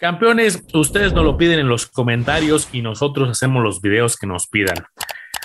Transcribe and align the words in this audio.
Campeones, 0.00 0.64
ustedes 0.72 1.12
nos 1.12 1.26
lo 1.26 1.36
piden 1.36 1.58
en 1.58 1.68
los 1.68 1.84
comentarios 1.84 2.70
y 2.72 2.80
nosotros 2.80 3.28
hacemos 3.28 3.62
los 3.62 3.82
videos 3.82 4.16
que 4.16 4.26
nos 4.26 4.46
pidan. 4.46 4.78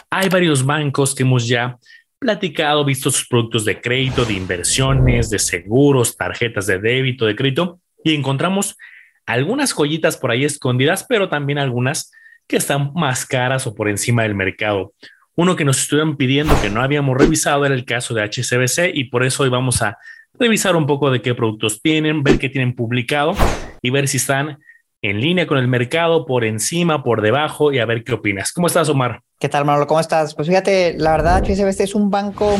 Hay 0.10 0.30
varios 0.30 0.66
bancos 0.66 1.14
que 1.14 1.24
hemos 1.24 1.46
ya 1.46 1.78
platicado, 2.20 2.86
visto 2.86 3.12
sus 3.12 3.28
productos 3.28 3.66
de 3.66 3.82
crédito, 3.82 4.24
de 4.24 4.36
inversiones, 4.36 5.30
de 5.30 5.40
seguros, 5.40 6.16
tarjetas 6.16 6.68
de 6.68 6.80
débito, 6.80 7.26
de 7.26 7.36
crédito, 7.36 7.82
y 8.02 8.16
encontramos 8.16 8.78
algunas 9.26 9.74
joyitas 9.74 10.16
por 10.16 10.32
ahí 10.32 10.46
escondidas, 10.46 11.06
pero 11.10 11.28
también 11.28 11.60
algunas 11.60 12.14
que 12.48 12.56
están 12.56 12.94
más 12.94 13.26
caras 13.26 13.68
o 13.68 13.76
por 13.76 13.90
encima 13.90 14.24
del 14.24 14.36
mercado. 14.36 14.94
Uno 15.36 15.58
que 15.58 15.66
nos 15.66 15.82
estuvieron 15.82 16.16
pidiendo 16.16 16.58
que 16.62 16.70
no 16.70 16.82
habíamos 16.82 17.18
revisado 17.18 17.66
era 17.66 17.76
el 17.76 17.84
caso 17.84 18.14
de 18.14 18.24
HCBC 18.24 18.92
y 18.94 19.04
por 19.10 19.26
eso 19.26 19.44
hoy 19.44 19.50
vamos 19.50 19.82
a 19.82 19.98
revisar 20.40 20.76
un 20.76 20.86
poco 20.86 21.12
de 21.12 21.22
qué 21.22 21.34
productos 21.34 21.82
tienen, 21.82 22.24
ver 22.24 22.40
qué 22.40 22.50
tienen 22.50 22.76
publicado 22.76 23.34
y 23.82 23.90
ver 23.90 24.08
si 24.08 24.18
están 24.18 24.60
en 25.02 25.22
línea 25.22 25.46
con 25.48 25.58
el 25.58 25.68
mercado, 25.68 26.26
por 26.26 26.44
encima, 26.44 27.04
por 27.04 27.22
debajo 27.22 27.72
y 27.72 27.80
a 27.80 27.86
ver 27.86 28.04
qué 28.04 28.14
opinas. 28.14 28.52
¿Cómo 28.52 28.68
estás, 28.68 28.90
Omar? 28.90 29.22
¿Qué 29.40 29.50
tal, 29.50 29.66
Manolo? 29.66 29.88
¿Cómo 29.88 30.00
estás? 30.00 30.34
Pues 30.34 30.48
fíjate, 30.48 30.96
la 30.98 31.12
verdad, 31.12 31.44
HSBC 31.44 31.82
es 31.82 31.96
un 31.96 32.10
banco 32.10 32.56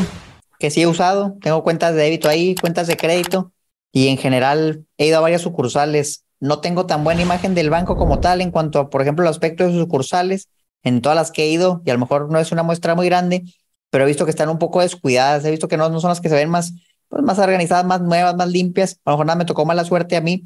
que 0.58 0.70
sí 0.70 0.82
he 0.82 0.86
usado. 0.86 1.36
Tengo 1.40 1.62
cuentas 1.62 1.94
de 1.94 2.02
débito 2.02 2.28
ahí, 2.28 2.54
cuentas 2.54 2.86
de 2.86 2.96
crédito 2.96 3.52
y 3.92 4.08
en 4.08 4.16
general 4.18 4.84
he 4.98 5.06
ido 5.06 5.18
a 5.18 5.20
varias 5.20 5.42
sucursales. 5.42 6.24
No 6.38 6.60
tengo 6.60 6.86
tan 6.86 7.02
buena 7.02 7.22
imagen 7.22 7.54
del 7.54 7.70
banco 7.70 7.96
como 7.96 8.20
tal 8.20 8.40
en 8.40 8.50
cuanto 8.50 8.78
a, 8.78 8.90
por 8.90 9.02
ejemplo, 9.02 9.24
el 9.24 9.30
aspecto 9.30 9.64
de 9.64 9.70
sus 9.70 9.80
sucursales 9.80 10.48
en 10.82 11.00
todas 11.00 11.16
las 11.16 11.32
que 11.32 11.44
he 11.44 11.48
ido 11.48 11.82
y 11.84 11.90
a 11.90 11.94
lo 11.94 12.00
mejor 12.00 12.30
no 12.30 12.38
es 12.38 12.52
una 12.52 12.62
muestra 12.62 12.94
muy 12.94 13.06
grande, 13.06 13.42
pero 13.90 14.04
he 14.04 14.06
visto 14.06 14.24
que 14.24 14.30
están 14.30 14.50
un 14.50 14.58
poco 14.58 14.82
descuidadas. 14.82 15.44
He 15.44 15.50
visto 15.50 15.66
que 15.66 15.76
no, 15.76 15.88
no 15.88 15.98
son 15.98 16.10
las 16.10 16.20
que 16.20 16.28
se 16.28 16.34
ven 16.34 16.50
más 16.50 16.74
pues, 17.08 17.22
más 17.22 17.38
organizadas, 17.38 17.84
más 17.84 18.00
nuevas, 18.00 18.36
más 18.36 18.48
limpias. 18.48 18.98
A 19.04 19.10
lo 19.10 19.16
mejor 19.16 19.26
nada 19.26 19.38
me 19.38 19.44
tocó 19.44 19.64
mala 19.64 19.84
suerte 19.84 20.16
a 20.16 20.20
mí. 20.20 20.44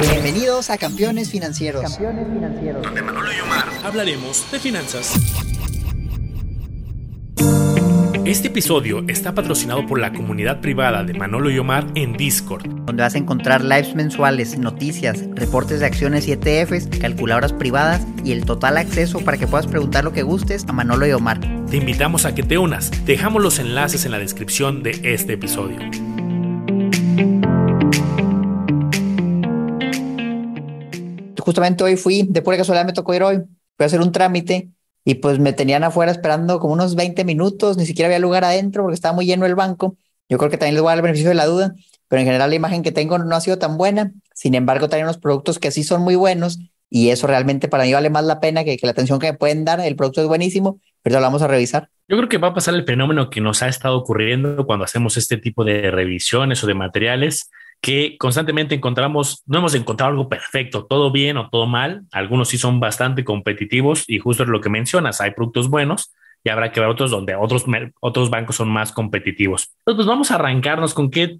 Bienvenidos 0.00 0.70
a 0.70 0.78
Campeones 0.78 1.30
Financieros. 1.30 1.82
Campeones 1.82 2.26
Financieros. 2.28 2.82
Donde 2.82 3.02
Manolo 3.02 3.32
y 3.32 3.40
Omar 3.40 3.64
hablaremos 3.84 4.50
de 4.50 4.58
finanzas. 4.58 5.14
Este 8.26 8.48
episodio 8.48 9.04
está 9.06 9.34
patrocinado 9.34 9.86
por 9.86 10.00
la 10.00 10.12
comunidad 10.12 10.60
privada 10.60 11.04
de 11.04 11.14
Manolo 11.14 11.48
y 11.48 11.60
Omar 11.60 11.86
en 11.94 12.14
Discord, 12.14 12.66
donde 12.84 13.04
vas 13.04 13.14
a 13.14 13.18
encontrar 13.18 13.62
lives 13.62 13.94
mensuales, 13.94 14.58
noticias, 14.58 15.22
reportes 15.34 15.78
de 15.78 15.86
acciones 15.86 16.26
y 16.26 16.32
ETFs, 16.32 16.88
calculadoras 17.00 17.52
privadas 17.52 18.04
y 18.24 18.32
el 18.32 18.44
total 18.44 18.78
acceso 18.78 19.20
para 19.20 19.38
que 19.38 19.46
puedas 19.46 19.68
preguntar 19.68 20.02
lo 20.02 20.12
que 20.12 20.24
gustes 20.24 20.64
a 20.66 20.72
Manolo 20.72 21.06
y 21.06 21.12
Omar. 21.12 21.38
Te 21.70 21.78
invitamos 21.78 22.24
a 22.26 22.32
que 22.32 22.44
te 22.44 22.58
unas. 22.58 22.92
Dejamos 23.06 23.42
los 23.42 23.58
enlaces 23.58 24.04
en 24.04 24.12
la 24.12 24.20
descripción 24.20 24.84
de 24.84 25.00
este 25.02 25.32
episodio. 25.32 25.78
Justamente 31.40 31.82
hoy 31.82 31.96
fui, 31.96 32.22
de 32.22 32.40
pura 32.40 32.56
casualidad 32.56 32.86
me 32.86 32.92
tocó 32.92 33.14
ir 33.14 33.24
hoy, 33.24 33.36
fui 33.38 33.82
a 33.82 33.86
hacer 33.86 34.00
un 34.00 34.12
trámite 34.12 34.70
y 35.04 35.16
pues 35.16 35.40
me 35.40 35.52
tenían 35.52 35.82
afuera 35.82 36.12
esperando 36.12 36.60
como 36.60 36.72
unos 36.72 36.94
20 36.94 37.24
minutos, 37.24 37.76
ni 37.76 37.84
siquiera 37.84 38.06
había 38.06 38.20
lugar 38.20 38.44
adentro 38.44 38.84
porque 38.84 38.94
estaba 38.94 39.14
muy 39.14 39.26
lleno 39.26 39.44
el 39.44 39.56
banco. 39.56 39.96
Yo 40.28 40.38
creo 40.38 40.50
que 40.50 40.58
también 40.58 40.74
les 40.74 40.82
voy 40.82 40.90
a 40.90 40.92
dar 40.92 40.98
el 40.98 41.02
beneficio 41.02 41.30
de 41.30 41.34
la 41.34 41.46
duda, 41.46 41.74
pero 42.06 42.20
en 42.20 42.26
general 42.26 42.50
la 42.50 42.56
imagen 42.56 42.84
que 42.84 42.92
tengo 42.92 43.18
no 43.18 43.34
ha 43.34 43.40
sido 43.40 43.58
tan 43.58 43.76
buena. 43.76 44.12
Sin 44.34 44.54
embargo, 44.54 44.88
también 44.88 45.06
unos 45.06 45.18
productos 45.18 45.58
que 45.58 45.72
sí 45.72 45.82
son 45.82 46.02
muy 46.02 46.14
buenos 46.14 46.60
y 46.88 47.10
eso 47.10 47.26
realmente 47.26 47.66
para 47.66 47.84
mí 47.84 47.92
vale 47.92 48.10
más 48.10 48.24
la 48.24 48.38
pena 48.38 48.62
que, 48.62 48.76
que 48.76 48.86
la 48.86 48.92
atención 48.92 49.18
que 49.18 49.32
me 49.32 49.38
pueden 49.38 49.64
dar. 49.64 49.80
El 49.80 49.96
producto 49.96 50.20
es 50.20 50.28
buenísimo, 50.28 50.80
pero 51.06 51.20
lo 51.20 51.26
vamos 51.26 51.42
a 51.42 51.46
revisar. 51.46 51.88
Yo 52.08 52.16
creo 52.16 52.28
que 52.28 52.38
va 52.38 52.48
a 52.48 52.54
pasar 52.54 52.74
el 52.74 52.84
fenómeno 52.84 53.30
que 53.30 53.40
nos 53.40 53.62
ha 53.62 53.68
estado 53.68 53.96
ocurriendo 53.96 54.66
cuando 54.66 54.84
hacemos 54.84 55.16
este 55.16 55.36
tipo 55.36 55.62
de 55.62 55.92
revisiones 55.92 56.64
o 56.64 56.66
de 56.66 56.74
materiales 56.74 57.48
que 57.80 58.16
constantemente 58.18 58.74
encontramos, 58.74 59.44
no 59.46 59.58
hemos 59.58 59.76
encontrado 59.76 60.10
algo 60.10 60.28
perfecto, 60.28 60.84
todo 60.84 61.12
bien 61.12 61.36
o 61.36 61.48
todo 61.48 61.68
mal. 61.68 62.02
Algunos 62.10 62.48
sí 62.48 62.58
son 62.58 62.80
bastante 62.80 63.22
competitivos 63.22 64.02
y 64.08 64.18
justo 64.18 64.44
lo 64.46 64.60
que 64.60 64.68
mencionas, 64.68 65.20
hay 65.20 65.30
productos 65.30 65.70
buenos 65.70 66.12
y 66.42 66.48
habrá 66.48 66.72
que 66.72 66.80
ver 66.80 66.88
otros 66.88 67.12
donde 67.12 67.36
otros, 67.36 67.66
otros 68.00 68.28
bancos 68.28 68.56
son 68.56 68.68
más 68.68 68.90
competitivos. 68.90 69.76
Entonces, 69.78 69.98
pues 69.98 70.06
vamos 70.08 70.32
a 70.32 70.34
arrancarnos 70.34 70.92
con 70.92 71.12
qué 71.12 71.38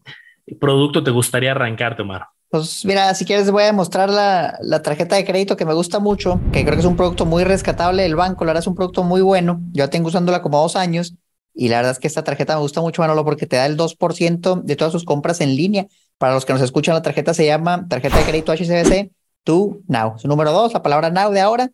producto 0.60 1.02
te 1.02 1.10
gustaría 1.10 1.50
arrancar, 1.50 2.00
Omar. 2.00 2.26
Pues 2.48 2.84
mira, 2.84 3.14
si 3.14 3.24
quieres 3.24 3.50
voy 3.50 3.64
a 3.64 3.72
mostrar 3.72 4.08
la, 4.08 4.56
la, 4.62 4.80
tarjeta 4.80 5.16
de 5.16 5.24
crédito 5.24 5.56
que 5.56 5.64
me 5.64 5.74
gusta 5.74 5.98
mucho, 5.98 6.40
que 6.52 6.62
creo 6.62 6.74
que 6.74 6.80
es 6.80 6.86
un 6.86 6.96
producto 6.96 7.26
muy 7.26 7.42
rescatable 7.44 8.04
del 8.04 8.14
banco, 8.14 8.44
la 8.44 8.50
verdad 8.50 8.62
es 8.62 8.68
un 8.68 8.76
producto 8.76 9.02
muy 9.02 9.20
bueno. 9.20 9.60
Yo 9.72 9.90
tengo 9.90 10.08
usándola 10.08 10.42
como 10.42 10.60
dos 10.60 10.76
años 10.76 11.14
y 11.52 11.68
la 11.68 11.78
verdad 11.78 11.92
es 11.92 11.98
que 11.98 12.06
esta 12.06 12.22
tarjeta 12.22 12.54
me 12.54 12.60
gusta 12.60 12.80
mucho, 12.80 13.02
Manolo, 13.02 13.24
porque 13.24 13.46
te 13.46 13.56
da 13.56 13.66
el 13.66 13.76
2% 13.76 14.62
de 14.62 14.76
todas 14.76 14.92
sus 14.92 15.04
compras 15.04 15.40
en 15.40 15.56
línea. 15.56 15.86
Para 16.18 16.34
los 16.34 16.44
que 16.44 16.52
nos 16.52 16.62
escuchan, 16.62 16.94
la 16.94 17.02
tarjeta 17.02 17.34
se 17.34 17.46
llama 17.46 17.86
tarjeta 17.88 18.18
de 18.18 18.24
crédito 18.24 18.52
HCBC 18.52 19.10
To 19.42 19.78
Now. 19.88 20.18
Su 20.18 20.28
número 20.28 20.52
dos, 20.52 20.72
la 20.72 20.82
palabra 20.82 21.10
Now 21.10 21.32
de 21.32 21.40
ahora. 21.40 21.70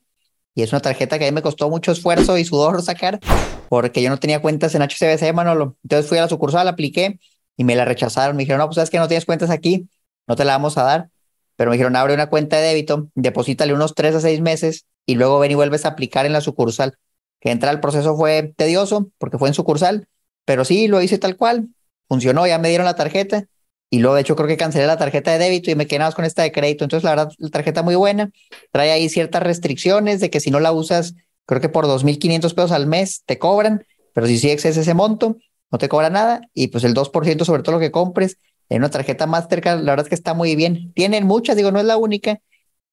Y 0.55 0.63
es 0.63 0.73
una 0.73 0.81
tarjeta 0.81 1.19
que 1.19 1.27
a 1.27 1.31
mí 1.31 1.35
me 1.35 1.43
costó 1.43 1.69
mucho 1.69 1.93
esfuerzo 1.93 2.39
y 2.39 2.45
sudor 2.45 2.83
sacar 2.83 3.21
porque 3.69 4.03
yo 4.03 4.11
no 4.11 4.19
tenía 4.19 4.41
cuentas 4.43 4.75
en 4.75 4.83
HCBC, 4.83 5.33
Manolo. 5.33 5.77
Entonces 5.83 6.07
fui 6.09 6.19
a 6.19 6.23
la 6.23 6.29
sucursal, 6.29 6.69
apliqué 6.69 7.19
y 7.57 7.65
me 7.65 7.75
la 7.75 7.85
rechazaron. 7.85 8.37
Me 8.37 8.43
dijeron, 8.43 8.59
no, 8.59 8.67
pues 8.67 8.77
sabes 8.77 8.91
que 8.91 8.99
no 8.99 9.09
tienes 9.09 9.25
cuentas 9.25 9.51
aquí, 9.51 9.89
no 10.27 10.37
te 10.37 10.45
la 10.45 10.53
vamos 10.53 10.79
a 10.79 10.83
dar. 10.85 11.11
Pero 11.57 11.71
me 11.71 11.77
dijeron, 11.77 11.97
abre 11.97 12.15
una 12.15 12.29
cuenta 12.29 12.57
de 12.57 12.69
débito, 12.69 13.09
deposítale 13.15 13.75
unos 13.75 13.95
tres 13.95 14.15
a 14.15 14.21
seis 14.21 14.41
meses 14.41 14.87
y 15.07 15.15
luego 15.15 15.39
ven 15.39 15.53
y 15.53 15.55
vuelves 15.55 15.85
a 15.85 15.89
aplicar 15.89 16.27
en 16.27 16.33
la 16.33 16.41
sucursal. 16.41 16.99
Que 17.41 17.51
entrar 17.51 17.71
al 17.71 17.81
proceso 17.81 18.17
fue 18.17 18.53
tedioso 18.57 19.11
porque 19.19 19.39
fue 19.39 19.49
en 19.49 19.55
sucursal, 19.55 20.09
pero 20.45 20.65
sí, 20.65 20.89
lo 20.89 21.03
hice 21.03 21.19
tal 21.19 21.37
cual. 21.37 21.69
Funcionó, 22.09 22.47
ya 22.47 22.59
me 22.59 22.69
dieron 22.69 22.85
la 22.85 22.95
tarjeta 22.95 23.47
y 23.93 23.99
luego, 23.99 24.15
de 24.15 24.23
hecho, 24.23 24.37
creo 24.37 24.49
que 24.49 24.57
cancelé 24.57 24.87
la 24.87 24.97
tarjeta 24.97 25.33
de 25.33 25.39
débito 25.39 25.71
y 25.71 25.75
me 25.75 25.87
quedé 25.87 26.11
con 26.15 26.25
esta 26.25 26.43
de 26.43 26.51
crédito. 26.51 26.83
Entonces, 26.83 27.05
la 27.05 27.11
verdad, 27.11 27.31
la 27.37 27.51
tarjeta 27.51 27.83
muy 27.83 27.95
buena. 27.95 28.31
Trae 28.71 28.91
ahí 28.91 29.11
ciertas 29.11 29.43
restricciones 29.43 30.19
de 30.19 30.31
que 30.31 30.41
si 30.41 30.51
no 30.51 30.61
la 30.61 30.73
usas, 30.73 31.15
creo 31.45 31.61
que 31.61 31.69
por 31.69 31.87
2.500 31.87 32.55
pesos 32.55 32.73
al 32.73 32.87
mes 32.87 33.23
te 33.27 33.39
cobran, 33.39 33.85
pero 34.15 34.27
si 34.27 34.39
sí 34.39 34.49
excedes 34.49 34.79
ese 34.79 34.95
monto, 34.95 35.37
no 35.71 35.77
te 35.77 35.91
cobra 35.91 36.09
nada. 36.09 36.41
Y 36.55 36.69
pues 36.69 36.85
el 36.85 36.95
2% 36.95 37.45
sobre 37.45 37.63
todo 37.63 37.75
lo 37.75 37.81
que 37.81 37.91
compres 37.91 38.39
en 38.73 38.79
una 38.79 38.91
tarjeta 38.91 39.27
Mastercard, 39.27 39.81
la 39.81 39.93
verdad 39.93 40.07
es 40.07 40.09
que 40.09 40.15
está 40.15 40.33
muy 40.33 40.57
bien. 40.57 40.93
Tienen 40.95 41.27
muchas, 41.27 41.57
digo, 41.57 41.71
no 41.71 41.79
es 41.79 41.85
la 41.85 41.99
única, 41.99 42.39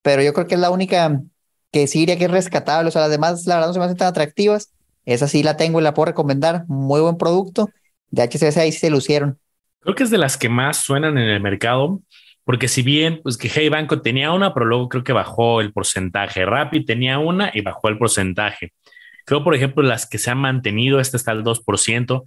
pero 0.01 0.21
yo 0.21 0.33
creo 0.33 0.45
que 0.45 0.55
es 0.55 0.59
la 0.61 0.71
única 0.71 1.21
que 1.71 1.87
sí 1.87 1.99
diría 1.99 2.17
que 2.17 2.25
es 2.25 2.31
rescatable. 2.31 2.89
O 2.89 2.91
sea, 2.91 3.03
las 3.03 3.11
demás, 3.11 3.45
la 3.45 3.55
verdad, 3.55 3.67
no 3.69 3.73
se 3.73 3.79
me 3.79 3.85
hacen 3.85 3.97
tan 3.97 4.09
atractivas. 4.09 4.73
Esa 5.05 5.29
sí 5.29 5.41
la 5.41 5.55
tengo 5.55 5.79
y 5.79 5.83
la 5.83 5.93
puedo 5.93 6.07
recomendar. 6.07 6.65
Muy 6.67 6.99
buen 6.99 7.17
producto. 7.17 7.69
De 8.11 8.23
HCBC 8.23 8.57
ahí 8.57 8.71
sí 8.73 8.79
se 8.79 8.89
lucieron. 8.89 9.39
Creo 9.79 9.95
que 9.95 10.03
es 10.03 10.09
de 10.09 10.17
las 10.17 10.35
que 10.35 10.49
más 10.49 10.77
suenan 10.83 11.17
en 11.17 11.29
el 11.29 11.39
mercado, 11.39 12.01
porque 12.43 12.67
si 12.67 12.81
bien, 12.81 13.21
pues 13.23 13.37
que 13.37 13.47
Hey 13.47 13.69
Banco 13.69 14.01
tenía 14.01 14.33
una, 14.33 14.53
pero 14.53 14.65
luego 14.65 14.89
creo 14.89 15.05
que 15.05 15.13
bajó 15.13 15.61
el 15.61 15.71
porcentaje. 15.71 16.45
Rappi 16.45 16.83
tenía 16.83 17.19
una 17.19 17.51
y 17.53 17.61
bajó 17.61 17.87
el 17.87 17.97
porcentaje. 17.97 18.73
Creo, 19.25 19.45
por 19.45 19.55
ejemplo, 19.55 19.81
las 19.81 20.05
que 20.09 20.17
se 20.17 20.29
han 20.29 20.39
mantenido, 20.39 20.99
esta 20.99 21.15
está 21.15 21.31
al 21.31 21.45
2%, 21.45 22.23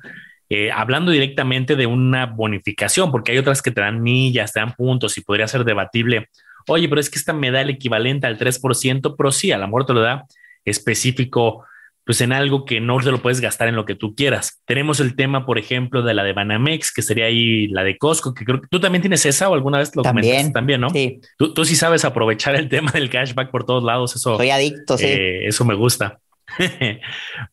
eh, 0.54 0.70
hablando 0.70 1.10
directamente 1.10 1.76
de 1.76 1.86
una 1.86 2.26
bonificación, 2.26 3.10
porque 3.10 3.32
hay 3.32 3.38
otras 3.38 3.62
que 3.62 3.70
te 3.70 3.80
dan 3.80 4.02
millas, 4.02 4.52
te 4.52 4.60
dan 4.60 4.74
puntos 4.74 5.16
y 5.16 5.22
podría 5.22 5.48
ser 5.48 5.64
debatible. 5.64 6.28
Oye, 6.68 6.90
pero 6.90 7.00
es 7.00 7.08
que 7.08 7.18
esta 7.18 7.32
me 7.32 7.50
da 7.50 7.62
el 7.62 7.70
equivalente 7.70 8.26
al 8.26 8.38
3%, 8.38 9.14
pero 9.16 9.32
sí, 9.32 9.50
a 9.50 9.56
la 9.56 9.66
muerte 9.66 9.94
lo 9.94 10.02
da 10.02 10.26
específico 10.64 11.64
pues 12.04 12.20
en 12.20 12.32
algo 12.32 12.66
que 12.66 12.80
no 12.80 12.98
te 12.98 13.10
lo 13.10 13.22
puedes 13.22 13.40
gastar 13.40 13.68
en 13.68 13.76
lo 13.76 13.86
que 13.86 13.94
tú 13.94 14.14
quieras. 14.14 14.60
Tenemos 14.66 15.00
el 15.00 15.14
tema, 15.14 15.46
por 15.46 15.58
ejemplo, 15.58 16.02
de 16.02 16.12
la 16.12 16.24
de 16.24 16.34
Banamex, 16.34 16.92
que 16.92 17.00
sería 17.00 17.26
ahí 17.26 17.68
la 17.68 17.84
de 17.84 17.96
Costco, 17.96 18.34
que 18.34 18.44
creo 18.44 18.60
que 18.60 18.66
tú 18.68 18.78
también 18.78 19.00
tienes 19.00 19.24
esa 19.24 19.48
o 19.48 19.54
alguna 19.54 19.78
vez 19.78 19.94
lo 19.96 20.02
también, 20.02 20.26
comentaste 20.26 20.52
también, 20.52 20.80
¿no? 20.80 20.90
Sí. 20.90 21.20
Tú, 21.38 21.54
tú, 21.54 21.64
sí 21.64 21.76
sabes 21.76 22.04
aprovechar 22.04 22.56
el 22.56 22.68
tema 22.68 22.90
del 22.90 23.08
cashback 23.08 23.50
por 23.50 23.64
todos 23.64 23.84
lados. 23.84 24.16
Eso. 24.16 24.36
Soy 24.36 24.50
adicto, 24.50 24.98
sí. 24.98 25.06
Eh, 25.06 25.46
eso 25.46 25.64
me 25.64 25.74
gusta. 25.74 26.18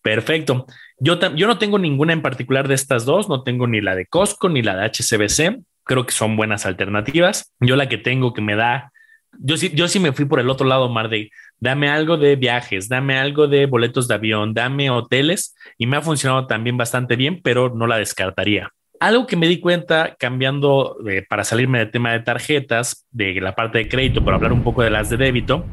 Perfecto. 0.01 0.65
Yo, 0.99 1.17
no 1.17 1.57
tengo 1.57 1.79
ninguna 1.79 2.13
en 2.13 2.21
particular 2.21 2.67
de 2.67 2.75
estas 2.75 3.05
dos, 3.05 3.29
no 3.29 3.43
tengo 3.43 3.67
ni 3.67 3.81
la 3.81 3.95
de 3.95 4.05
Costco 4.05 4.49
ni 4.49 4.61
la 4.61 4.75
de 4.75 4.85
HCBC. 4.89 5.61
Creo 5.83 6.05
que 6.05 6.11
son 6.11 6.35
buenas 6.35 6.65
alternativas. 6.65 7.53
Yo 7.59 7.75
la 7.75 7.89
que 7.89 7.97
tengo 7.97 8.33
que 8.33 8.41
me 8.41 8.55
da 8.55 8.91
yo 9.37 9.87
sí 9.87 9.99
me 9.99 10.11
fui 10.11 10.25
por 10.25 10.39
el 10.39 10.49
otro 10.49 10.67
lado, 10.67 10.89
Mar, 10.89 11.09
de 11.09 11.29
dame 11.59 11.89
algo 11.89 12.17
de 12.17 12.35
viajes, 12.35 12.89
dame 12.89 13.17
algo 13.17 13.47
de 13.47 13.65
boletos 13.67 14.07
de 14.07 14.15
avión, 14.15 14.53
dame 14.53 14.89
hoteles 14.89 15.55
y 15.77 15.87
me 15.87 15.97
ha 15.97 16.01
funcionado 16.01 16.47
también 16.47 16.77
bastante 16.77 17.15
bien, 17.15 17.41
pero 17.41 17.69
no 17.73 17.87
la 17.87 17.97
descartaría. 17.97 18.71
Algo 18.99 19.27
que 19.27 19.37
me 19.37 19.47
di 19.47 19.59
cuenta 19.59 20.15
cambiando 20.19 20.97
para 21.29 21.45
salirme 21.45 21.79
del 21.79 21.91
tema 21.91 22.11
de 22.11 22.19
tarjetas, 22.19 23.07
de 23.11 23.39
la 23.39 23.55
parte 23.55 23.77
de 23.77 23.87
crédito, 23.87 24.23
por 24.23 24.33
hablar 24.33 24.51
un 24.51 24.63
poco 24.63 24.81
de 24.81 24.89
las 24.89 25.09
de 25.09 25.15
débito, 25.15 25.65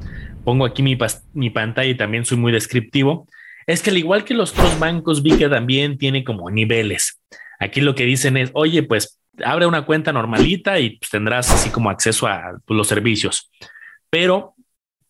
pongo 0.47 0.65
aquí 0.65 0.81
mi, 0.81 0.95
pantalla 1.51 1.91
y 1.91 1.97
también 1.97 2.25
soy 2.25 2.39
muy 2.39 2.53
descriptivo, 2.53 3.27
es 3.67 3.83
que 3.83 3.91
al 3.91 3.99
igual 3.99 4.23
que 4.23 4.33
los 4.33 4.53
otros 4.53 4.79
bancos, 4.79 5.25
vi 5.25 5.37
que 5.37 5.49
también 5.49 5.99
tiene 5.99 6.23
como 6.23 6.49
niveles. 6.53 7.21
Aquí 7.59 7.81
lo 7.81 7.97
que 7.97 8.05
dicen 8.05 8.37
es, 8.37 8.53
oye, 8.55 8.85
pues 8.85 9.19
abre 9.45 9.67
una 9.67 9.85
cuenta 9.85 10.13
normalita 10.13 10.79
y 10.79 10.99
pues, 10.99 11.11
tendrás 11.11 11.51
así 11.51 11.71
como 11.71 11.91
acceso 11.91 12.29
a 12.29 12.61
pues, 12.65 12.77
los 12.77 12.87
servicios. 12.87 13.51
Pero 14.09 14.55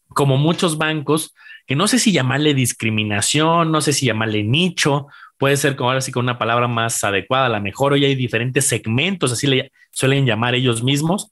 como 0.09 0.39
muchos 0.39 0.79
bancos, 0.79 1.35
que 1.67 1.77
no 1.77 1.87
sé 1.87 1.99
si 1.99 2.13
llamarle 2.13 2.55
discriminación, 2.55 3.71
no 3.71 3.83
sé 3.83 3.93
si 3.93 4.07
llamarle 4.07 4.43
nicho, 4.43 5.09
puede 5.37 5.59
ser 5.59 5.77
como 5.77 5.91
ahora 5.91 6.01
sí 6.01 6.13
con 6.13 6.25
una 6.25 6.39
palabra 6.39 6.67
más 6.67 7.05
adecuada, 7.05 7.45
a 7.45 7.51
lo 7.51 7.61
mejor 7.61 7.93
hoy 7.93 8.07
hay 8.07 8.15
diferentes 8.15 8.67
segmentos, 8.67 9.33
así 9.33 9.47
le 9.47 9.71
suelen 9.91 10.25
llamar 10.25 10.55
ellos 10.55 10.83
mismos, 10.83 11.31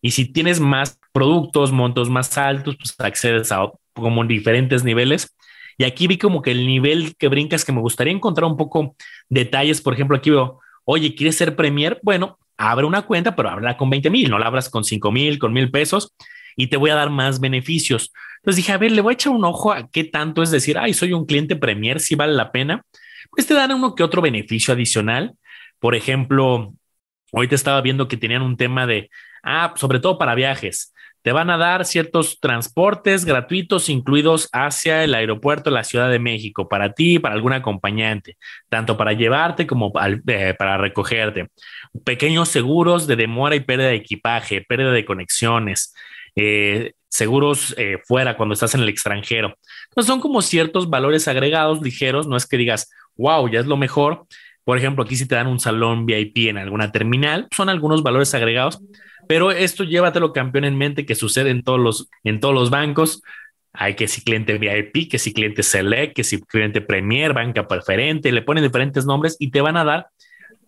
Y 0.00 0.12
si 0.12 0.24
tienes 0.32 0.58
más 0.58 0.98
productos, 1.12 1.72
montos 1.72 2.10
más 2.10 2.36
altos, 2.38 2.76
pues 2.76 2.94
accedes 2.98 3.52
a 3.52 3.70
como 3.92 4.24
diferentes 4.24 4.84
niveles. 4.84 5.34
Y 5.78 5.84
aquí 5.84 6.06
vi 6.06 6.18
como 6.18 6.42
que 6.42 6.50
el 6.50 6.66
nivel 6.66 7.16
que 7.16 7.28
brincas 7.28 7.64
que 7.64 7.72
me 7.72 7.80
gustaría 7.80 8.12
encontrar 8.12 8.50
un 8.50 8.56
poco 8.56 8.94
detalles. 9.28 9.80
Por 9.80 9.94
ejemplo, 9.94 10.16
aquí 10.16 10.30
veo, 10.30 10.60
oye, 10.84 11.14
¿quieres 11.14 11.36
ser 11.36 11.56
Premier? 11.56 11.98
Bueno, 12.02 12.38
abre 12.56 12.86
una 12.86 13.02
cuenta, 13.02 13.34
pero 13.34 13.50
habla 13.50 13.76
con 13.76 13.90
20 13.90 14.10
mil, 14.10 14.30
no 14.30 14.38
la 14.38 14.46
abras 14.46 14.68
con 14.68 14.84
5 14.84 15.10
mil, 15.10 15.38
con 15.38 15.52
mil 15.52 15.70
pesos 15.70 16.14
y 16.56 16.68
te 16.68 16.76
voy 16.76 16.90
a 16.90 16.94
dar 16.94 17.10
más 17.10 17.40
beneficios. 17.40 18.12
Entonces 18.36 18.56
dije, 18.56 18.72
a 18.72 18.78
ver, 18.78 18.92
le 18.92 19.00
voy 19.00 19.12
a 19.12 19.14
echar 19.14 19.32
un 19.32 19.44
ojo 19.44 19.72
a 19.72 19.88
qué 19.88 20.04
tanto 20.04 20.42
es 20.42 20.50
decir, 20.50 20.78
ay, 20.78 20.94
soy 20.94 21.12
un 21.12 21.26
cliente 21.26 21.56
Premier, 21.56 22.00
si 22.00 22.14
vale 22.14 22.34
la 22.34 22.52
pena. 22.52 22.84
Pues 23.30 23.46
te 23.46 23.54
dan 23.54 23.72
uno 23.72 23.94
que 23.94 24.02
otro 24.02 24.20
beneficio 24.20 24.74
adicional. 24.74 25.34
Por 25.78 25.94
ejemplo, 25.94 26.74
ahorita 27.32 27.54
estaba 27.54 27.80
viendo 27.80 28.08
que 28.08 28.16
tenían 28.16 28.42
un 28.42 28.56
tema 28.56 28.86
de, 28.86 29.10
ah, 29.42 29.72
sobre 29.76 30.00
todo 30.00 30.18
para 30.18 30.34
viajes. 30.34 30.92
Te 31.22 31.32
van 31.32 31.50
a 31.50 31.56
dar 31.56 31.84
ciertos 31.84 32.40
transportes 32.40 33.24
gratuitos 33.24 33.88
incluidos 33.88 34.48
hacia 34.52 35.04
el 35.04 35.14
aeropuerto 35.14 35.70
de 35.70 35.74
la 35.74 35.84
Ciudad 35.84 36.10
de 36.10 36.18
México 36.18 36.68
para 36.68 36.92
ti 36.92 37.14
y 37.14 37.18
para 37.20 37.34
algún 37.34 37.52
acompañante, 37.52 38.36
tanto 38.68 38.96
para 38.96 39.12
llevarte 39.12 39.66
como 39.66 39.92
eh, 40.26 40.54
para 40.58 40.78
recogerte. 40.78 41.48
Pequeños 42.04 42.48
seguros 42.48 43.06
de 43.06 43.16
demora 43.16 43.54
y 43.54 43.60
pérdida 43.60 43.88
de 43.88 43.94
equipaje, 43.94 44.62
pérdida 44.62 44.90
de 44.90 45.04
conexiones, 45.04 45.94
eh, 46.34 46.92
seguros 47.08 47.74
eh, 47.78 47.98
fuera 48.04 48.36
cuando 48.36 48.54
estás 48.54 48.74
en 48.74 48.80
el 48.80 48.88
extranjero. 48.88 49.56
Entonces 49.90 50.08
son 50.08 50.20
como 50.20 50.42
ciertos 50.42 50.90
valores 50.90 51.28
agregados 51.28 51.82
ligeros, 51.82 52.26
no 52.26 52.36
es 52.36 52.46
que 52.46 52.56
digas, 52.56 52.90
wow, 53.16 53.48
ya 53.48 53.60
es 53.60 53.66
lo 53.66 53.76
mejor. 53.76 54.26
Por 54.64 54.78
ejemplo, 54.78 55.04
aquí 55.04 55.16
si 55.16 55.26
te 55.26 55.34
dan 55.34 55.46
un 55.46 55.60
salón 55.60 56.06
VIP 56.06 56.48
en 56.48 56.58
alguna 56.58 56.90
terminal, 56.90 57.48
son 57.54 57.68
algunos 57.68 58.02
valores 58.02 58.32
agregados, 58.34 58.80
pero 59.32 59.50
esto 59.50 59.84
llévatelo 59.84 60.34
campeón 60.34 60.66
en 60.66 60.76
mente 60.76 61.06
que 61.06 61.14
sucede 61.14 61.48
en 61.48 61.62
todos 61.62 61.80
los, 61.80 62.10
en 62.22 62.38
todos 62.38 62.54
los 62.54 62.68
bancos. 62.68 63.22
Hay 63.72 63.94
que 63.94 64.06
si 64.06 64.22
cliente 64.22 64.58
VIP, 64.58 65.10
que 65.10 65.18
si 65.18 65.32
cliente 65.32 65.62
Select, 65.62 66.14
que 66.14 66.22
si 66.22 66.38
cliente 66.42 66.82
Premier, 66.82 67.32
banca 67.32 67.66
preferente, 67.66 68.30
le 68.30 68.42
ponen 68.42 68.62
diferentes 68.62 69.06
nombres 69.06 69.38
y 69.38 69.50
te 69.50 69.62
van 69.62 69.78
a 69.78 69.84
dar 69.84 70.08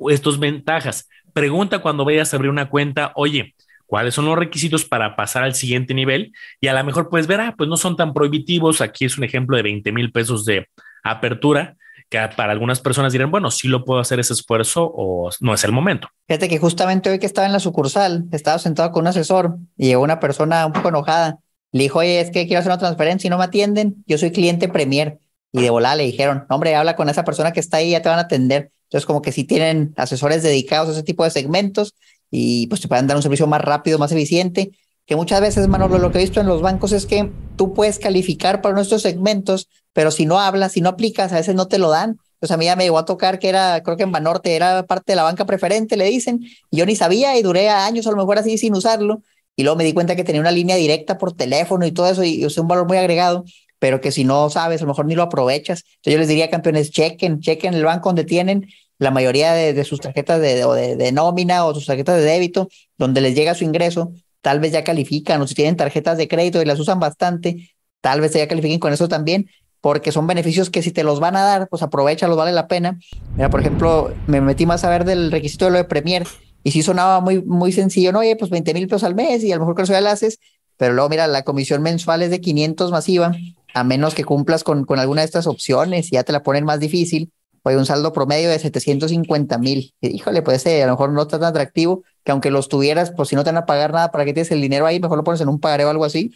estas 0.08 0.38
ventajas. 0.38 1.10
Pregunta 1.34 1.80
cuando 1.80 2.06
vayas 2.06 2.32
a 2.32 2.38
abrir 2.38 2.50
una 2.50 2.70
cuenta, 2.70 3.12
oye, 3.16 3.54
cuáles 3.84 4.14
son 4.14 4.24
los 4.24 4.38
requisitos 4.38 4.86
para 4.86 5.14
pasar 5.14 5.42
al 5.42 5.54
siguiente 5.54 5.92
nivel 5.92 6.32
y 6.58 6.68
a 6.68 6.72
lo 6.72 6.82
mejor 6.84 7.10
puedes 7.10 7.26
ver, 7.26 7.42
ah, 7.42 7.54
pues 7.58 7.68
no 7.68 7.76
son 7.76 7.98
tan 7.98 8.14
prohibitivos. 8.14 8.80
Aquí 8.80 9.04
es 9.04 9.18
un 9.18 9.24
ejemplo 9.24 9.58
de 9.58 9.62
20 9.62 9.92
mil 9.92 10.10
pesos 10.10 10.46
de 10.46 10.70
apertura 11.02 11.76
que 12.08 12.18
para 12.36 12.52
algunas 12.52 12.80
personas 12.80 13.12
dirán, 13.12 13.30
bueno, 13.30 13.50
sí 13.50 13.68
lo 13.68 13.84
puedo 13.84 14.00
hacer 14.00 14.20
ese 14.20 14.32
esfuerzo 14.32 14.90
o 14.94 15.30
no 15.40 15.54
es 15.54 15.64
el 15.64 15.72
momento. 15.72 16.08
Fíjate 16.28 16.48
que 16.48 16.58
justamente 16.58 17.10
hoy 17.10 17.18
que 17.18 17.26
estaba 17.26 17.46
en 17.46 17.52
la 17.52 17.60
sucursal, 17.60 18.24
estaba 18.32 18.58
sentado 18.58 18.92
con 18.92 19.02
un 19.02 19.08
asesor 19.08 19.56
y 19.76 19.86
llegó 19.88 20.02
una 20.02 20.20
persona 20.20 20.66
un 20.66 20.72
poco 20.72 20.88
enojada. 20.88 21.38
Le 21.72 21.84
dijo, 21.84 21.98
oye, 21.98 22.20
es 22.20 22.30
que 22.30 22.46
quiero 22.46 22.60
hacer 22.60 22.70
una 22.70 22.78
transferencia 22.78 23.26
y 23.26 23.30
no 23.30 23.38
me 23.38 23.44
atienden. 23.44 24.04
Yo 24.06 24.16
soy 24.18 24.30
cliente 24.30 24.68
Premier. 24.68 25.18
Y 25.52 25.60
de 25.60 25.70
volada 25.70 25.96
le 25.96 26.04
dijeron, 26.04 26.46
hombre, 26.48 26.74
habla 26.74 26.96
con 26.96 27.08
esa 27.08 27.24
persona 27.24 27.52
que 27.52 27.60
está 27.60 27.78
ahí, 27.78 27.90
ya 27.90 28.02
te 28.02 28.08
van 28.08 28.18
a 28.18 28.22
atender. 28.22 28.70
Entonces, 28.84 29.06
como 29.06 29.22
que 29.22 29.32
si 29.32 29.44
tienen 29.44 29.92
asesores 29.96 30.42
dedicados 30.42 30.88
a 30.88 30.92
ese 30.92 31.02
tipo 31.02 31.24
de 31.24 31.30
segmentos 31.30 31.94
y 32.30 32.66
pues 32.68 32.80
te 32.80 32.88
pueden 32.88 33.06
dar 33.06 33.16
un 33.16 33.22
servicio 33.22 33.46
más 33.46 33.60
rápido, 33.60 33.98
más 33.98 34.12
eficiente, 34.12 34.72
que 35.06 35.16
muchas 35.16 35.40
veces, 35.40 35.68
Manolo, 35.68 35.98
lo 35.98 36.10
que 36.10 36.18
he 36.18 36.22
visto 36.22 36.40
en 36.40 36.46
los 36.46 36.62
bancos 36.62 36.92
es 36.92 37.06
que 37.06 37.30
tú 37.56 37.74
puedes 37.74 37.98
calificar 37.98 38.62
para 38.62 38.74
nuestros 38.74 39.02
segmentos, 39.02 39.68
pero 39.92 40.10
si 40.10 40.26
no 40.26 40.40
hablas, 40.40 40.72
si 40.72 40.80
no 40.80 40.88
aplicas, 40.88 41.32
a 41.32 41.36
veces 41.36 41.54
no 41.54 41.68
te 41.68 41.78
lo 41.78 41.90
dan. 41.90 42.18
Pues 42.40 42.50
a 42.50 42.56
mí 42.56 42.64
ya 42.66 42.76
me 42.76 42.84
llegó 42.84 42.98
a 42.98 43.04
tocar 43.04 43.38
que 43.38 43.48
era, 43.48 43.82
creo 43.82 43.96
que 43.96 44.02
en 44.02 44.12
Banorte 44.12 44.54
era 44.56 44.84
parte 44.86 45.12
de 45.12 45.16
la 45.16 45.22
banca 45.22 45.46
preferente, 45.46 45.96
le 45.96 46.06
dicen, 46.06 46.40
y 46.70 46.76
yo 46.76 46.86
ni 46.86 46.96
sabía 46.96 47.36
y 47.38 47.42
duré 47.42 47.68
años 47.68 48.06
a 48.06 48.10
lo 48.10 48.16
mejor 48.16 48.38
así 48.38 48.58
sin 48.58 48.74
usarlo. 48.74 49.22
Y 49.56 49.62
luego 49.62 49.76
me 49.76 49.84
di 49.84 49.92
cuenta 49.92 50.16
que 50.16 50.24
tenía 50.24 50.40
una 50.40 50.50
línea 50.50 50.76
directa 50.76 51.16
por 51.16 51.32
teléfono 51.32 51.86
y 51.86 51.92
todo 51.92 52.10
eso, 52.10 52.24
y 52.24 52.44
usé 52.44 52.60
un 52.60 52.68
valor 52.68 52.86
muy 52.88 52.96
agregado, 52.96 53.44
pero 53.78 54.00
que 54.00 54.10
si 54.10 54.24
no 54.24 54.50
sabes, 54.50 54.80
a 54.80 54.84
lo 54.84 54.88
mejor 54.88 55.06
ni 55.06 55.14
lo 55.14 55.22
aprovechas. 55.22 55.84
Entonces 55.96 56.12
yo 56.14 56.18
les 56.18 56.28
diría, 56.28 56.50
campeones, 56.50 56.90
chequen, 56.90 57.40
chequen 57.40 57.74
el 57.74 57.84
banco 57.84 58.08
donde 58.08 58.24
tienen 58.24 58.66
la 58.98 59.10
mayoría 59.10 59.52
de, 59.52 59.84
sus 59.84 60.00
tarjetas 60.00 60.40
de, 60.40 60.96
de, 60.96 61.12
nómina 61.12 61.66
o 61.66 61.74
sus 61.74 61.86
tarjetas 61.86 62.16
de 62.16 62.22
débito, 62.22 62.68
donde 62.96 63.20
les 63.20 63.34
llega 63.34 63.54
su 63.54 63.64
ingreso, 63.64 64.12
tal 64.44 64.60
vez 64.60 64.72
ya 64.72 64.84
califican, 64.84 65.40
o 65.40 65.46
si 65.46 65.54
tienen 65.54 65.74
tarjetas 65.74 66.18
de 66.18 66.28
crédito 66.28 66.60
y 66.60 66.66
las 66.66 66.78
usan 66.78 67.00
bastante, 67.00 67.70
tal 68.02 68.20
vez 68.20 68.34
ya 68.34 68.46
califiquen 68.46 68.78
con 68.78 68.92
eso 68.92 69.08
también, 69.08 69.48
porque 69.80 70.12
son 70.12 70.26
beneficios 70.26 70.68
que 70.68 70.82
si 70.82 70.90
te 70.90 71.02
los 71.02 71.18
van 71.18 71.34
a 71.34 71.40
dar, 71.40 71.66
pues 71.70 71.82
aprovechalos, 71.82 72.36
vale 72.36 72.52
la 72.52 72.68
pena. 72.68 72.98
Mira, 73.36 73.48
por 73.48 73.60
ejemplo, 73.60 74.12
me 74.26 74.42
metí 74.42 74.66
más 74.66 74.84
a 74.84 74.90
ver 74.90 75.06
del 75.06 75.32
requisito 75.32 75.64
de 75.64 75.70
lo 75.70 75.78
de 75.78 75.84
Premier 75.84 76.26
y 76.62 76.72
sí 76.72 76.82
sonaba 76.82 77.20
muy, 77.20 77.42
muy 77.42 77.72
sencillo, 77.72 78.12
no, 78.12 78.18
oye, 78.18 78.36
pues 78.36 78.50
20 78.50 78.74
mil 78.74 78.86
pesos 78.86 79.04
al 79.04 79.14
mes 79.14 79.42
y 79.44 79.50
a 79.50 79.54
lo 79.54 79.60
mejor 79.60 79.76
con 79.76 79.84
eso 79.84 79.94
ya 79.94 80.02
lo 80.02 80.10
haces, 80.10 80.38
pero 80.76 80.92
luego 80.92 81.08
mira, 81.08 81.26
la 81.26 81.42
comisión 81.42 81.80
mensual 81.80 82.20
es 82.20 82.28
de 82.28 82.42
500 82.42 82.90
masiva, 82.90 83.34
a 83.72 83.82
menos 83.82 84.14
que 84.14 84.24
cumplas 84.24 84.62
con, 84.62 84.84
con 84.84 84.98
alguna 84.98 85.22
de 85.22 85.26
estas 85.26 85.46
opciones 85.46 86.08
y 86.08 86.16
ya 86.16 86.22
te 86.22 86.32
la 86.32 86.42
ponen 86.42 86.66
más 86.66 86.80
difícil 86.80 87.32
Oye, 87.66 87.78
un 87.78 87.86
saldo 87.86 88.12
promedio 88.12 88.50
de 88.50 88.58
750 88.58 89.56
mil. 89.56 89.94
Híjole, 90.02 90.42
puede 90.42 90.58
ser, 90.58 90.82
a 90.82 90.86
lo 90.86 90.92
mejor 90.92 91.12
no 91.12 91.22
está 91.22 91.38
tan 91.38 91.48
atractivo 91.48 92.04
que 92.24 92.32
aunque 92.32 92.50
los 92.50 92.68
tuvieras, 92.68 93.12
pues 93.12 93.28
si 93.28 93.36
no 93.36 93.44
te 93.44 93.50
van 93.50 93.58
a 93.58 93.66
pagar 93.66 93.92
nada, 93.92 94.10
¿para 94.10 94.24
qué 94.24 94.32
tienes 94.32 94.50
el 94.50 94.60
dinero 94.60 94.86
ahí? 94.86 95.00
Mejor 95.00 95.18
lo 95.18 95.24
pones 95.24 95.40
en 95.40 95.48
un 95.48 95.60
pagaré 95.60 95.84
o 95.84 95.90
algo 95.90 96.04
así. 96.04 96.34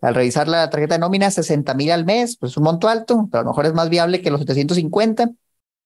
Al 0.00 0.14
revisar 0.14 0.48
la 0.48 0.70
tarjeta 0.70 0.94
de 0.94 1.00
nómina, 1.00 1.30
60 1.30 1.74
mil 1.74 1.90
al 1.90 2.04
mes, 2.04 2.36
pues 2.38 2.56
un 2.56 2.64
monto 2.64 2.88
alto, 2.88 3.28
pero 3.30 3.40
a 3.40 3.44
lo 3.44 3.50
mejor 3.50 3.66
es 3.66 3.74
más 3.74 3.90
viable 3.90 4.22
que 4.22 4.30
los 4.30 4.40
750. 4.40 5.30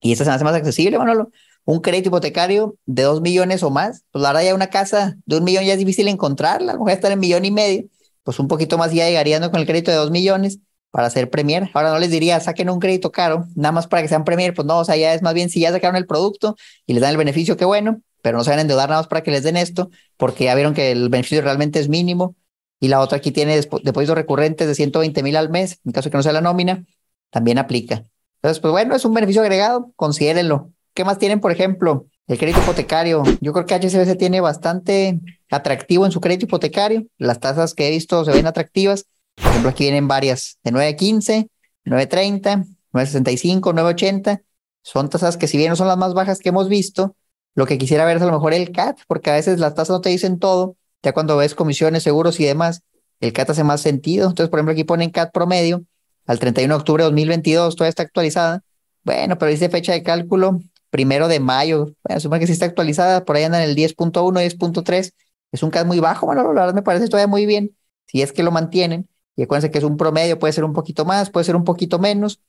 Y 0.00 0.12
esta 0.12 0.24
se 0.24 0.30
hace 0.30 0.44
más 0.44 0.54
accesible, 0.54 0.98
Manolo. 0.98 1.30
Un 1.64 1.80
crédito 1.80 2.08
hipotecario 2.08 2.76
de 2.86 3.04
2 3.04 3.20
millones 3.20 3.62
o 3.62 3.70
más, 3.70 4.04
pues 4.10 4.22
la 4.22 4.42
ya 4.42 4.54
una 4.54 4.68
casa 4.68 5.16
de 5.26 5.36
un 5.38 5.44
millón 5.44 5.64
ya 5.64 5.74
es 5.74 5.78
difícil 5.78 6.08
encontrarla, 6.08 6.72
a 6.72 6.74
lo 6.74 6.80
mejor 6.80 6.92
estar 6.92 7.12
en 7.12 7.20
millón 7.20 7.44
y 7.44 7.52
medio, 7.52 7.84
pues 8.24 8.38
un 8.40 8.48
poquito 8.48 8.78
más 8.78 8.92
ya 8.92 9.06
llegarían 9.06 9.48
con 9.50 9.60
el 9.60 9.66
crédito 9.66 9.90
de 9.90 9.96
2 9.96 10.10
millones 10.10 10.58
para 10.90 11.08
ser 11.08 11.30
Premier. 11.30 11.70
Ahora 11.72 11.90
no 11.90 11.98
les 11.98 12.10
diría, 12.10 12.40
saquen 12.40 12.68
un 12.68 12.80
crédito 12.80 13.12
caro, 13.12 13.46
nada 13.54 13.72
más 13.72 13.86
para 13.86 14.02
que 14.02 14.08
sean 14.08 14.24
Premier, 14.24 14.54
pues 14.54 14.66
no, 14.66 14.78
o 14.80 14.84
sea, 14.84 14.96
ya 14.96 15.14
es 15.14 15.22
más 15.22 15.34
bien 15.34 15.50
si 15.50 15.60
ya 15.60 15.72
sacaron 15.72 15.96
el 15.96 16.06
producto 16.06 16.56
y 16.86 16.94
les 16.94 17.00
dan 17.00 17.12
el 17.12 17.16
beneficio, 17.16 17.56
qué 17.56 17.64
bueno, 17.64 18.00
pero 18.22 18.38
no 18.38 18.44
se 18.44 18.50
van 18.50 18.60
a 18.60 18.62
endeudar 18.62 18.88
nada 18.88 19.00
más 19.00 19.08
para 19.08 19.22
que 19.22 19.30
les 19.30 19.42
den 19.42 19.56
esto, 19.56 19.90
porque 20.16 20.44
ya 20.44 20.54
vieron 20.54 20.74
que 20.74 20.92
el 20.92 21.08
beneficio 21.08 21.42
realmente 21.42 21.80
es 21.80 21.88
mínimo. 21.88 22.36
Y 22.80 22.88
la 22.88 23.00
otra 23.00 23.18
aquí 23.18 23.30
tiene 23.30 23.54
depósitos 23.56 24.16
recurrentes 24.16 24.66
de 24.66 24.74
120 24.74 25.22
mil 25.22 25.36
al 25.36 25.50
mes, 25.50 25.80
en 25.84 25.92
caso 25.92 26.08
de 26.08 26.10
que 26.10 26.16
no 26.16 26.22
sea 26.22 26.32
la 26.32 26.40
nómina, 26.40 26.84
también 27.30 27.58
aplica. 27.58 28.06
Entonces, 28.36 28.60
pues 28.60 28.72
bueno, 28.72 28.96
es 28.96 29.04
un 29.04 29.14
beneficio 29.14 29.42
agregado, 29.42 29.92
considérenlo. 29.94 30.72
¿Qué 30.94 31.04
más 31.04 31.18
tienen, 31.18 31.40
por 31.40 31.52
ejemplo? 31.52 32.06
El 32.26 32.38
crédito 32.38 32.60
hipotecario. 32.60 33.22
Yo 33.40 33.52
creo 33.52 33.66
que 33.66 33.74
HSBC 33.74 34.16
tiene 34.18 34.40
bastante 34.40 35.20
atractivo 35.50 36.06
en 36.06 36.12
su 36.12 36.20
crédito 36.20 36.46
hipotecario. 36.46 37.06
Las 37.18 37.40
tasas 37.40 37.74
que 37.74 37.86
he 37.86 37.90
visto 37.90 38.24
se 38.24 38.32
ven 38.32 38.46
atractivas. 38.46 39.06
Por 39.36 39.46
ejemplo, 39.46 39.70
aquí 39.70 39.84
vienen 39.84 40.08
varias 40.08 40.58
de 40.64 40.72
9.15, 40.72 41.48
9.30, 41.84 42.66
9.65, 42.92 43.60
9.80. 43.60 44.42
Son 44.82 45.08
tasas 45.08 45.36
que 45.36 45.46
si 45.46 45.56
bien 45.56 45.70
no 45.70 45.76
son 45.76 45.88
las 45.88 45.96
más 45.96 46.14
bajas 46.14 46.40
que 46.40 46.48
hemos 46.48 46.68
visto, 46.68 47.16
lo 47.54 47.66
que 47.66 47.78
quisiera 47.78 48.04
ver 48.04 48.16
es 48.16 48.22
a 48.22 48.26
lo 48.26 48.32
mejor 48.32 48.54
el 48.54 48.72
CAT, 48.72 49.00
porque 49.06 49.30
a 49.30 49.34
veces 49.34 49.58
las 49.60 49.74
tasas 49.74 49.90
no 49.90 50.00
te 50.00 50.10
dicen 50.10 50.38
todo. 50.38 50.76
Ya 51.02 51.12
cuando 51.12 51.36
ves 51.36 51.54
comisiones, 51.54 52.02
seguros 52.02 52.40
y 52.40 52.44
demás, 52.44 52.82
el 53.20 53.32
CAT 53.32 53.50
hace 53.50 53.64
más 53.64 53.80
sentido. 53.80 54.28
Entonces, 54.28 54.50
por 54.50 54.58
ejemplo, 54.58 54.72
aquí 54.72 54.84
ponen 54.84 55.10
CAT 55.10 55.32
promedio 55.32 55.84
al 56.26 56.38
31 56.38 56.74
de 56.74 56.78
octubre 56.78 57.02
de 57.02 57.10
2022, 57.10 57.76
todavía 57.76 57.90
está 57.90 58.02
actualizada. 58.04 58.62
Bueno, 59.04 59.36
pero 59.38 59.50
dice 59.50 59.68
fecha 59.68 59.92
de 59.92 60.02
cálculo, 60.02 60.60
primero 60.90 61.28
de 61.28 61.40
mayo. 61.40 61.94
Bueno, 62.04 62.20
supone 62.20 62.40
que 62.40 62.46
sí 62.46 62.52
está 62.52 62.66
actualizada, 62.66 63.24
por 63.24 63.36
ahí 63.36 63.44
andan 63.44 63.62
el 63.62 63.74
10.1, 63.74 64.40
10.3. 64.40 65.12
Es 65.50 65.62
un 65.62 65.70
CAT 65.70 65.86
muy 65.86 66.00
bajo, 66.00 66.26
bueno, 66.26 66.52
la 66.52 66.62
verdad 66.62 66.74
me 66.74 66.82
parece 66.82 67.08
todavía 67.08 67.26
muy 67.26 67.44
bien, 67.44 67.76
si 68.06 68.22
es 68.22 68.32
que 68.32 68.42
lo 68.42 68.50
mantienen. 68.50 69.08
Y 69.36 69.42
acuérdense 69.42 69.70
que 69.70 69.78
es 69.78 69.84
un 69.84 69.96
promedio, 69.96 70.38
puede 70.38 70.52
ser 70.52 70.64
un 70.64 70.72
poquito 70.72 71.04
más, 71.04 71.30
puede 71.30 71.44
ser 71.44 71.56
un 71.56 71.64
poquito 71.64 71.98
menos. 71.98 72.40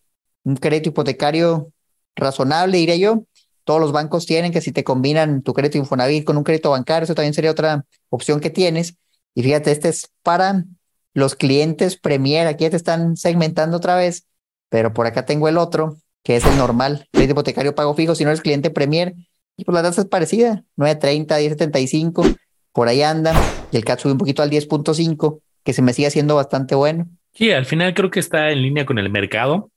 Un 0.44 0.56
crédito 0.58 0.90
hipotecario 0.90 1.72
razonable, 2.16 2.78
diría 2.78 2.98
yo. 2.98 3.24
Todos 3.64 3.80
los 3.80 3.92
bancos 3.92 4.26
tienen 4.26 4.52
que 4.52 4.62
si 4.62 4.72
te 4.72 4.84
combinan 4.84 5.42
tu 5.42 5.54
crédito 5.54 5.78
Infonavit 5.78 6.26
con 6.26 6.38
un 6.38 6.44
crédito 6.44 6.72
bancario, 6.72 7.06
eso 7.06 7.16
también 7.16 7.34
sería 7.34 7.52
otra 7.52 7.86
opción 8.10 8.40
que 8.40 8.50
tienes. 8.50 8.96
Y 9.36 9.44
fíjate, 9.44 9.72
este 9.72 9.90
es 9.90 10.12
para 10.22 10.66
los 11.14 11.36
clientes 11.36 11.98
Premier. 11.98 12.48
Aquí 12.48 12.70
te 12.70 12.76
están 12.76 13.16
segmentando 13.16 13.78
otra 13.78 13.96
vez, 13.96 14.26
pero 14.70 14.94
por 14.94 15.08
acá 15.08 15.26
tengo 15.26 15.48
el 15.48 15.58
otro, 15.58 15.98
que 16.24 16.36
es 16.36 16.46
el 16.46 16.58
normal, 16.58 17.08
crédito 17.12 17.34
hipotecario 17.34 17.76
pago 17.76 17.96
fijo. 17.96 18.16
Si 18.16 18.24
no 18.24 18.30
eres 18.30 18.42
cliente 18.42 18.70
Premier, 18.70 19.16
y 19.56 19.66
pues 19.66 19.74
la 19.74 19.84
tasa 19.84 20.02
es 20.02 20.08
parecida, 20.08 20.64
9.30, 20.78 21.28
10.75, 21.28 22.38
por 22.72 22.88
ahí 22.88 23.04
anda. 23.04 23.34
Y 23.72 23.78
el 23.78 23.86
CAT 23.86 24.00
sube 24.00 24.14
un 24.14 24.18
poquito 24.18 24.42
al 24.42 24.50
10.5 24.50 25.42
que 25.64 25.74
se 25.74 25.82
me 25.82 25.94
sigue 25.94 26.08
haciendo 26.08 26.36
bastante 26.36 26.76
bueno. 26.76 27.08
Sí, 27.34 27.52
al 27.52 27.66
final 27.66 27.94
creo 27.94 28.12
que 28.12 28.20
está 28.20 28.52
en 28.52 28.62
línea 28.62 28.86
con 28.86 29.00
el 29.00 29.10
mercado, 29.10 29.72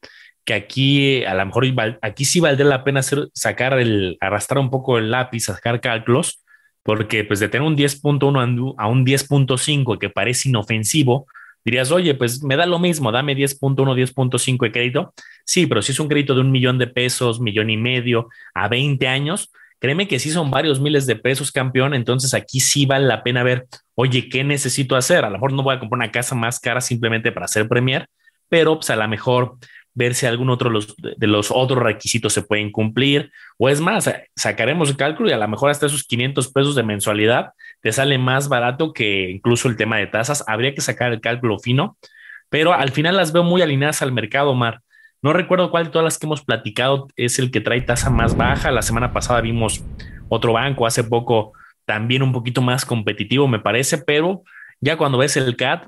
que 0.46 0.54
aquí 0.54 1.24
a 1.24 1.34
lo 1.34 1.44
mejor 1.44 1.66
aquí 2.00 2.24
sí 2.24 2.40
valdría 2.40 2.66
la 2.66 2.84
pena 2.84 3.00
hacer, 3.00 3.28
sacar 3.34 3.78
el, 3.78 4.16
arrastrar 4.20 4.60
un 4.60 4.70
poco 4.70 4.96
el 4.96 5.10
lápiz, 5.10 5.40
sacar 5.40 5.80
cálculos, 5.80 6.44
porque 6.84 7.24
pues 7.24 7.40
de 7.40 7.48
tener 7.48 7.66
un 7.66 7.76
10.1 7.76 8.74
a 8.78 8.86
un 8.86 9.04
10.5 9.04 9.98
que 9.98 10.08
parece 10.08 10.48
inofensivo, 10.48 11.26
dirías, 11.64 11.90
oye, 11.90 12.14
pues 12.14 12.44
me 12.44 12.56
da 12.56 12.64
lo 12.64 12.78
mismo, 12.78 13.10
dame 13.10 13.34
10.1, 13.36 13.96
10.5 13.96 14.64
de 14.66 14.72
crédito. 14.72 15.12
Sí, 15.44 15.66
pero 15.66 15.82
si 15.82 15.90
es 15.90 15.98
un 15.98 16.06
crédito 16.06 16.36
de 16.36 16.42
un 16.42 16.52
millón 16.52 16.78
de 16.78 16.86
pesos, 16.86 17.40
millón 17.40 17.68
y 17.68 17.76
medio 17.76 18.28
a 18.54 18.68
20 18.68 19.08
años, 19.08 19.50
créeme 19.80 20.06
que 20.06 20.20
sí 20.20 20.30
son 20.30 20.52
varios 20.52 20.78
miles 20.78 21.08
de 21.08 21.16
pesos, 21.16 21.50
campeón. 21.50 21.92
Entonces 21.92 22.34
aquí 22.34 22.60
sí 22.60 22.86
vale 22.86 23.06
la 23.06 23.24
pena 23.24 23.42
ver, 23.42 23.66
oye, 23.96 24.28
¿qué 24.28 24.44
necesito 24.44 24.94
hacer? 24.94 25.24
A 25.24 25.28
lo 25.28 25.34
mejor 25.34 25.52
no 25.52 25.64
voy 25.64 25.74
a 25.74 25.80
comprar 25.80 25.98
una 25.98 26.12
casa 26.12 26.36
más 26.36 26.60
cara 26.60 26.80
simplemente 26.80 27.32
para 27.32 27.46
hacer 27.46 27.66
Premier, 27.66 28.06
pero 28.48 28.76
pues 28.76 28.90
a 28.90 28.96
lo 28.96 29.08
mejor 29.08 29.56
ver 29.96 30.14
si 30.14 30.26
algún 30.26 30.50
otro 30.50 30.70
de 30.70 31.26
los 31.26 31.50
otros 31.50 31.82
requisitos 31.82 32.34
se 32.34 32.42
pueden 32.42 32.70
cumplir. 32.70 33.32
O 33.56 33.70
es 33.70 33.80
más, 33.80 34.08
sacaremos 34.36 34.90
el 34.90 34.96
cálculo 34.96 35.30
y 35.30 35.32
a 35.32 35.38
lo 35.38 35.48
mejor 35.48 35.70
hasta 35.70 35.86
esos 35.86 36.04
500 36.04 36.52
pesos 36.52 36.76
de 36.76 36.82
mensualidad 36.82 37.52
te 37.80 37.90
sale 37.92 38.18
más 38.18 38.48
barato 38.48 38.92
que 38.92 39.30
incluso 39.30 39.68
el 39.68 39.76
tema 39.76 39.96
de 39.96 40.06
tasas. 40.06 40.44
Habría 40.46 40.74
que 40.74 40.82
sacar 40.82 41.12
el 41.12 41.22
cálculo 41.22 41.58
fino, 41.58 41.96
pero 42.50 42.74
al 42.74 42.92
final 42.92 43.16
las 43.16 43.32
veo 43.32 43.42
muy 43.42 43.62
alineadas 43.62 44.02
al 44.02 44.12
mercado, 44.12 44.50
Omar. 44.50 44.82
No 45.22 45.32
recuerdo 45.32 45.70
cuál 45.70 45.86
de 45.86 45.90
todas 45.90 46.04
las 46.04 46.18
que 46.18 46.26
hemos 46.26 46.44
platicado 46.44 47.08
es 47.16 47.38
el 47.38 47.50
que 47.50 47.62
trae 47.62 47.80
tasa 47.80 48.10
más 48.10 48.36
baja. 48.36 48.70
La 48.70 48.82
semana 48.82 49.14
pasada 49.14 49.40
vimos 49.40 49.82
otro 50.28 50.52
banco, 50.52 50.86
hace 50.86 51.04
poco 51.04 51.54
también 51.86 52.22
un 52.22 52.32
poquito 52.32 52.60
más 52.60 52.84
competitivo, 52.84 53.48
me 53.48 53.60
parece, 53.60 53.96
pero 53.96 54.42
ya 54.78 54.98
cuando 54.98 55.16
ves 55.16 55.38
el 55.38 55.56
CAT, 55.56 55.86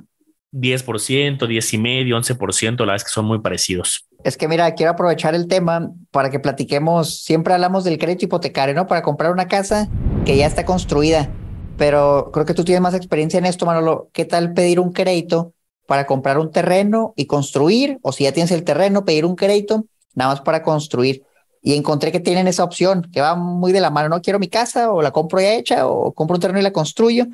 10%, 0.53 1.47
10 1.47 1.75
y 1.75 1.79
medio, 1.79 2.17
11%, 2.17 2.79
la 2.79 2.85
verdad 2.85 2.97
es 2.97 3.05
que 3.05 3.11
son 3.11 3.27
muy 3.27 3.41
parecidos. 3.41 4.07
Es 4.25 4.37
que 4.37 4.49
mira, 4.49 4.75
quiero 4.75 4.93
aprovechar 4.93 5.35
el 5.35 5.47
tema 5.47 5.91
para 6.11 6.31
que 6.31 6.41
platiquemos, 6.41 7.23
siempre 7.23 7.55
hablamos 7.55 7.85
del 7.85 7.99
crédito 7.99 8.25
hipotecario, 8.25 8.75
¿no? 8.75 8.87
Para 8.87 9.03
comprar 9.03 9.33
una 9.33 9.47
casa 9.47 9.89
que 10.25 10.37
ya 10.37 10.47
está 10.47 10.65
construida, 10.65 11.31
pero 11.77 12.31
creo 12.33 12.47
que 12.47 12.55
tú 12.55 12.65
tienes 12.65 12.83
más 12.83 12.95
experiencia 12.95 13.39
en 13.39 13.47
esto, 13.47 13.67
Manolo. 13.67 14.11
¿Qué 14.13 14.25
tal 14.25 14.53
pedir 14.53 14.81
un 14.81 14.93
crédito 14.93 15.53
para 15.87 16.07
comprar 16.07 16.39
un 16.39 16.51
terreno 16.51 17.13
y 17.17 17.27
construir? 17.27 17.99
O 18.03 18.13
si 18.13 18.25
ya 18.25 18.33
tienes 18.33 18.51
el 18.51 18.65
terreno, 18.65 19.05
pedir 19.05 19.25
un 19.25 19.37
crédito 19.37 19.85
nada 20.15 20.33
más 20.33 20.41
para 20.41 20.63
construir 20.63 21.23
y 21.63 21.75
encontré 21.75 22.13
que 22.13 22.21
tienen 22.21 22.49
esa 22.49 22.65
opción 22.65 23.09
que 23.13 23.21
va 23.21 23.35
muy 23.35 23.73
de 23.73 23.81
la 23.81 23.91
mano. 23.91 24.09
No 24.09 24.23
quiero 24.23 24.39
mi 24.39 24.49
casa 24.49 24.93
o 24.93 25.03
la 25.03 25.11
compro 25.11 25.41
ya 25.41 25.55
hecha 25.55 25.87
o 25.87 26.13
compro 26.13 26.37
un 26.37 26.41
terreno 26.41 26.61
y 26.61 26.63
la 26.63 26.73
construyo. 26.73 27.27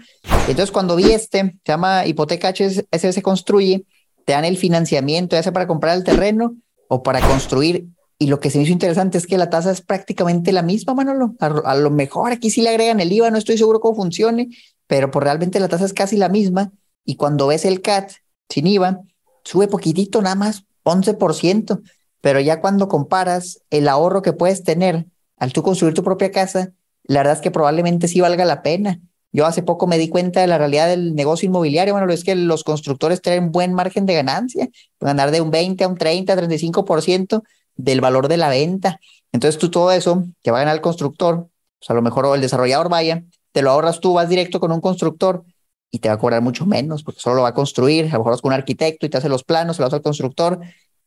Entonces, 0.48 0.70
cuando 0.70 0.96
vi 0.96 1.10
este, 1.12 1.40
se 1.64 1.72
llama 1.72 2.06
Hipoteca 2.06 2.48
HSBC 2.48 3.22
Construye, 3.22 3.84
te 4.24 4.32
dan 4.32 4.44
el 4.44 4.56
financiamiento, 4.56 5.36
ya 5.36 5.42
sea 5.42 5.52
para 5.52 5.66
comprar 5.66 5.96
el 5.96 6.04
terreno 6.04 6.56
o 6.88 7.02
para 7.02 7.20
construir. 7.20 7.86
Y 8.18 8.28
lo 8.28 8.40
que 8.40 8.50
se 8.50 8.58
me 8.58 8.64
hizo 8.64 8.72
interesante 8.72 9.18
es 9.18 9.26
que 9.26 9.36
la 9.36 9.50
tasa 9.50 9.70
es 9.70 9.80
prácticamente 9.80 10.52
la 10.52 10.62
misma, 10.62 10.94
Manolo. 10.94 11.34
A, 11.40 11.74
lo 11.74 11.90
mejor 11.90 12.32
aquí 12.32 12.50
sí 12.50 12.62
le 12.62 12.70
agregan 12.70 13.00
el 13.00 13.12
IVA, 13.12 13.30
no 13.30 13.38
estoy 13.38 13.58
seguro 13.58 13.80
cómo 13.80 13.96
funcione, 13.96 14.48
pero 14.86 15.10
pues 15.10 15.22
realmente 15.24 15.60
la 15.60 15.68
tasa 15.68 15.84
es 15.84 15.92
casi 15.92 16.16
la 16.16 16.28
misma. 16.28 16.72
Y 17.04 17.16
cuando 17.16 17.48
ves 17.48 17.64
el 17.64 17.82
CAT 17.82 18.12
sin 18.48 18.66
IVA, 18.66 19.00
sube 19.42 19.68
poquitito, 19.68 20.22
nada 20.22 20.36
más 20.36 20.64
11% 20.84 21.82
pero 22.24 22.40
ya 22.40 22.62
cuando 22.62 22.88
comparas 22.88 23.60
el 23.68 23.86
ahorro 23.86 24.22
que 24.22 24.32
puedes 24.32 24.64
tener 24.64 25.04
al 25.36 25.52
tú 25.52 25.62
construir 25.62 25.92
tu 25.92 26.02
propia 26.02 26.30
casa, 26.30 26.72
la 27.02 27.20
verdad 27.20 27.34
es 27.34 27.42
que 27.42 27.50
probablemente 27.50 28.08
sí 28.08 28.22
valga 28.22 28.46
la 28.46 28.62
pena. 28.62 28.98
Yo 29.30 29.44
hace 29.44 29.62
poco 29.62 29.86
me 29.86 29.98
di 29.98 30.08
cuenta 30.08 30.40
de 30.40 30.46
la 30.46 30.56
realidad 30.56 30.88
del 30.88 31.14
negocio 31.14 31.46
inmobiliario. 31.46 31.92
Bueno, 31.92 32.10
es 32.10 32.24
que 32.24 32.34
los 32.34 32.64
constructores 32.64 33.20
tienen 33.20 33.52
buen 33.52 33.74
margen 33.74 34.06
de 34.06 34.14
ganancia, 34.14 34.70
ganar 35.00 35.32
de 35.32 35.42
un 35.42 35.50
20 35.50 35.84
a 35.84 35.88
un 35.88 35.98
30, 35.98 36.34
35% 36.34 37.42
del 37.76 38.00
valor 38.00 38.28
de 38.28 38.38
la 38.38 38.48
venta. 38.48 39.00
Entonces 39.30 39.60
tú 39.60 39.70
todo 39.70 39.92
eso 39.92 40.24
que 40.42 40.50
va 40.50 40.56
a 40.56 40.60
ganar 40.60 40.76
el 40.76 40.80
constructor, 40.80 41.50
pues 41.78 41.90
a 41.90 41.92
lo 41.92 42.00
mejor 42.00 42.34
el 42.34 42.40
desarrollador 42.40 42.88
vaya, 42.88 43.22
te 43.52 43.60
lo 43.60 43.70
ahorras 43.70 44.00
tú, 44.00 44.14
vas 44.14 44.30
directo 44.30 44.60
con 44.60 44.72
un 44.72 44.80
constructor 44.80 45.44
y 45.90 45.98
te 45.98 46.08
va 46.08 46.14
a 46.14 46.18
cobrar 46.18 46.40
mucho 46.40 46.64
menos 46.64 47.02
porque 47.02 47.20
solo 47.20 47.36
lo 47.36 47.42
va 47.42 47.48
a 47.48 47.54
construir, 47.54 48.06
a 48.06 48.12
lo 48.12 48.20
mejor 48.20 48.32
vas 48.32 48.40
con 48.40 48.48
un 48.48 48.54
arquitecto 48.54 49.04
y 49.04 49.10
te 49.10 49.18
hace 49.18 49.28
los 49.28 49.44
planos, 49.44 49.76
se 49.76 49.82
lo 49.82 49.88
hace 49.88 49.96
al 49.96 50.02
constructor 50.02 50.58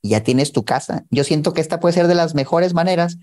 y 0.01 0.09
ya 0.09 0.23
tienes 0.23 0.51
tu 0.51 0.63
casa. 0.63 1.05
Yo 1.09 1.23
siento 1.23 1.53
que 1.53 1.61
esta 1.61 1.79
puede 1.79 1.93
ser 1.93 2.07
de 2.07 2.15
las 2.15 2.35
mejores 2.35 2.73
maneras 2.73 3.17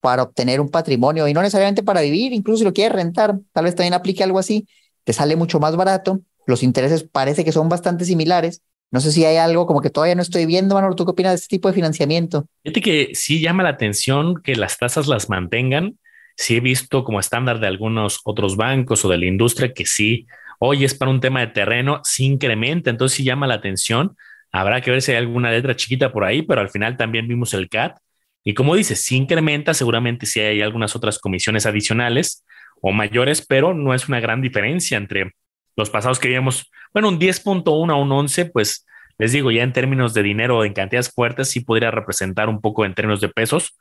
para 0.00 0.24
obtener 0.24 0.60
un 0.60 0.68
patrimonio 0.68 1.28
y 1.28 1.34
no 1.34 1.42
necesariamente 1.42 1.82
para 1.82 2.00
vivir, 2.00 2.32
incluso 2.32 2.58
si 2.58 2.64
lo 2.64 2.72
quieres 2.72 2.92
rentar, 2.92 3.38
tal 3.52 3.64
vez 3.64 3.74
también 3.74 3.94
aplique 3.94 4.24
algo 4.24 4.38
así, 4.38 4.66
te 5.04 5.12
sale 5.12 5.36
mucho 5.36 5.60
más 5.60 5.76
barato, 5.76 6.20
los 6.46 6.62
intereses 6.62 7.04
parece 7.04 7.44
que 7.44 7.52
son 7.52 7.68
bastante 7.68 8.04
similares. 8.04 8.62
No 8.90 9.00
sé 9.00 9.10
si 9.10 9.24
hay 9.24 9.36
algo 9.36 9.66
como 9.66 9.80
que 9.80 9.90
todavía 9.90 10.14
no 10.14 10.22
estoy 10.22 10.44
viendo, 10.44 10.74
Manolo, 10.74 10.94
¿tú 10.96 11.04
qué 11.04 11.12
opinas 11.12 11.32
de 11.32 11.36
este 11.36 11.56
tipo 11.56 11.68
de 11.68 11.74
financiamiento? 11.74 12.46
Fíjate 12.62 12.82
que 12.82 13.10
sí 13.14 13.40
llama 13.40 13.62
la 13.62 13.70
atención 13.70 14.42
que 14.42 14.54
las 14.54 14.76
tasas 14.76 15.06
las 15.06 15.30
mantengan. 15.30 15.98
Sí 16.36 16.56
he 16.56 16.60
visto 16.60 17.04
como 17.04 17.20
estándar 17.20 17.60
de 17.60 17.68
algunos 17.68 18.20
otros 18.24 18.56
bancos 18.56 19.04
o 19.04 19.08
de 19.08 19.18
la 19.18 19.26
industria 19.26 19.72
que 19.72 19.86
sí, 19.86 20.26
hoy 20.58 20.84
es 20.84 20.94
para 20.94 21.10
un 21.10 21.20
tema 21.20 21.40
de 21.40 21.48
terreno, 21.48 22.00
sí 22.04 22.24
incrementa, 22.24 22.90
entonces 22.90 23.16
sí 23.16 23.24
llama 23.24 23.46
la 23.46 23.54
atención 23.54 24.16
Habrá 24.52 24.82
que 24.82 24.90
ver 24.90 25.02
si 25.02 25.12
hay 25.12 25.18
alguna 25.18 25.50
letra 25.50 25.74
chiquita 25.74 26.12
por 26.12 26.24
ahí, 26.24 26.42
pero 26.42 26.60
al 26.60 26.68
final 26.68 26.96
también 26.96 27.26
vimos 27.26 27.54
el 27.54 27.68
CAT. 27.68 27.96
Y 28.44 28.54
como 28.54 28.74
dices, 28.74 29.02
si 29.02 29.16
incrementa, 29.16 29.72
seguramente 29.72 30.26
si 30.26 30.40
hay 30.40 30.60
algunas 30.60 30.94
otras 30.94 31.18
comisiones 31.18 31.64
adicionales 31.64 32.44
o 32.80 32.92
mayores, 32.92 33.44
pero 33.46 33.72
no 33.72 33.94
es 33.94 34.08
una 34.08 34.20
gran 34.20 34.42
diferencia 34.42 34.98
entre 34.98 35.32
los 35.76 35.88
pasados 35.88 36.18
que 36.18 36.28
vimos. 36.28 36.70
Bueno, 36.92 37.08
un 37.08 37.18
10.1 37.18 37.90
a 37.90 37.96
un 37.96 38.12
11, 38.12 38.46
pues 38.46 38.86
les 39.18 39.32
digo, 39.32 39.50
ya 39.50 39.62
en 39.62 39.72
términos 39.72 40.14
de 40.14 40.22
dinero 40.22 40.64
en 40.64 40.74
cantidades 40.74 41.10
fuertes, 41.10 41.48
sí 41.48 41.60
podría 41.60 41.90
representar 41.90 42.48
un 42.48 42.60
poco 42.60 42.84
en 42.84 42.94
términos 42.94 43.20
de 43.20 43.28
pesos, 43.28 43.78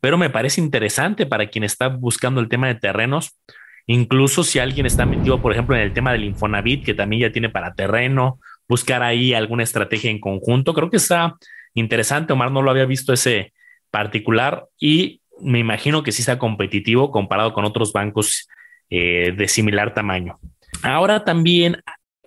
pero 0.00 0.16
me 0.16 0.30
parece 0.30 0.60
interesante 0.60 1.26
para 1.26 1.48
quien 1.48 1.64
está 1.64 1.88
buscando 1.88 2.40
el 2.40 2.48
tema 2.48 2.68
de 2.68 2.76
terrenos. 2.76 3.38
Incluso 3.86 4.44
si 4.44 4.58
alguien 4.58 4.86
está 4.86 5.04
metido, 5.04 5.42
por 5.42 5.52
ejemplo, 5.52 5.76
en 5.76 5.82
el 5.82 5.92
tema 5.92 6.12
del 6.12 6.24
Infonavit, 6.24 6.84
que 6.84 6.94
también 6.94 7.22
ya 7.22 7.32
tiene 7.32 7.50
para 7.50 7.74
terreno, 7.74 8.38
buscar 8.68 9.02
ahí 9.02 9.34
alguna 9.34 9.62
estrategia 9.62 10.10
en 10.10 10.20
conjunto. 10.20 10.74
Creo 10.74 10.90
que 10.90 10.96
está 10.96 11.36
interesante. 11.74 12.32
Omar 12.32 12.50
no 12.50 12.62
lo 12.62 12.70
había 12.70 12.86
visto 12.86 13.12
ese 13.12 13.52
particular 13.90 14.66
y 14.78 15.20
me 15.40 15.58
imagino 15.58 16.02
que 16.02 16.12
sí 16.12 16.22
está 16.22 16.38
competitivo 16.38 17.10
comparado 17.10 17.52
con 17.52 17.64
otros 17.64 17.92
bancos 17.92 18.48
eh, 18.90 19.34
de 19.36 19.48
similar 19.48 19.94
tamaño. 19.94 20.38
Ahora 20.82 21.24
también 21.24 21.82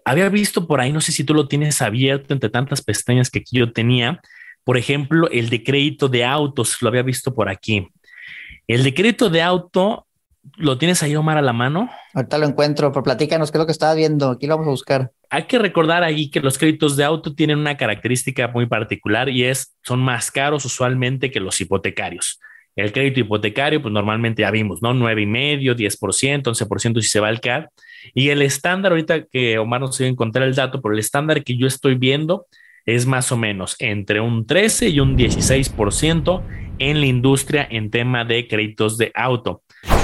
había 0.05 0.29
visto 0.29 0.67
por 0.67 0.79
ahí, 0.79 0.91
no 0.91 1.01
sé 1.01 1.11
si 1.11 1.23
tú 1.23 1.33
lo 1.33 1.47
tienes 1.47 1.81
abierto 1.81 2.33
entre 2.33 2.49
tantas 2.49 2.81
pestañas 2.81 3.29
que 3.29 3.39
aquí 3.39 3.57
yo 3.57 3.73
tenía, 3.73 4.21
por 4.63 4.77
ejemplo, 4.77 5.29
el 5.29 5.49
de 5.49 5.63
crédito 5.63 6.07
de 6.07 6.23
autos, 6.23 6.81
lo 6.81 6.89
había 6.89 7.03
visto 7.03 7.33
por 7.35 7.49
aquí. 7.49 7.87
El 8.67 8.83
de 8.83 8.93
crédito 8.93 9.29
de 9.29 9.41
auto 9.41 10.07
¿Lo 10.55 10.77
tienes 10.77 11.03
ahí, 11.03 11.15
Omar, 11.15 11.37
a 11.37 11.41
la 11.41 11.53
mano? 11.53 11.89
Ahorita 12.13 12.37
lo 12.37 12.45
encuentro, 12.45 12.91
pero 12.91 13.03
platícanos 13.03 13.51
qué 13.51 13.57
es 13.57 13.59
lo 13.59 13.65
que 13.65 13.71
estabas 13.71 13.95
viendo. 13.95 14.31
Aquí 14.31 14.47
lo 14.47 14.55
vamos 14.55 14.67
a 14.67 14.71
buscar. 14.71 15.11
Hay 15.29 15.43
que 15.43 15.59
recordar 15.59 16.03
ahí 16.03 16.29
que 16.29 16.39
los 16.39 16.57
créditos 16.57 16.95
de 16.95 17.03
auto 17.03 17.33
tienen 17.33 17.59
una 17.59 17.75
característica 17.77 18.47
muy 18.47 18.65
particular 18.65 19.29
y 19.29 19.43
es 19.43 19.77
son 19.83 19.99
más 19.99 20.31
caros 20.31 20.63
usualmente 20.65 21.31
que 21.31 21.39
los 21.39 21.59
hipotecarios. 21.59 22.39
El 22.75 22.91
crédito 22.91 23.21
hipotecario, 23.21 23.81
pues 23.81 23.91
normalmente 23.91 24.43
ya 24.43 24.51
vimos, 24.51 24.83
¿no? 24.83 24.93
9,5, 24.93 25.75
10%, 25.75 26.43
11% 26.43 27.01
si 27.01 27.09
se 27.09 27.19
va 27.19 27.27
al 27.27 27.41
CAD. 27.41 27.65
Y 28.13 28.29
el 28.29 28.43
estándar, 28.43 28.91
ahorita 28.91 29.25
que 29.25 29.57
Omar 29.57 29.81
no 29.81 29.91
se 29.91 30.05
a 30.05 30.07
encontrar 30.07 30.47
el 30.47 30.53
dato, 30.53 30.79
pero 30.79 30.93
el 30.93 30.99
estándar 30.99 31.43
que 31.43 31.57
yo 31.57 31.65
estoy 31.65 31.95
viendo 31.95 32.45
es 32.85 33.05
más 33.05 33.31
o 33.31 33.37
menos 33.37 33.75
entre 33.79 34.21
un 34.21 34.45
13 34.45 34.89
y 34.89 34.99
un 34.99 35.17
16% 35.17 36.41
en 36.79 36.99
la 36.99 37.05
industria 37.05 37.67
en 37.69 37.89
tema 37.89 38.23
de 38.25 38.47
créditos 38.47 38.97
de 38.97 39.11
auto. 39.15 39.63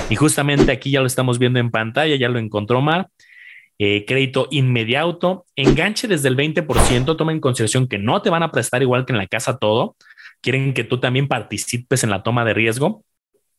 Y 0.09 0.15
justamente 0.15 0.71
aquí 0.71 0.91
ya 0.91 0.99
lo 0.99 1.07
estamos 1.07 1.39
viendo 1.39 1.59
en 1.59 1.71
pantalla, 1.71 2.15
ya 2.15 2.27
lo 2.27 2.39
encontró 2.39 2.81
Mar. 2.81 3.07
Eh, 3.79 4.05
crédito 4.05 4.47
inmediato, 4.51 5.45
enganche 5.55 6.07
desde 6.07 6.29
el 6.29 6.37
20%, 6.37 7.17
toma 7.17 7.31
en 7.31 7.39
consideración 7.39 7.87
que 7.87 7.97
no 7.97 8.21
te 8.21 8.29
van 8.29 8.43
a 8.43 8.51
prestar 8.51 8.81
igual 8.81 9.05
que 9.05 9.13
en 9.13 9.17
la 9.17 9.27
casa 9.27 9.57
todo, 9.57 9.95
quieren 10.41 10.73
que 10.73 10.83
tú 10.83 10.99
también 10.99 11.27
participes 11.27 12.03
en 12.03 12.11
la 12.11 12.21
toma 12.21 12.45
de 12.45 12.53
riesgo 12.53 13.03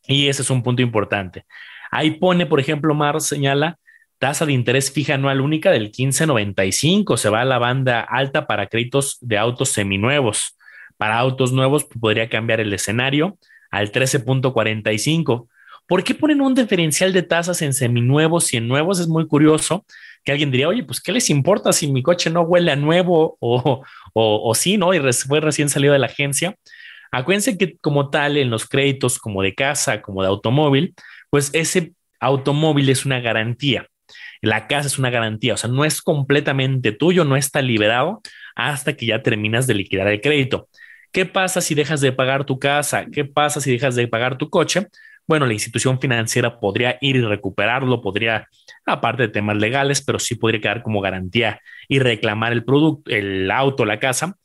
y 0.06 0.28
ese 0.28 0.42
es 0.42 0.50
un 0.50 0.62
punto 0.62 0.82
importante. 0.82 1.44
Ahí 1.90 2.12
pone, 2.12 2.46
por 2.46 2.60
ejemplo, 2.60 2.94
Mar 2.94 3.20
señala 3.20 3.78
tasa 4.18 4.46
de 4.46 4.52
interés 4.52 4.92
fija 4.92 5.14
anual 5.14 5.40
única 5.40 5.70
del 5.70 5.90
15.95, 5.90 7.16
se 7.16 7.28
va 7.28 7.40
a 7.40 7.44
la 7.44 7.58
banda 7.58 8.00
alta 8.00 8.46
para 8.46 8.68
créditos 8.68 9.18
de 9.20 9.38
autos 9.38 9.70
seminuevos. 9.70 10.56
Para 10.96 11.18
autos 11.18 11.52
nuevos 11.52 11.84
podría 11.84 12.28
cambiar 12.28 12.60
el 12.60 12.72
escenario 12.72 13.36
al 13.70 13.90
13.45. 13.90 15.48
¿Por 15.86 16.02
qué 16.04 16.14
ponen 16.14 16.40
un 16.40 16.54
diferencial 16.54 17.12
de 17.12 17.22
tasas 17.22 17.60
en 17.62 17.74
seminuevos 17.74 18.52
y 18.52 18.56
en 18.56 18.68
nuevos? 18.68 19.00
Es 19.00 19.08
muy 19.08 19.26
curioso 19.26 19.84
que 20.24 20.32
alguien 20.32 20.50
diría, 20.50 20.68
oye, 20.68 20.82
pues, 20.84 21.00
¿qué 21.00 21.12
les 21.12 21.28
importa 21.30 21.72
si 21.72 21.90
mi 21.90 22.02
coche 22.02 22.30
no 22.30 22.42
huele 22.42 22.72
a 22.72 22.76
nuevo 22.76 23.36
o, 23.40 23.82
o, 24.14 24.54
sí, 24.54 24.78
¿no? 24.78 24.94
Y 24.94 25.00
fue 25.12 25.40
recién 25.40 25.68
salido 25.68 25.92
de 25.92 25.98
la 25.98 26.06
agencia. 26.06 26.56
Acuérdense 27.12 27.58
que 27.58 27.76
como 27.78 28.10
tal, 28.10 28.36
en 28.36 28.50
los 28.50 28.66
créditos 28.66 29.18
como 29.18 29.42
de 29.42 29.54
casa, 29.54 30.02
como 30.02 30.22
de 30.22 30.28
automóvil, 30.28 30.94
pues 31.30 31.50
ese 31.52 31.92
automóvil 32.20 32.88
es 32.88 33.04
una 33.04 33.20
garantía. 33.20 33.86
La 34.40 34.66
casa 34.66 34.88
es 34.88 34.98
una 34.98 35.10
garantía, 35.10 35.54
o 35.54 35.56
sea, 35.56 35.70
no 35.70 35.84
es 35.84 36.02
completamente 36.02 36.92
tuyo, 36.92 37.24
no 37.24 37.36
está 37.36 37.62
liberado 37.62 38.20
hasta 38.54 38.94
que 38.94 39.06
ya 39.06 39.22
terminas 39.22 39.66
de 39.66 39.74
liquidar 39.74 40.08
el 40.08 40.20
crédito. 40.20 40.68
¿Qué 41.12 41.26
pasa 41.26 41.60
si 41.60 41.74
dejas 41.74 42.00
de 42.00 42.12
pagar 42.12 42.44
tu 42.44 42.58
casa? 42.58 43.06
¿Qué 43.12 43.24
pasa 43.24 43.60
si 43.60 43.70
dejas 43.72 43.94
de 43.94 44.08
pagar 44.08 44.36
tu 44.36 44.50
coche? 44.50 44.88
Bueno, 45.26 45.46
la 45.46 45.52
institución 45.54 46.00
financiera 46.00 46.60
podría 46.60 46.98
ir 47.00 47.16
y 47.16 47.22
recuperarlo, 47.22 48.02
podría, 48.02 48.48
aparte 48.84 49.24
de 49.24 49.28
temas 49.28 49.56
legales, 49.56 50.02
pero 50.02 50.18
sí 50.18 50.34
podría 50.34 50.60
quedar 50.60 50.82
como 50.82 51.00
garantía 51.00 51.60
y 51.88 51.98
reclamar 51.98 52.52
el 52.52 52.64
producto, 52.64 53.10
el 53.10 53.50
auto, 53.50 53.84
la 53.84 53.98
casa, 53.98 54.36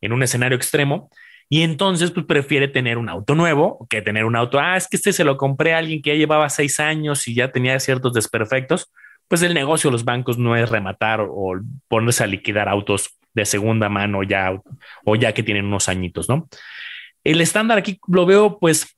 en 0.00 0.12
un 0.12 0.22
escenario 0.22 0.56
extremo. 0.56 1.10
y 1.48 1.62
entonces 1.62 2.10
pues 2.10 2.24
prefiere 2.26 2.66
tener 2.68 2.96
un 2.96 3.10
auto 3.10 3.34
nuevo 3.34 3.86
que 3.90 4.00
tener 4.00 4.24
un 4.24 4.36
auto, 4.36 4.58
ah, 4.58 4.76
es 4.76 4.88
que 4.88 4.96
este 4.96 5.12
se 5.12 5.24
lo 5.24 5.36
compré 5.36 5.74
a 5.74 5.78
alguien 5.78 6.00
que 6.00 6.10
ya 6.10 6.16
llevaba 6.16 6.48
seis 6.48 6.80
años 6.80 7.28
y 7.28 7.34
ya 7.34 7.52
tenía 7.52 7.78
ciertos 7.78 8.14
desperfectos, 8.14 8.90
pues 9.28 9.42
el 9.42 9.54
negocio 9.54 9.90
de 9.90 9.92
los 9.92 10.04
bancos 10.04 10.38
no 10.38 10.56
es 10.56 10.68
rematar 10.70 11.20
o 11.20 11.54
ponerse 11.88 12.24
a 12.24 12.26
liquidar 12.26 12.68
autos 12.68 13.18
de 13.34 13.44
segunda 13.44 13.88
mano 13.88 14.22
ya 14.22 14.58
o 15.04 15.16
ya 15.16 15.32
que 15.32 15.42
tienen 15.42 15.66
unos 15.66 15.88
añitos, 15.88 16.28
¿no? 16.28 16.48
El 17.24 17.40
estándar 17.40 17.78
aquí 17.78 18.00
lo 18.08 18.26
veo 18.26 18.58
pues 18.58 18.96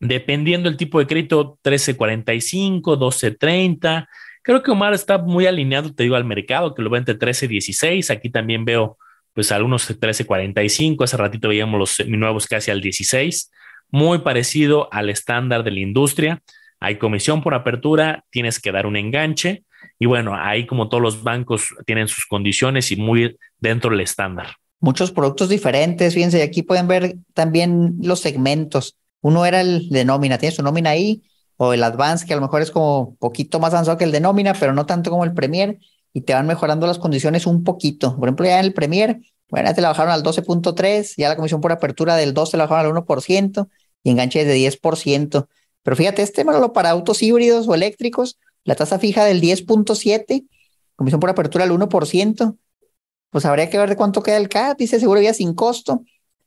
dependiendo 0.00 0.68
del 0.68 0.76
tipo 0.76 0.98
de 0.98 1.06
crédito 1.06 1.58
1345, 1.64 2.90
1230. 2.92 4.08
Creo 4.42 4.62
que 4.62 4.70
Omar 4.70 4.94
está 4.94 5.18
muy 5.18 5.46
alineado, 5.46 5.92
te 5.92 6.04
digo, 6.04 6.16
al 6.16 6.24
mercado, 6.24 6.74
que 6.74 6.82
lo 6.82 6.90
ve 6.90 6.98
entre 6.98 7.14
1316. 7.14 8.10
Aquí 8.10 8.30
también 8.30 8.64
veo 8.64 8.98
pues 9.32 9.52
algunos 9.52 9.88
1345. 9.88 11.04
Hace 11.04 11.16
ratito 11.16 11.48
veíamos 11.48 11.78
los 11.78 12.08
nuevos 12.08 12.46
casi 12.46 12.70
al 12.70 12.80
16. 12.80 13.50
Muy 13.90 14.18
parecido 14.18 14.88
al 14.92 15.10
estándar 15.10 15.64
de 15.64 15.70
la 15.70 15.80
industria. 15.80 16.42
Hay 16.80 16.96
comisión 16.96 17.42
por 17.42 17.54
apertura, 17.54 18.24
tienes 18.30 18.60
que 18.60 18.72
dar 18.72 18.86
un 18.86 18.96
enganche. 18.96 19.64
Y 19.98 20.06
bueno, 20.06 20.34
ahí 20.36 20.66
como 20.66 20.88
todos 20.88 21.02
los 21.02 21.22
bancos 21.22 21.74
tienen 21.86 22.08
sus 22.08 22.26
condiciones 22.26 22.90
y 22.90 22.96
muy 22.96 23.36
dentro 23.58 23.90
del 23.90 24.00
estándar. 24.00 24.56
Muchos 24.80 25.10
productos 25.10 25.48
diferentes, 25.48 26.14
fíjense, 26.14 26.42
aquí 26.42 26.62
pueden 26.62 26.86
ver 26.86 27.16
también 27.34 27.96
los 28.00 28.20
segmentos. 28.20 28.97
Uno 29.20 29.46
era 29.46 29.60
el 29.60 29.88
de 29.88 30.04
nómina, 30.04 30.38
tiene 30.38 30.54
su 30.54 30.62
nómina 30.62 30.90
ahí, 30.90 31.22
o 31.56 31.72
el 31.72 31.82
Advance, 31.82 32.26
que 32.26 32.32
a 32.32 32.36
lo 32.36 32.42
mejor 32.42 32.62
es 32.62 32.70
como 32.70 33.16
poquito 33.16 33.58
más 33.58 33.72
avanzado 33.72 33.98
que 33.98 34.04
el 34.04 34.12
de 34.12 34.20
nómina, 34.20 34.54
pero 34.54 34.72
no 34.72 34.86
tanto 34.86 35.10
como 35.10 35.24
el 35.24 35.34
Premier, 35.34 35.78
y 36.12 36.22
te 36.22 36.34
van 36.34 36.46
mejorando 36.46 36.86
las 36.86 36.98
condiciones 36.98 37.46
un 37.46 37.64
poquito. 37.64 38.16
Por 38.16 38.28
ejemplo, 38.28 38.46
ya 38.46 38.58
en 38.60 38.66
el 38.66 38.74
Premier, 38.74 39.20
bueno, 39.50 39.74
te 39.74 39.80
la 39.80 39.88
bajaron 39.88 40.12
al 40.12 40.22
12.3, 40.22 41.14
ya 41.16 41.28
la 41.28 41.36
comisión 41.36 41.60
por 41.60 41.72
apertura 41.72 42.16
del 42.16 42.34
2 42.34 42.50
te 42.52 42.56
la 42.56 42.66
bajaron 42.66 42.96
al 42.96 43.04
1%, 43.04 43.68
y 44.02 44.10
enganche 44.10 44.44
de 44.44 44.54
10%. 44.54 45.48
Pero 45.82 45.96
fíjate, 45.96 46.22
este 46.22 46.44
malo 46.44 46.72
para 46.72 46.90
autos 46.90 47.22
híbridos 47.22 47.66
o 47.68 47.74
eléctricos, 47.74 48.38
la 48.64 48.74
tasa 48.74 48.98
fija 48.98 49.24
del 49.24 49.40
10.7, 49.40 50.46
comisión 50.96 51.20
por 51.20 51.30
apertura 51.30 51.64
al 51.64 51.70
1%, 51.70 52.56
pues 53.30 53.44
habría 53.44 53.68
que 53.70 53.78
ver 53.78 53.88
de 53.88 53.96
cuánto 53.96 54.22
queda 54.22 54.36
el 54.36 54.48
CAT, 54.48 54.78
dice 54.78 55.00
seguro 55.00 55.20
ya 55.20 55.34
sin 55.34 55.54
costo. 55.54 56.04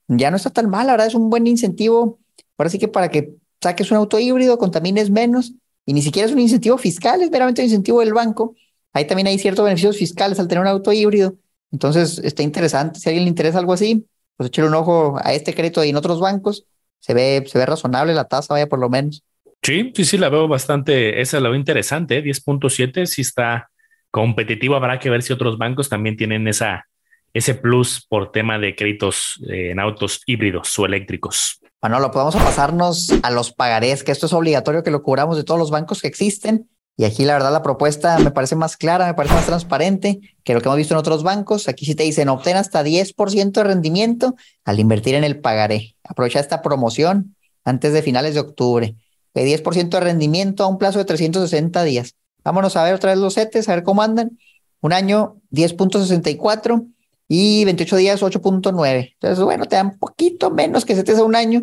Ya 0.07 0.29
no 0.29 0.37
está 0.37 0.49
tan 0.49 0.69
mal, 0.69 0.87
la 0.87 0.93
verdad 0.93 1.07
es 1.07 1.15
un 1.15 1.29
buen 1.29 1.47
incentivo. 1.47 2.19
Ahora 2.61 2.69
sí 2.69 2.77
que 2.77 2.87
para 2.87 3.09
que 3.09 3.33
saques 3.59 3.89
un 3.89 3.97
auto 3.97 4.19
híbrido, 4.19 4.59
contamines 4.59 5.09
menos, 5.09 5.53
y 5.83 5.93
ni 5.93 6.03
siquiera 6.03 6.27
es 6.27 6.31
un 6.31 6.39
incentivo 6.39 6.77
fiscal, 6.77 7.19
es 7.23 7.31
meramente 7.31 7.61
un 7.63 7.65
incentivo 7.65 8.01
del 8.01 8.13
banco. 8.13 8.55
Ahí 8.93 9.05
también 9.05 9.25
hay 9.25 9.39
ciertos 9.39 9.65
beneficios 9.65 9.97
fiscales 9.97 10.39
al 10.39 10.47
tener 10.47 10.61
un 10.61 10.67
auto 10.67 10.93
híbrido. 10.93 11.33
Entonces 11.71 12.19
está 12.19 12.43
interesante. 12.43 12.99
Si 12.99 13.09
a 13.09 13.09
alguien 13.09 13.23
le 13.23 13.29
interesa 13.29 13.57
algo 13.57 13.73
así, 13.73 14.05
pues 14.37 14.49
echarle 14.49 14.69
un 14.69 14.75
ojo 14.75 15.17
a 15.23 15.33
este 15.33 15.55
crédito 15.55 15.83
y 15.83 15.89
en 15.89 15.95
otros 15.95 16.19
bancos. 16.19 16.67
Se 16.99 17.15
ve, 17.15 17.43
se 17.47 17.57
ve 17.57 17.65
razonable 17.65 18.13
la 18.13 18.25
tasa, 18.25 18.53
vaya 18.53 18.67
por 18.67 18.77
lo 18.77 18.91
menos. 18.91 19.23
Sí, 19.63 19.91
sí, 19.95 20.05
sí, 20.05 20.17
la 20.19 20.29
veo 20.29 20.47
bastante, 20.47 21.19
esa 21.19 21.39
la 21.39 21.49
veo 21.49 21.57
interesante, 21.57 22.19
¿eh? 22.19 22.23
10.7, 22.23 23.07
sí 23.07 23.21
está 23.21 23.71
competitivo, 24.11 24.75
habrá 24.75 24.99
que 24.99 25.09
ver 25.09 25.23
si 25.23 25.33
otros 25.33 25.57
bancos 25.57 25.89
también 25.89 26.15
tienen 26.15 26.47
esa, 26.47 26.85
ese 27.33 27.55
plus 27.55 28.05
por 28.07 28.31
tema 28.31 28.59
de 28.59 28.75
créditos 28.75 29.41
eh, 29.49 29.71
en 29.71 29.79
autos 29.79 30.21
híbridos 30.27 30.77
o 30.77 30.85
eléctricos. 30.85 31.59
Bueno, 31.81 31.99
lo 31.99 32.11
podemos 32.11 32.35
pasarnos 32.35 33.09
a 33.23 33.31
los 33.31 33.51
pagarés, 33.51 34.03
que 34.03 34.11
esto 34.11 34.27
es 34.27 34.33
obligatorio 34.33 34.83
que 34.83 34.91
lo 34.91 35.01
cubramos 35.01 35.35
de 35.35 35.43
todos 35.43 35.59
los 35.59 35.71
bancos 35.71 36.01
que 36.01 36.07
existen. 36.07 36.69
Y 36.95 37.05
aquí 37.05 37.25
la 37.25 37.33
verdad 37.33 37.51
la 37.51 37.63
propuesta 37.63 38.19
me 38.19 38.29
parece 38.29 38.55
más 38.55 38.77
clara, 38.77 39.07
me 39.07 39.15
parece 39.15 39.33
más 39.33 39.47
transparente 39.47 40.19
que 40.43 40.53
lo 40.53 40.61
que 40.61 40.67
hemos 40.67 40.77
visto 40.77 40.93
en 40.93 40.99
otros 40.99 41.23
bancos. 41.23 41.67
Aquí 41.67 41.85
sí 41.85 41.95
te 41.95 42.03
dicen 42.03 42.29
obtén 42.29 42.55
hasta 42.55 42.83
10% 42.83 43.51
de 43.51 43.63
rendimiento 43.63 44.35
al 44.63 44.79
invertir 44.79 45.15
en 45.15 45.23
el 45.23 45.39
pagaré. 45.39 45.95
Aprovecha 46.03 46.39
esta 46.39 46.61
promoción 46.61 47.35
antes 47.63 47.93
de 47.93 48.03
finales 48.03 48.35
de 48.35 48.41
octubre 48.41 48.95
de 49.33 49.63
10% 49.63 49.89
de 49.89 49.99
rendimiento 49.99 50.63
a 50.63 50.67
un 50.67 50.77
plazo 50.77 50.99
de 50.99 51.05
360 51.05 51.83
días. 51.83 52.15
Vámonos 52.43 52.75
a 52.75 52.83
ver 52.83 52.93
otra 52.93 53.11
vez 53.11 53.19
los 53.19 53.35
CETES, 53.35 53.69
a 53.69 53.75
ver 53.75 53.83
cómo 53.83 54.03
andan. 54.03 54.37
Un 54.81 54.93
año 54.93 55.37
10.64 55.51 56.85
y 57.33 57.63
28 57.63 57.95
días 57.95 58.21
8.9. 58.21 59.13
Entonces, 59.13 59.41
bueno, 59.41 59.65
te 59.65 59.77
dan 59.77 59.97
poquito 59.97 60.51
menos 60.51 60.83
que 60.83 60.95
CETES 60.95 61.19
a 61.19 61.23
un 61.23 61.35
año, 61.35 61.61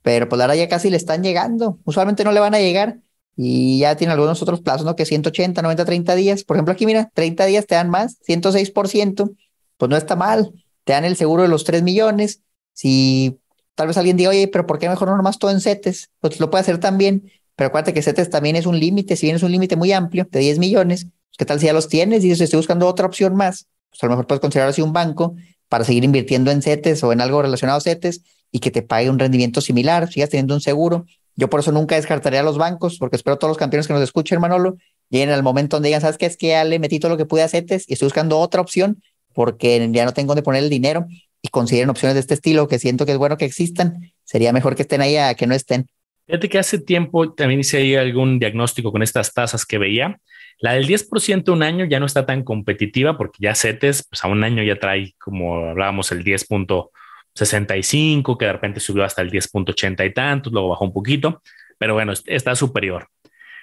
pero 0.00 0.28
pues 0.28 0.40
ahora 0.40 0.54
ya 0.54 0.68
casi 0.68 0.90
le 0.90 0.96
están 0.96 1.24
llegando. 1.24 1.80
Usualmente 1.82 2.22
no 2.22 2.30
le 2.30 2.38
van 2.38 2.54
a 2.54 2.60
llegar 2.60 3.00
y 3.36 3.80
ya 3.80 3.96
tiene 3.96 4.12
algunos 4.12 4.40
otros 4.42 4.60
plazos, 4.60 4.86
¿no? 4.86 4.94
Que 4.94 5.06
180, 5.06 5.60
90, 5.60 5.84
30 5.84 6.14
días. 6.14 6.44
Por 6.44 6.56
ejemplo, 6.56 6.72
aquí 6.72 6.86
mira, 6.86 7.10
30 7.14 7.46
días 7.46 7.66
te 7.66 7.74
dan 7.74 7.90
más, 7.90 8.20
106%, 8.28 9.34
pues 9.76 9.90
no 9.90 9.96
está 9.96 10.14
mal. 10.14 10.52
Te 10.84 10.92
dan 10.92 11.04
el 11.04 11.16
seguro 11.16 11.42
de 11.42 11.48
los 11.48 11.64
3 11.64 11.82
millones. 11.82 12.42
Si 12.72 13.40
Tal 13.74 13.88
vez 13.88 13.96
alguien 13.96 14.16
diga, 14.16 14.30
oye, 14.30 14.46
pero 14.46 14.66
¿por 14.66 14.78
qué 14.78 14.88
mejor 14.88 15.08
no 15.08 15.16
nomás 15.16 15.38
todo 15.38 15.52
en 15.52 15.60
CETES? 15.60 16.10
Pues 16.20 16.38
lo 16.40 16.50
puede 16.50 16.62
hacer 16.62 16.78
también, 16.78 17.30
pero 17.54 17.68
acuérdate 17.68 17.92
que 17.94 18.02
CETES 18.02 18.28
también 18.28 18.56
es 18.56 18.66
un 18.66 18.78
límite, 18.78 19.14
si 19.14 19.26
bien 19.26 19.36
es 19.36 19.44
un 19.44 19.52
límite 19.52 19.76
muy 19.76 19.92
amplio 19.92 20.28
de 20.30 20.40
10 20.40 20.58
millones, 20.58 21.04
pues, 21.04 21.36
¿qué 21.38 21.44
tal 21.44 21.60
si 21.60 21.66
ya 21.66 21.72
los 21.72 21.88
tienes 21.88 22.24
y 22.24 22.28
dices, 22.28 22.40
estoy 22.40 22.56
buscando 22.56 22.88
otra 22.88 23.06
opción 23.06 23.36
más? 23.36 23.68
Pues 23.90 24.02
a 24.02 24.06
lo 24.06 24.10
mejor 24.10 24.26
puedes 24.26 24.40
considerar 24.40 24.70
así 24.70 24.82
un 24.82 24.92
banco 24.92 25.36
para 25.68 25.84
seguir 25.84 26.04
invirtiendo 26.04 26.50
en 26.50 26.62
CETES 26.62 27.04
o 27.04 27.12
en 27.12 27.20
algo 27.20 27.42
relacionado 27.42 27.78
a 27.78 27.80
CETES 27.80 28.22
y 28.50 28.60
que 28.60 28.70
te 28.70 28.82
pague 28.82 29.10
un 29.10 29.18
rendimiento 29.18 29.60
similar, 29.60 30.10
sigas 30.10 30.30
teniendo 30.30 30.54
un 30.54 30.60
seguro. 30.60 31.06
Yo 31.36 31.48
por 31.50 31.60
eso 31.60 31.72
nunca 31.72 31.94
descartaría 31.94 32.40
a 32.40 32.42
los 32.42 32.58
bancos, 32.58 32.98
porque 32.98 33.16
espero 33.16 33.38
todos 33.38 33.50
los 33.50 33.58
campeones 33.58 33.86
que 33.86 33.92
nos 33.92 34.02
escuchen, 34.02 34.40
Manolo, 34.40 34.76
lleguen 35.10 35.30
al 35.30 35.42
momento 35.42 35.76
donde 35.76 35.88
digan, 35.88 36.00
¿sabes 36.00 36.18
qué? 36.18 36.26
Es 36.26 36.36
que 36.36 36.48
ya 36.48 36.64
le 36.64 36.78
metí 36.78 36.98
todo 36.98 37.10
lo 37.10 37.16
que 37.16 37.26
pude 37.26 37.42
a 37.42 37.48
CETES 37.48 37.88
y 37.88 37.92
estoy 37.92 38.06
buscando 38.06 38.38
otra 38.38 38.60
opción 38.60 39.02
porque 39.34 39.88
ya 39.92 40.04
no 40.04 40.12
tengo 40.12 40.28
dónde 40.28 40.42
poner 40.42 40.64
el 40.64 40.70
dinero 40.70 41.06
y 41.40 41.48
consideren 41.48 41.90
opciones 41.90 42.14
de 42.14 42.20
este 42.20 42.34
estilo, 42.34 42.66
que 42.66 42.78
siento 42.78 43.06
que 43.06 43.12
es 43.12 43.18
bueno 43.18 43.36
que 43.36 43.44
existan, 43.44 44.12
sería 44.24 44.52
mejor 44.52 44.74
que 44.74 44.82
estén 44.82 45.00
ahí 45.00 45.16
a 45.16 45.34
que 45.34 45.46
no 45.46 45.54
estén. 45.54 45.86
Fíjate 46.26 46.48
que 46.48 46.58
hace 46.58 46.78
tiempo 46.78 47.32
también 47.32 47.60
hice 47.60 47.78
ahí 47.78 47.94
algún 47.94 48.38
diagnóstico 48.38 48.90
con 48.92 49.02
estas 49.02 49.32
tasas 49.32 49.64
que 49.64 49.78
veía. 49.78 50.20
La 50.60 50.72
del 50.72 50.86
10% 50.86 51.52
un 51.52 51.62
año 51.62 51.84
ya 51.84 52.00
no 52.00 52.06
está 52.06 52.26
tan 52.26 52.42
competitiva 52.42 53.16
porque 53.16 53.38
ya 53.40 53.54
CETES, 53.54 54.08
pues 54.10 54.24
a 54.24 54.28
un 54.28 54.42
año 54.42 54.62
ya 54.62 54.78
trae, 54.78 55.14
como 55.18 55.70
hablábamos, 55.70 56.10
el 56.12 56.24
10.65, 56.24 58.36
que 58.36 58.46
de 58.46 58.52
repente 58.52 58.80
subió 58.80 59.04
hasta 59.04 59.22
el 59.22 59.30
10.80 59.30 60.06
y 60.06 60.12
tantos, 60.12 60.52
luego 60.52 60.70
bajó 60.70 60.84
un 60.84 60.92
poquito, 60.92 61.40
pero 61.78 61.94
bueno, 61.94 62.12
está 62.26 62.56
superior. 62.56 63.08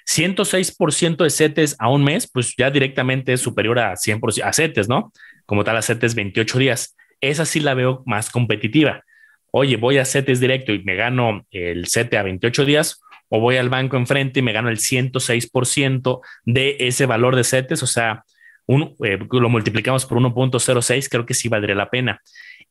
106% 0.07 1.23
de 1.23 1.29
CETES 1.29 1.75
a 1.79 1.89
un 1.89 2.03
mes, 2.03 2.29
pues 2.31 2.53
ya 2.57 2.71
directamente 2.71 3.33
es 3.33 3.41
superior 3.41 3.79
a 3.79 3.95
100% 3.95 4.43
a 4.43 4.53
CETES, 4.53 4.87
¿no? 4.87 5.11
Como 5.45 5.63
tal, 5.63 5.77
a 5.77 5.81
CETES 5.81 6.15
28 6.15 6.59
días 6.59 6.95
esa 7.21 7.45
sí 7.45 7.59
la 7.59 7.73
veo 7.73 8.03
más 8.05 8.29
competitiva. 8.29 9.03
Oye, 9.51 9.77
voy 9.77 9.97
a 9.97 10.05
CETES 10.05 10.39
directo 10.39 10.73
y 10.73 10.83
me 10.83 10.95
gano 10.95 11.45
el 11.51 11.87
CETE 11.87 12.17
a 12.17 12.23
28 12.23 12.65
días, 12.65 13.01
o 13.35 13.39
voy 13.39 13.57
al 13.57 13.69
banco 13.69 13.97
enfrente 13.97 14.39
y 14.39 14.43
me 14.43 14.53
gano 14.53 14.69
el 14.69 14.77
106% 14.77 16.21
de 16.45 16.77
ese 16.79 17.05
valor 17.05 17.35
de 17.35 17.43
CETES, 17.43 17.83
o 17.83 17.87
sea, 17.87 18.23
eh, 18.67 19.19
lo 19.29 19.49
multiplicamos 19.49 20.05
por 20.05 20.17
1.06, 20.19 21.09
creo 21.09 21.25
que 21.25 21.33
sí 21.33 21.49
valdría 21.49 21.75
la 21.75 21.89
pena. 21.89 22.21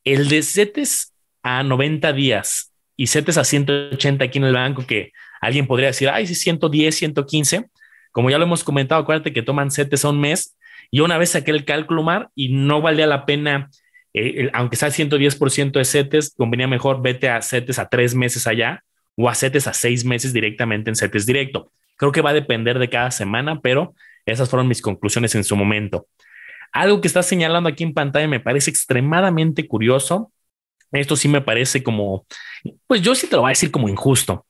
El 0.03 0.27
de 0.27 0.41
CETES 0.41 1.13
a 1.43 1.61
90 1.61 2.13
días 2.13 2.73
y 2.97 3.07
CETES 3.07 3.37
a 3.37 3.43
180 3.43 4.25
aquí 4.25 4.39
en 4.39 4.45
el 4.45 4.53
banco, 4.53 4.87
que 4.87 5.11
alguien 5.39 5.67
podría 5.67 5.87
decir, 5.87 6.09
ay, 6.09 6.25
sí, 6.25 6.33
110, 6.33 6.95
115. 6.95 7.65
Como 8.11 8.31
ya 8.31 8.39
lo 8.39 8.45
hemos 8.45 8.63
comentado, 8.63 9.01
acuérdate 9.01 9.33
que 9.33 9.43
toman 9.43 9.69
CETES 9.69 10.05
a 10.05 10.09
un 10.09 10.19
mes. 10.19 10.57
y 10.89 11.01
una 11.01 11.17
vez 11.17 11.31
saqué 11.31 11.51
el 11.51 11.65
cálculo, 11.65 12.01
Mar, 12.01 12.29
y 12.33 12.49
no 12.49 12.81
valía 12.81 13.05
la 13.05 13.25
pena 13.25 13.69
eh, 14.13 14.49
aunque 14.53 14.77
sea 14.77 14.89
110% 14.89 15.71
de 15.73 15.85
CETES, 15.85 16.33
convenía 16.37 16.67
mejor 16.67 17.01
vete 17.01 17.29
a 17.29 17.41
CETES 17.41 17.79
a 17.79 17.89
tres 17.89 18.15
meses 18.15 18.47
allá 18.47 18.81
o 19.15 19.29
a 19.29 19.35
CETES 19.35 19.67
a 19.67 19.73
seis 19.73 20.05
meses 20.05 20.33
directamente 20.33 20.89
en 20.89 20.95
CETES 20.95 21.25
directo. 21.25 21.71
Creo 21.97 22.11
que 22.11 22.21
va 22.21 22.31
a 22.31 22.33
depender 22.33 22.79
de 22.79 22.89
cada 22.89 23.11
semana, 23.11 23.61
pero 23.61 23.95
esas 24.25 24.49
fueron 24.49 24.67
mis 24.67 24.81
conclusiones 24.81 25.35
en 25.35 25.43
su 25.43 25.55
momento. 25.55 26.07
Algo 26.71 26.99
que 26.99 27.07
está 27.07 27.23
señalando 27.23 27.69
aquí 27.69 27.83
en 27.83 27.93
pantalla 27.93 28.27
me 28.27 28.39
parece 28.39 28.69
extremadamente 28.69 29.67
curioso. 29.67 30.31
Esto 30.91 31.15
sí 31.15 31.27
me 31.27 31.41
parece 31.41 31.83
como, 31.83 32.25
pues 32.87 33.01
yo 33.01 33.15
sí 33.15 33.27
te 33.27 33.35
lo 33.35 33.43
voy 33.43 33.49
a 33.49 33.57
decir 33.57 33.71
como 33.71 33.89
injusto. 33.89 34.45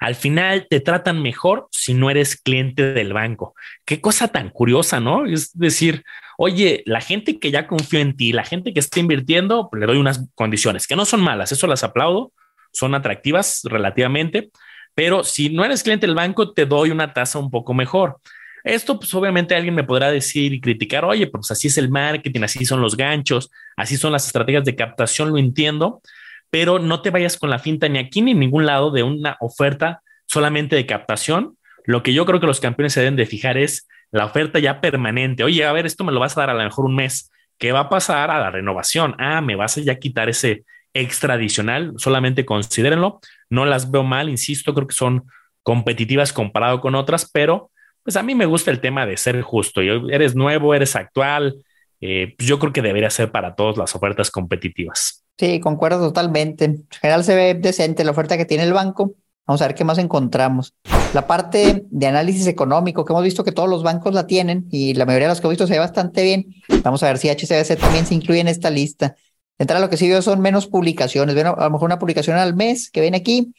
Al 0.00 0.14
final 0.14 0.66
te 0.68 0.80
tratan 0.80 1.22
mejor 1.22 1.68
si 1.70 1.92
no 1.92 2.10
eres 2.10 2.36
cliente 2.36 2.94
del 2.94 3.12
banco. 3.12 3.54
Qué 3.84 4.00
cosa 4.00 4.28
tan 4.28 4.48
curiosa, 4.48 4.98
¿no? 4.98 5.26
Es 5.26 5.56
decir, 5.58 6.04
oye, 6.38 6.82
la 6.86 7.02
gente 7.02 7.38
que 7.38 7.50
ya 7.50 7.66
confió 7.66 8.00
en 8.00 8.16
ti, 8.16 8.32
la 8.32 8.44
gente 8.44 8.72
que 8.72 8.80
está 8.80 8.98
invirtiendo, 8.98 9.68
le 9.72 9.86
doy 9.86 9.98
unas 9.98 10.26
condiciones 10.34 10.86
que 10.86 10.96
no 10.96 11.04
son 11.04 11.20
malas, 11.20 11.52
eso 11.52 11.66
las 11.66 11.84
aplaudo, 11.84 12.32
son 12.72 12.94
atractivas 12.94 13.60
relativamente, 13.64 14.50
pero 14.94 15.24
si 15.24 15.50
no 15.50 15.64
eres 15.64 15.82
cliente 15.82 16.06
del 16.06 16.16
banco, 16.16 16.52
te 16.52 16.66
doy 16.66 16.90
una 16.90 17.12
tasa 17.12 17.38
un 17.38 17.50
poco 17.50 17.74
mejor. 17.74 18.18
Esto, 18.64 18.98
pues 18.98 19.14
obviamente 19.14 19.54
alguien 19.54 19.74
me 19.74 19.84
podrá 19.84 20.10
decir 20.10 20.52
y 20.52 20.60
criticar, 20.60 21.04
oye, 21.04 21.26
pues 21.26 21.50
así 21.50 21.68
es 21.68 21.78
el 21.78 21.88
marketing, 21.88 22.42
así 22.42 22.64
son 22.64 22.82
los 22.82 22.96
ganchos, 22.96 23.50
así 23.76 23.96
son 23.96 24.12
las 24.12 24.26
estrategias 24.26 24.64
de 24.64 24.76
captación, 24.76 25.30
lo 25.30 25.38
entiendo, 25.38 26.02
pero 26.50 26.78
no 26.78 27.00
te 27.00 27.10
vayas 27.10 27.38
con 27.38 27.48
la 27.48 27.58
finta 27.58 27.88
ni 27.88 27.98
aquí 27.98 28.20
ni 28.20 28.32
en 28.32 28.40
ningún 28.40 28.66
lado 28.66 28.90
de 28.90 29.02
una 29.02 29.36
oferta 29.40 30.02
solamente 30.26 30.76
de 30.76 30.86
captación. 30.86 31.56
Lo 31.84 32.02
que 32.02 32.12
yo 32.12 32.26
creo 32.26 32.40
que 32.40 32.46
los 32.46 32.60
campeones 32.60 32.92
se 32.92 33.00
deben 33.00 33.16
de 33.16 33.26
fijar 33.26 33.56
es 33.56 33.88
la 34.10 34.26
oferta 34.26 34.58
ya 34.58 34.80
permanente. 34.80 35.44
Oye, 35.44 35.64
a 35.64 35.72
ver, 35.72 35.86
esto 35.86 36.04
me 36.04 36.12
lo 36.12 36.20
vas 36.20 36.36
a 36.36 36.40
dar 36.40 36.50
a 36.50 36.54
lo 36.54 36.62
mejor 36.62 36.84
un 36.84 36.94
mes. 36.94 37.30
¿Qué 37.58 37.72
va 37.72 37.80
a 37.80 37.88
pasar 37.88 38.30
a 38.30 38.40
la 38.40 38.50
renovación? 38.50 39.14
Ah, 39.18 39.40
me 39.40 39.54
vas 39.54 39.78
a 39.78 39.80
ya 39.80 39.98
quitar 39.98 40.28
ese, 40.28 40.64
extra 40.94 41.34
adicional, 41.34 41.94
solamente 41.96 42.44
considérenlo. 42.44 43.20
No 43.48 43.64
las 43.64 43.90
veo 43.90 44.02
mal, 44.02 44.28
insisto, 44.28 44.74
creo 44.74 44.86
que 44.86 44.94
son 44.94 45.24
competitivas 45.62 46.32
comparado 46.32 46.80
con 46.80 46.94
otras, 46.94 47.30
pero 47.30 47.70
pues 48.02 48.16
a 48.16 48.22
mí 48.22 48.34
me 48.34 48.46
gusta 48.46 48.70
el 48.70 48.80
tema 48.80 49.06
de 49.06 49.16
ser 49.16 49.40
justo. 49.42 49.80
eres 49.80 50.34
nuevo, 50.34 50.74
eres 50.74 50.96
actual, 50.96 51.62
eh, 52.00 52.34
pues 52.36 52.48
yo 52.48 52.58
creo 52.58 52.72
que 52.72 52.82
debería 52.82 53.10
ser 53.10 53.30
para 53.30 53.54
todos 53.54 53.76
las 53.76 53.94
ofertas 53.94 54.30
competitivas. 54.30 55.24
Sí, 55.38 55.60
concuerdo 55.60 56.08
totalmente. 56.08 56.64
En 56.66 56.86
general 57.00 57.24
se 57.24 57.34
ve 57.34 57.54
decente 57.54 58.04
la 58.04 58.10
oferta 58.10 58.36
que 58.36 58.44
tiene 58.44 58.64
el 58.64 58.72
banco. 58.72 59.14
Vamos 59.46 59.62
a 59.62 59.66
ver 59.66 59.74
qué 59.74 59.84
más 59.84 59.98
encontramos. 59.98 60.74
La 61.12 61.26
parte 61.26 61.84
de 61.90 62.06
análisis 62.06 62.46
económico, 62.46 63.04
que 63.04 63.12
hemos 63.12 63.24
visto 63.24 63.42
que 63.42 63.52
todos 63.52 63.68
los 63.68 63.82
bancos 63.82 64.14
la 64.14 64.26
tienen 64.26 64.66
y 64.70 64.94
la 64.94 65.06
mayoría 65.06 65.26
de 65.26 65.32
los 65.32 65.40
que 65.40 65.46
he 65.46 65.50
visto 65.50 65.66
se 65.66 65.72
ve 65.72 65.78
bastante 65.78 66.22
bien. 66.22 66.54
Vamos 66.84 67.02
a 67.02 67.06
ver 67.06 67.18
si 67.18 67.28
HCBC 67.28 67.78
también 67.78 68.06
se 68.06 68.14
incluye 68.14 68.40
en 68.40 68.48
esta 68.48 68.70
lista. 68.70 69.16
Entrar 69.60 69.78
lo 69.78 69.90
que 69.90 69.98
sí 69.98 70.08
veo 70.08 70.22
son 70.22 70.40
menos 70.40 70.66
publicaciones. 70.66 71.34
Ven 71.34 71.48
a 71.48 71.54
lo 71.54 71.70
mejor 71.70 71.84
una 71.84 71.98
publicación 71.98 72.38
al 72.38 72.56
mes 72.56 72.90
que 72.90 73.02
viene 73.02 73.18
aquí, 73.18 73.52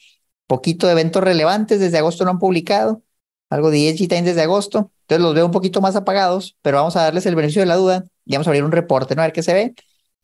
poquito 0.48 0.88
de 0.88 0.94
eventos 0.94 1.24
relevantes, 1.24 1.80
desde 1.80 2.00
agosto 2.00 2.26
no 2.26 2.32
han 2.32 2.40
publicado, 2.40 3.04
algo 3.52 3.70
de 3.70 3.88
ESG 3.88 4.08
también 4.08 4.26
desde 4.26 4.42
agosto, 4.42 4.92
entonces 5.02 5.22
los 5.22 5.36
veo 5.36 5.46
un 5.46 5.52
poquito 5.52 5.80
más 5.80 5.96
apagados, 5.96 6.58
pero 6.64 6.78
vamos 6.78 6.96
a 6.96 7.04
darles 7.04 7.28
el 7.28 7.36
beneficio 7.36 7.62
de 7.62 7.68
la 7.68 7.76
duda 7.76 8.04
y 8.26 8.32
vamos 8.34 8.48
a 8.48 8.50
abrir 8.50 8.64
un 8.64 8.72
reporte, 8.72 9.16
¿no? 9.16 9.22
A 9.22 9.26
ver 9.26 9.32
qué 9.32 9.44
se 9.44 9.54
ve. 9.54 9.76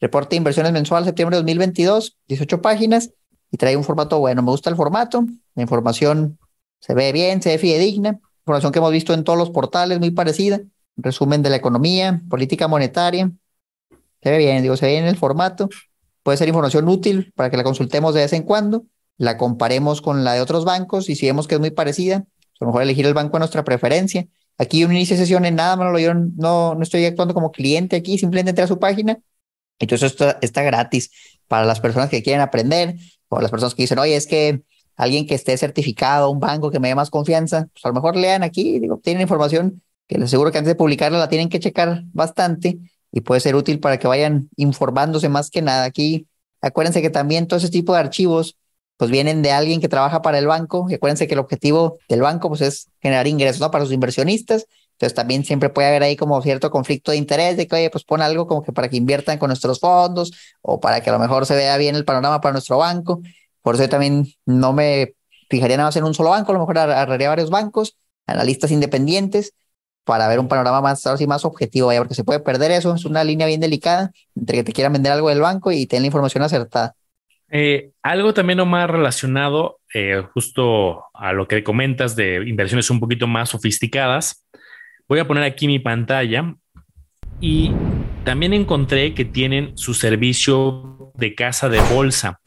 Reporte 0.01 0.31
de 0.31 0.37
inversiones 0.37 0.71
mensual, 0.71 1.05
septiembre 1.05 1.35
de 1.35 1.41
2022, 1.41 2.17
18 2.27 2.59
páginas 2.59 3.11
y 3.51 3.57
trae 3.57 3.77
un 3.77 3.83
formato 3.83 4.17
bueno. 4.17 4.41
Me 4.41 4.49
gusta 4.49 4.71
el 4.71 4.75
formato, 4.75 5.25
la 5.53 5.61
información 5.61 6.39
se 6.79 6.95
ve 6.95 7.11
bien, 7.11 7.39
se 7.43 7.49
ve 7.49 7.59
fidedigna, 7.59 8.19
información 8.39 8.71
que 8.71 8.79
hemos 8.79 8.91
visto 8.91 9.13
en 9.13 9.23
todos 9.23 9.37
los 9.37 9.51
portales, 9.51 9.99
muy 9.99 10.09
parecida. 10.09 10.59
Resumen 10.95 11.43
de 11.43 11.51
la 11.51 11.57
economía, 11.57 12.23
política 12.27 12.67
monetaria. 12.67 13.31
Se 14.21 14.31
ve 14.31 14.37
bien, 14.37 14.61
digo, 14.61 14.75
se 14.77 14.85
ve 14.85 14.93
bien 14.93 15.05
el 15.05 15.17
formato. 15.17 15.69
Puede 16.23 16.37
ser 16.37 16.47
información 16.47 16.87
útil 16.87 17.31
para 17.35 17.49
que 17.49 17.57
la 17.57 17.63
consultemos 17.63 18.13
de 18.13 18.21
vez 18.21 18.33
en 18.33 18.43
cuando, 18.43 18.85
la 19.17 19.37
comparemos 19.37 20.01
con 20.01 20.23
la 20.23 20.33
de 20.33 20.41
otros 20.41 20.65
bancos 20.65 21.09
y 21.09 21.15
si 21.15 21.25
vemos 21.25 21.47
que 21.47 21.55
es 21.55 21.61
muy 21.61 21.71
parecida, 21.71 22.19
pues 22.19 22.61
a 22.61 22.65
lo 22.65 22.67
mejor 22.67 22.81
elegir 22.83 23.05
el 23.05 23.13
banco 23.13 23.37
a 23.37 23.39
nuestra 23.39 23.63
preferencia. 23.63 24.27
Aquí 24.57 24.83
un 24.83 24.91
inicio 24.91 25.15
de 25.15 25.21
sesión 25.21 25.45
en 25.45 25.55
nada, 25.55 25.75
me 25.75 25.85
lo 25.85 26.13
no, 26.13 26.75
no 26.75 26.83
estoy 26.83 27.05
actuando 27.05 27.33
como 27.33 27.51
cliente 27.51 27.95
aquí, 27.95 28.17
simplemente 28.17 28.49
entré 28.49 28.63
a 28.63 28.67
su 28.67 28.79
página. 28.79 29.19
Entonces 29.79 30.11
esto 30.11 30.35
está 30.41 30.63
gratis 30.63 31.11
para 31.47 31.65
las 31.65 31.79
personas 31.79 32.09
que 32.09 32.23
quieren 32.23 32.41
aprender 32.41 32.95
o 33.29 33.39
las 33.39 33.51
personas 33.51 33.75
que 33.75 33.83
dicen, 33.83 33.99
oye, 33.99 34.15
es 34.15 34.25
que 34.25 34.63
alguien 34.95 35.27
que 35.27 35.35
esté 35.35 35.55
certificado, 35.57 36.31
un 36.31 36.39
banco 36.39 36.71
que 36.71 36.79
me 36.79 36.87
dé 36.87 36.95
más 36.95 37.09
confianza, 37.11 37.69
pues 37.71 37.85
a 37.85 37.89
lo 37.89 37.93
mejor 37.93 38.15
lean 38.15 38.43
aquí, 38.43 38.79
digo, 38.79 38.99
tienen 39.01 39.21
información 39.21 39.83
que 40.07 40.17
les 40.17 40.25
aseguro 40.25 40.51
que 40.51 40.57
antes 40.57 40.71
de 40.71 40.75
publicarla 40.75 41.19
la 41.19 41.29
tienen 41.29 41.49
que 41.49 41.59
checar 41.59 42.03
bastante 42.13 42.79
y 43.11 43.21
puede 43.21 43.41
ser 43.41 43.55
útil 43.55 43.79
para 43.79 43.97
que 43.99 44.07
vayan 44.07 44.49
informándose 44.55 45.29
más 45.29 45.49
que 45.49 45.61
nada. 45.61 45.85
Aquí 45.85 46.27
acuérdense 46.61 47.01
que 47.01 47.09
también 47.09 47.47
todo 47.47 47.57
ese 47.57 47.69
tipo 47.69 47.93
de 47.93 47.99
archivos 47.99 48.57
pues 48.97 49.11
vienen 49.11 49.43
de 49.43 49.51
alguien 49.51 49.79
que 49.79 49.87
trabaja 49.87 50.21
para 50.21 50.39
el 50.39 50.47
banco 50.47 50.87
y 50.89 50.95
acuérdense 50.95 51.27
que 51.27 51.35
el 51.35 51.39
objetivo 51.39 51.99
del 52.09 52.21
banco 52.21 52.49
pues 52.49 52.61
es 52.61 52.89
generar 52.99 53.27
ingresos 53.27 53.61
¿no? 53.61 53.69
para 53.71 53.85
sus 53.85 53.93
inversionistas. 53.93 54.65
Entonces 54.93 55.13
también 55.13 55.45
siempre 55.45 55.69
puede 55.69 55.87
haber 55.89 56.01
ahí 56.01 56.15
como 56.15 56.41
cierto 56.41 56.71
conflicto 56.71 57.11
de 57.11 57.17
interés 57.17 57.55
de 57.55 57.67
que, 57.67 57.75
oye, 57.75 57.89
pues 57.91 58.03
pon 58.03 58.21
algo 58.23 58.47
como 58.47 58.63
que 58.63 58.71
para 58.71 58.89
que 58.89 58.97
inviertan 58.97 59.37
con 59.37 59.49
nuestros 59.49 59.79
fondos 59.79 60.31
o 60.61 60.79
para 60.79 61.01
que 61.01 61.11
a 61.11 61.13
lo 61.13 61.19
mejor 61.19 61.45
se 61.45 61.55
vea 61.55 61.77
bien 61.77 61.95
el 61.95 62.03
panorama 62.03 62.41
para 62.41 62.53
nuestro 62.53 62.79
banco. 62.79 63.21
Por 63.61 63.75
eso 63.75 63.87
también 63.87 64.25
no 64.45 64.73
me 64.73 65.13
fijaría 65.49 65.77
nada 65.77 65.89
más 65.89 65.95
en 65.97 66.03
un 66.03 66.15
solo 66.15 66.31
banco, 66.31 66.51
a 66.51 66.53
lo 66.53 66.61
mejor 66.61 66.79
agarraría 66.79 67.29
varios 67.29 67.51
bancos, 67.51 67.95
analistas 68.25 68.71
independientes, 68.71 69.53
para 70.07 70.29
ver 70.29 70.39
un 70.39 70.47
panorama 70.47 70.79
más, 70.79 71.05
ahora 71.05 71.23
más 71.27 71.43
objetivo, 71.43 71.91
porque 71.97 72.15
se 72.15 72.23
puede 72.23 72.39
perder 72.39 72.71
eso, 72.71 72.95
es 72.95 73.03
una 73.03 73.25
línea 73.25 73.45
bien 73.45 73.59
delicada 73.59 74.11
entre 74.35 74.57
que 74.57 74.63
te 74.63 74.71
quieran 74.71 74.93
vender 74.93 75.11
algo 75.11 75.27
del 75.27 75.41
banco 75.41 75.69
y 75.69 75.85
tener 75.85 76.03
la 76.03 76.07
información 76.07 76.43
acertada. 76.43 76.95
Eh, 77.49 77.91
algo 78.01 78.33
también 78.33 78.57
no 78.57 78.65
más 78.65 78.89
relacionado 78.89 79.79
eh, 79.93 80.23
justo 80.33 81.03
a 81.13 81.33
lo 81.33 81.47
que 81.47 81.61
comentas 81.61 82.15
de 82.15 82.41
inversiones 82.47 82.89
un 82.89 83.01
poquito 83.01 83.27
más 83.27 83.49
sofisticadas. 83.49 84.47
Voy 85.09 85.19
a 85.19 85.27
poner 85.27 85.43
aquí 85.43 85.67
mi 85.67 85.79
pantalla 85.79 86.55
y 87.41 87.73
también 88.23 88.53
encontré 88.53 89.13
que 89.13 89.25
tienen 89.25 89.77
su 89.77 89.93
servicio 89.93 91.11
de 91.15 91.35
casa 91.35 91.67
de 91.67 91.81
bolsa 91.93 92.39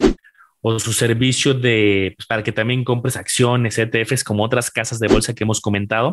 o 0.62 0.79
su 0.79 0.94
servicio 0.94 1.53
de 1.53 2.14
pues, 2.16 2.27
para 2.27 2.42
que 2.42 2.53
también 2.53 2.85
compres 2.85 3.16
acciones, 3.16 3.79
ETFs 3.79 4.25
como 4.25 4.44
otras 4.44 4.70
casas 4.70 4.99
de 4.99 5.09
bolsa 5.09 5.35
que 5.35 5.44
hemos 5.44 5.61
comentado. 5.61 6.12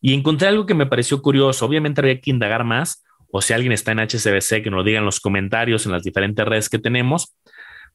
Y 0.00 0.14
encontré 0.14 0.48
algo 0.48 0.66
que 0.66 0.74
me 0.74 0.86
pareció 0.86 1.22
curioso. 1.22 1.66
Obviamente 1.66 2.00
habría 2.00 2.20
que 2.20 2.30
indagar 2.30 2.64
más 2.64 3.04
o 3.30 3.42
si 3.42 3.52
alguien 3.52 3.72
está 3.72 3.92
en 3.92 4.00
HSBC 4.00 4.62
que 4.62 4.70
nos 4.70 4.78
lo 4.78 4.84
diga 4.84 4.98
en 4.98 5.04
los 5.04 5.20
comentarios 5.20 5.84
en 5.86 5.92
las 5.92 6.02
diferentes 6.02 6.46
redes 6.46 6.68
que 6.68 6.78
tenemos 6.78 7.34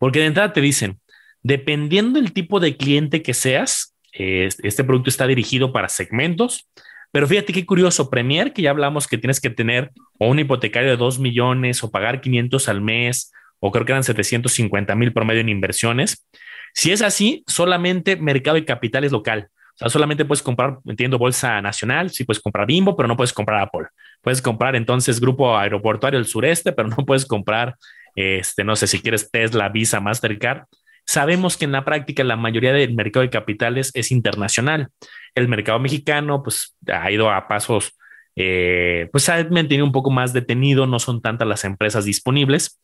porque 0.01 0.17
de 0.17 0.25
entrada 0.25 0.51
te 0.51 0.61
dicen, 0.61 0.99
dependiendo 1.43 2.19
del 2.19 2.33
tipo 2.33 2.59
de 2.59 2.75
cliente 2.75 3.21
que 3.21 3.35
seas, 3.35 3.95
este 4.13 4.83
producto 4.83 5.11
está 5.11 5.27
dirigido 5.27 5.71
para 5.71 5.89
segmentos, 5.89 6.67
pero 7.11 7.27
fíjate 7.27 7.53
qué 7.53 7.67
curioso, 7.67 8.09
Premier, 8.09 8.51
que 8.51 8.63
ya 8.63 8.71
hablamos 8.71 9.07
que 9.07 9.19
tienes 9.19 9.39
que 9.39 9.51
tener 9.51 9.91
o 10.17 10.27
un 10.27 10.39
hipotecario 10.39 10.89
de 10.89 10.97
2 10.97 11.19
millones 11.19 11.83
o 11.83 11.91
pagar 11.91 12.19
500 12.19 12.67
al 12.67 12.81
mes, 12.81 13.31
o 13.59 13.71
creo 13.71 13.85
que 13.85 13.91
eran 13.91 14.03
750 14.03 14.95
mil 14.95 15.13
promedio 15.13 15.41
en 15.41 15.49
inversiones. 15.49 16.27
Si 16.73 16.91
es 16.91 17.03
así, 17.03 17.43
solamente 17.45 18.15
mercado 18.15 18.57
y 18.57 18.65
capital 18.65 19.03
es 19.03 19.11
local. 19.11 19.49
Solamente 19.87 20.25
puedes 20.25 20.43
comprar, 20.43 20.77
entiendo, 20.85 21.17
bolsa 21.17 21.61
nacional, 21.61 22.09
sí 22.11 22.23
puedes 22.23 22.41
comprar 22.41 22.67
Bimbo, 22.67 22.95
pero 22.95 23.07
no 23.07 23.17
puedes 23.17 23.33
comprar 23.33 23.61
Apple. 23.61 23.87
Puedes 24.21 24.41
comprar 24.41 24.75
entonces 24.75 25.19
Grupo 25.19 25.57
Aeroportuario 25.57 26.19
del 26.19 26.27
Sureste, 26.27 26.71
pero 26.71 26.89
no 26.89 26.97
puedes 27.05 27.25
comprar 27.25 27.75
este, 28.15 28.63
no 28.63 28.75
sé 28.75 28.87
si 28.87 29.01
quieres 29.01 29.29
Tesla, 29.31 29.69
Visa, 29.69 29.99
Mastercard. 29.99 30.63
Sabemos 31.05 31.57
que 31.57 31.65
en 31.65 31.71
la 31.71 31.83
práctica 31.83 32.23
la 32.23 32.35
mayoría 32.35 32.73
del 32.73 32.93
mercado 32.93 33.21
de 33.21 33.29
capitales 33.29 33.91
es 33.93 34.11
internacional. 34.11 34.89
El 35.35 35.47
mercado 35.47 35.79
mexicano, 35.79 36.43
pues, 36.43 36.75
ha 36.87 37.11
ido 37.11 37.31
a 37.31 37.47
pasos, 37.47 37.97
eh, 38.35 39.09
pues, 39.11 39.27
ha 39.29 39.43
mantenido 39.49 39.85
un 39.85 39.91
poco 39.91 40.11
más 40.11 40.33
detenido, 40.33 40.85
no 40.85 40.99
son 40.99 41.21
tantas 41.21 41.47
las 41.47 41.65
empresas 41.65 42.05
disponibles. 42.05 42.79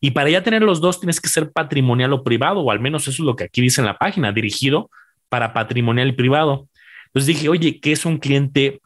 Y 0.00 0.12
para 0.12 0.30
ya 0.30 0.42
tener 0.42 0.62
los 0.62 0.80
dos 0.80 1.00
tienes 1.00 1.20
que 1.20 1.28
ser 1.28 1.52
patrimonial 1.52 2.12
o 2.12 2.24
privado, 2.24 2.60
o 2.60 2.70
al 2.70 2.80
menos 2.80 3.02
eso 3.02 3.22
es 3.22 3.26
lo 3.26 3.36
que 3.36 3.44
aquí 3.44 3.60
dice 3.60 3.80
en 3.80 3.86
la 3.86 3.98
página, 3.98 4.32
dirigido 4.32 4.90
para 5.30 5.54
patrimonial 5.54 6.08
y 6.08 6.12
privado. 6.12 6.68
Entonces 7.06 7.28
dije, 7.28 7.48
oye, 7.48 7.80
¿qué 7.80 7.92
es 7.92 8.04
un 8.04 8.18
cliente 8.18 8.82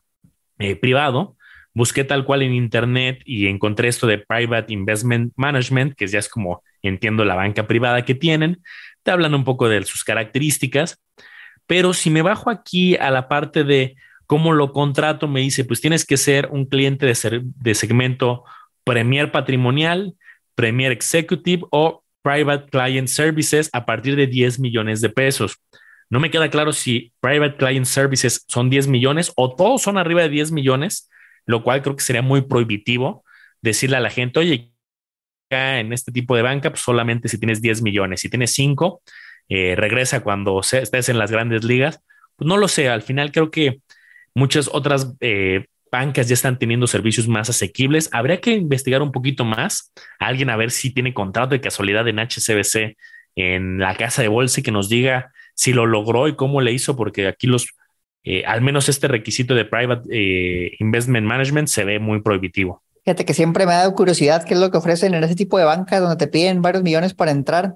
eh, 0.60 0.76
privado? 0.76 1.36
busqué 1.74 2.04
tal 2.04 2.24
cual 2.24 2.42
en 2.42 2.54
internet 2.54 3.20
y 3.24 3.48
encontré 3.48 3.88
esto 3.88 4.06
de 4.06 4.18
Private 4.18 4.72
Investment 4.72 5.32
Management, 5.36 5.94
que 5.94 6.06
ya 6.06 6.20
es 6.20 6.28
como 6.28 6.62
entiendo 6.82 7.24
la 7.24 7.34
banca 7.34 7.66
privada 7.66 8.04
que 8.04 8.14
tienen. 8.14 8.62
Te 9.02 9.10
hablan 9.10 9.34
un 9.34 9.44
poco 9.44 9.68
de 9.68 9.82
sus 9.84 10.04
características, 10.04 11.02
pero 11.66 11.92
si 11.92 12.10
me 12.10 12.22
bajo 12.22 12.48
aquí 12.48 12.96
a 12.96 13.10
la 13.10 13.28
parte 13.28 13.64
de 13.64 13.96
cómo 14.26 14.52
lo 14.52 14.72
contrato, 14.72 15.28
me 15.28 15.40
dice, 15.40 15.64
pues 15.64 15.80
tienes 15.80 16.06
que 16.06 16.16
ser 16.16 16.48
un 16.50 16.66
cliente 16.66 17.06
de, 17.06 17.42
de 17.42 17.74
segmento 17.74 18.44
Premier 18.84 19.32
Patrimonial, 19.32 20.14
Premier 20.54 20.92
Executive 20.92 21.64
o 21.70 22.04
Private 22.22 22.70
Client 22.70 23.08
Services 23.08 23.68
a 23.72 23.84
partir 23.84 24.16
de 24.16 24.26
10 24.26 24.60
millones 24.60 25.00
de 25.00 25.10
pesos. 25.10 25.58
No 26.10 26.20
me 26.20 26.30
queda 26.30 26.50
claro 26.50 26.72
si 26.72 27.12
Private 27.20 27.56
Client 27.56 27.86
Services 27.86 28.44
son 28.48 28.70
10 28.70 28.88
millones 28.88 29.32
o 29.36 29.54
todos 29.54 29.82
son 29.82 29.98
arriba 29.98 30.22
de 30.22 30.28
10 30.28 30.52
millones, 30.52 31.10
lo 31.46 31.62
cual 31.62 31.82
creo 31.82 31.96
que 31.96 32.04
sería 32.04 32.22
muy 32.22 32.42
prohibitivo 32.42 33.24
decirle 33.60 33.96
a 33.96 34.00
la 34.00 34.10
gente, 34.10 34.40
oye, 34.40 34.70
en 35.50 35.92
este 35.92 36.12
tipo 36.12 36.36
de 36.36 36.42
banca, 36.42 36.70
pues 36.70 36.82
solamente 36.82 37.28
si 37.28 37.38
tienes 37.38 37.62
10 37.62 37.82
millones, 37.82 38.20
si 38.20 38.28
tienes 38.28 38.52
5, 38.52 39.02
eh, 39.48 39.74
regresa 39.76 40.20
cuando 40.20 40.60
estés 40.60 41.08
en 41.08 41.18
las 41.18 41.30
grandes 41.30 41.64
ligas. 41.64 42.00
Pues 42.36 42.48
no 42.48 42.56
lo 42.56 42.68
sé, 42.68 42.88
al 42.88 43.02
final 43.02 43.30
creo 43.32 43.50
que 43.50 43.80
muchas 44.34 44.68
otras 44.72 45.14
eh, 45.20 45.66
bancas 45.90 46.28
ya 46.28 46.34
están 46.34 46.58
teniendo 46.58 46.86
servicios 46.86 47.28
más 47.28 47.48
asequibles. 47.50 48.08
Habría 48.12 48.40
que 48.40 48.52
investigar 48.52 49.02
un 49.02 49.12
poquito 49.12 49.44
más, 49.44 49.92
alguien 50.18 50.50
a 50.50 50.56
ver 50.56 50.70
si 50.70 50.92
tiene 50.92 51.14
contrato 51.14 51.50
de 51.50 51.60
casualidad 51.60 52.08
en 52.08 52.18
HCBC 52.18 52.96
en 53.36 53.78
la 53.78 53.96
casa 53.96 54.22
de 54.22 54.28
bolsa 54.28 54.60
y 54.60 54.62
que 54.62 54.72
nos 54.72 54.88
diga 54.88 55.32
si 55.54 55.72
lo 55.72 55.86
logró 55.86 56.28
y 56.28 56.36
cómo 56.36 56.60
le 56.60 56.72
hizo, 56.72 56.96
porque 56.96 57.26
aquí 57.26 57.46
los 57.46 57.66
eh, 58.24 58.42
al 58.46 58.62
menos 58.62 58.88
este 58.88 59.06
requisito 59.06 59.54
de 59.54 59.66
Private 59.66 60.08
eh, 60.10 60.72
Investment 60.80 61.26
Management 61.26 61.68
se 61.68 61.84
ve 61.84 61.98
muy 61.98 62.22
prohibitivo. 62.22 62.82
Fíjate 63.04 63.26
que 63.26 63.34
siempre 63.34 63.66
me 63.66 63.72
ha 63.72 63.78
dado 63.78 63.94
curiosidad 63.94 64.44
qué 64.44 64.54
es 64.54 64.60
lo 64.60 64.70
que 64.70 64.78
ofrecen 64.78 65.12
en 65.12 65.22
ese 65.22 65.34
tipo 65.34 65.58
de 65.58 65.64
bancas 65.64 66.00
donde 66.00 66.16
te 66.16 66.26
piden 66.26 66.62
varios 66.62 66.82
millones 66.82 67.12
para 67.12 67.30
entrar. 67.30 67.74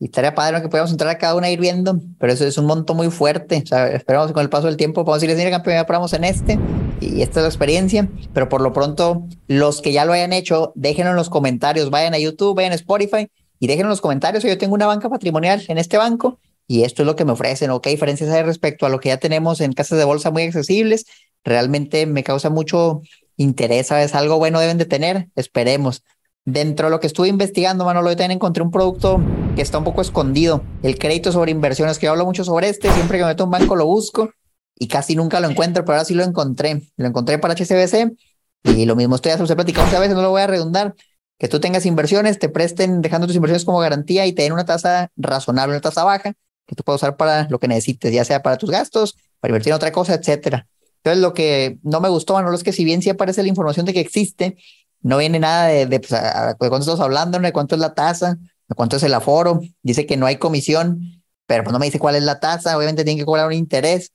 Y 0.00 0.06
estaría 0.06 0.34
padre 0.34 0.60
que 0.60 0.68
podamos 0.68 0.90
entrar 0.90 1.10
a 1.10 1.18
cada 1.18 1.36
una 1.36 1.48
ir 1.48 1.60
viendo, 1.60 2.00
pero 2.18 2.32
eso 2.32 2.44
es 2.44 2.58
un 2.58 2.66
monto 2.66 2.94
muy 2.94 3.08
fuerte. 3.10 3.62
Esperamos 3.92 4.26
que 4.26 4.32
con 4.32 4.42
el 4.42 4.50
paso 4.50 4.66
del 4.66 4.76
tiempo 4.76 5.04
podamos 5.04 5.20
decirles, 5.20 5.38
mira, 5.38 5.56
campeón, 5.56 5.76
ya 5.76 5.86
probamos 5.86 6.12
en 6.12 6.24
este 6.24 6.58
y 7.00 7.22
esta 7.22 7.38
es 7.38 7.44
la 7.44 7.48
experiencia. 7.48 8.08
Pero 8.32 8.48
por 8.48 8.60
lo 8.60 8.72
pronto, 8.72 9.28
los 9.46 9.80
que 9.80 9.92
ya 9.92 10.04
lo 10.04 10.12
hayan 10.12 10.32
hecho, 10.32 10.72
déjenlo 10.74 11.10
en 11.10 11.16
los 11.16 11.30
comentarios, 11.30 11.90
vayan 11.90 12.14
a 12.14 12.18
YouTube, 12.18 12.56
vayan 12.56 12.72
a 12.72 12.74
Spotify 12.74 13.28
y 13.60 13.68
déjenlo 13.68 13.86
en 13.86 13.90
los 13.90 14.00
comentarios. 14.00 14.42
Yo 14.42 14.58
tengo 14.58 14.74
una 14.74 14.86
banca 14.86 15.08
patrimonial 15.08 15.62
en 15.68 15.78
este 15.78 15.96
banco 15.96 16.40
y 16.66 16.82
esto 16.82 17.02
es 17.02 17.06
lo 17.06 17.16
que 17.16 17.24
me 17.24 17.32
ofrecen 17.32 17.70
o 17.70 17.80
qué 17.80 17.90
diferencias 17.90 18.30
hay 18.30 18.42
respecto 18.42 18.86
a 18.86 18.88
lo 18.88 19.00
que 19.00 19.10
ya 19.10 19.18
tenemos 19.18 19.60
en 19.60 19.72
casas 19.72 19.98
de 19.98 20.04
bolsa 20.04 20.30
muy 20.30 20.44
accesibles. 20.44 21.06
Realmente 21.44 22.06
me 22.06 22.24
causa 22.24 22.50
mucho 22.50 23.02
interés, 23.36 23.88
¿sabes? 23.88 24.14
Algo 24.14 24.38
bueno 24.38 24.60
deben 24.60 24.78
de 24.78 24.86
tener, 24.86 25.28
esperemos. 25.36 26.02
Dentro 26.46 26.86
de 26.86 26.90
lo 26.90 27.00
que 27.00 27.06
estuve 27.06 27.28
investigando, 27.28 27.84
Manolo, 27.84 28.10
yo 28.10 28.16
también 28.16 28.32
encontré 28.36 28.62
un 28.62 28.70
producto 28.70 29.20
que 29.56 29.62
está 29.62 29.78
un 29.78 29.84
poco 29.84 30.02
escondido. 30.02 30.62
El 30.82 30.98
crédito 30.98 31.32
sobre 31.32 31.50
inversiones, 31.50 31.98
que 31.98 32.06
yo 32.06 32.12
hablo 32.12 32.26
mucho 32.26 32.44
sobre 32.44 32.68
este. 32.68 32.90
Siempre 32.92 33.18
que 33.18 33.24
me 33.24 33.30
meto 33.30 33.44
a 33.44 33.46
un 33.46 33.52
banco 33.52 33.76
lo 33.76 33.86
busco 33.86 34.30
y 34.76 34.88
casi 34.88 35.16
nunca 35.16 35.40
lo 35.40 35.48
encuentro, 35.48 35.84
pero 35.84 35.96
ahora 35.96 36.04
sí 36.04 36.14
lo 36.14 36.22
encontré. 36.22 36.82
Lo 36.96 37.06
encontré 37.06 37.38
para 37.38 37.54
HSBC 37.54 38.12
y 38.64 38.86
lo 38.86 38.96
mismo 38.96 39.16
estoy 39.16 39.32
haciendo, 39.32 39.54
platicamos 39.54 39.92
a 39.94 40.00
veces, 40.00 40.14
no 40.14 40.22
lo 40.22 40.30
voy 40.30 40.42
a 40.42 40.46
redundar. 40.46 40.94
Que 41.38 41.48
tú 41.48 41.60
tengas 41.60 41.84
inversiones, 41.86 42.38
te 42.38 42.48
presten 42.48 43.02
dejando 43.02 43.26
tus 43.26 43.36
inversiones 43.36 43.64
como 43.64 43.78
garantía 43.78 44.26
y 44.26 44.32
te 44.32 44.42
den 44.42 44.52
una 44.52 44.64
tasa 44.64 45.10
razonable, 45.16 45.74
una 45.74 45.80
tasa 45.80 46.04
baja, 46.04 46.34
que 46.66 46.74
tú 46.74 46.82
puedas 46.82 47.02
usar 47.02 47.16
para 47.16 47.48
lo 47.48 47.58
que 47.58 47.68
necesites, 47.68 48.12
ya 48.12 48.24
sea 48.24 48.42
para 48.42 48.56
tus 48.56 48.70
gastos, 48.70 49.16
para 49.40 49.50
invertir 49.50 49.70
en 49.70 49.76
otra 49.76 49.92
cosa, 49.92 50.14
etcétera. 50.14 50.66
Entonces, 50.98 51.20
lo 51.20 51.34
que 51.34 51.78
no 51.82 52.00
me 52.00 52.08
gustó, 52.08 52.34
Manolo, 52.34 52.56
es 52.56 52.64
que 52.64 52.72
si 52.72 52.84
bien 52.84 53.02
sí 53.02 53.10
aparece 53.10 53.42
la 53.42 53.48
información 53.48 53.84
de 53.84 53.92
que 53.92 54.00
existe, 54.00 54.56
no 55.02 55.18
viene 55.18 55.38
nada 55.38 55.66
de, 55.66 55.86
de, 55.86 56.00
pues, 56.00 56.10
cuánto 56.58 56.78
estamos 56.78 57.00
hablando, 57.00 57.38
de 57.38 57.52
cuánto 57.52 57.74
es 57.74 57.80
la 57.80 57.92
tasa, 57.92 58.38
de 58.68 58.74
cuánto 58.74 58.96
es 58.96 59.02
el 59.02 59.12
aforo. 59.12 59.60
Dice 59.82 60.06
que 60.06 60.16
no 60.16 60.24
hay 60.24 60.36
comisión, 60.36 61.22
pero 61.46 61.62
pues 61.62 61.72
no 61.72 61.78
me 61.78 61.86
dice 61.86 61.98
cuál 61.98 62.14
es 62.14 62.22
la 62.22 62.40
tasa. 62.40 62.76
Obviamente 62.76 63.04
tiene 63.04 63.20
que 63.20 63.26
cobrar 63.26 63.46
un 63.46 63.52
interés. 63.52 64.12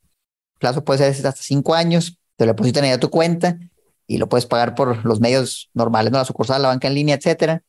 El 0.56 0.60
plazo 0.60 0.84
puede 0.84 1.14
ser 1.14 1.28
hasta 1.28 1.44
cinco 1.44 1.76
años. 1.76 2.18
Te 2.38 2.46
lo 2.46 2.54
depositan 2.54 2.84
ahí 2.86 2.92
a 2.92 3.00
tu 3.00 3.12
cuenta 3.12 3.60
y 4.08 4.18
lo 4.18 4.28
puedes 4.28 4.48
pagar 4.48 4.74
por 4.74 5.06
los 5.06 5.20
medios 5.20 5.70
normales, 5.76 6.12
¿no? 6.12 6.18
La 6.18 6.26
sucursal, 6.26 6.64
la 6.64 6.70
banca 6.70 6.88
en 6.88 6.96
línea, 6.96 7.16
etcétera. 7.16 7.62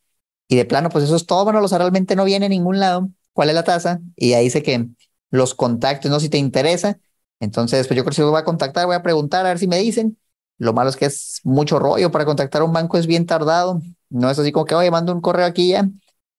Y 0.48 0.56
de 0.56 0.64
plano, 0.64 0.88
pues 0.88 1.04
eso 1.04 1.14
es 1.14 1.26
todo, 1.26 1.44
bueno, 1.44 1.62
o 1.62 1.68
sea, 1.68 1.76
realmente 1.76 2.16
no 2.16 2.24
viene 2.24 2.46
en 2.46 2.50
ningún 2.50 2.80
lado 2.80 3.10
cuál 3.40 3.48
es 3.48 3.54
la 3.54 3.64
tasa. 3.64 4.02
Y 4.16 4.34
ahí 4.34 4.44
dice 4.44 4.62
que 4.62 4.86
los 5.30 5.54
contactos, 5.54 6.10
¿no? 6.10 6.20
Si 6.20 6.28
te 6.28 6.36
interesa. 6.36 6.98
Entonces, 7.40 7.86
pues 7.86 7.96
yo 7.96 8.04
creo 8.04 8.10
que 8.10 8.16
si 8.16 8.20
lo 8.20 8.30
voy 8.30 8.38
a 8.38 8.44
contactar, 8.44 8.84
voy 8.84 8.96
a 8.96 9.02
preguntar 9.02 9.46
a 9.46 9.48
ver 9.48 9.58
si 9.58 9.66
me 9.66 9.78
dicen. 9.78 10.18
Lo 10.58 10.74
malo 10.74 10.90
es 10.90 10.96
que 10.96 11.06
es 11.06 11.40
mucho 11.42 11.78
rollo 11.78 12.10
para 12.10 12.26
contactar 12.26 12.60
a 12.60 12.66
un 12.66 12.74
banco, 12.74 12.98
es 12.98 13.06
bien 13.06 13.24
tardado. 13.24 13.80
No 14.10 14.28
es 14.28 14.38
así 14.38 14.52
como 14.52 14.66
que, 14.66 14.74
oye, 14.74 14.90
mando 14.90 15.14
un 15.14 15.22
correo 15.22 15.46
aquí 15.46 15.68
ya, 15.68 15.88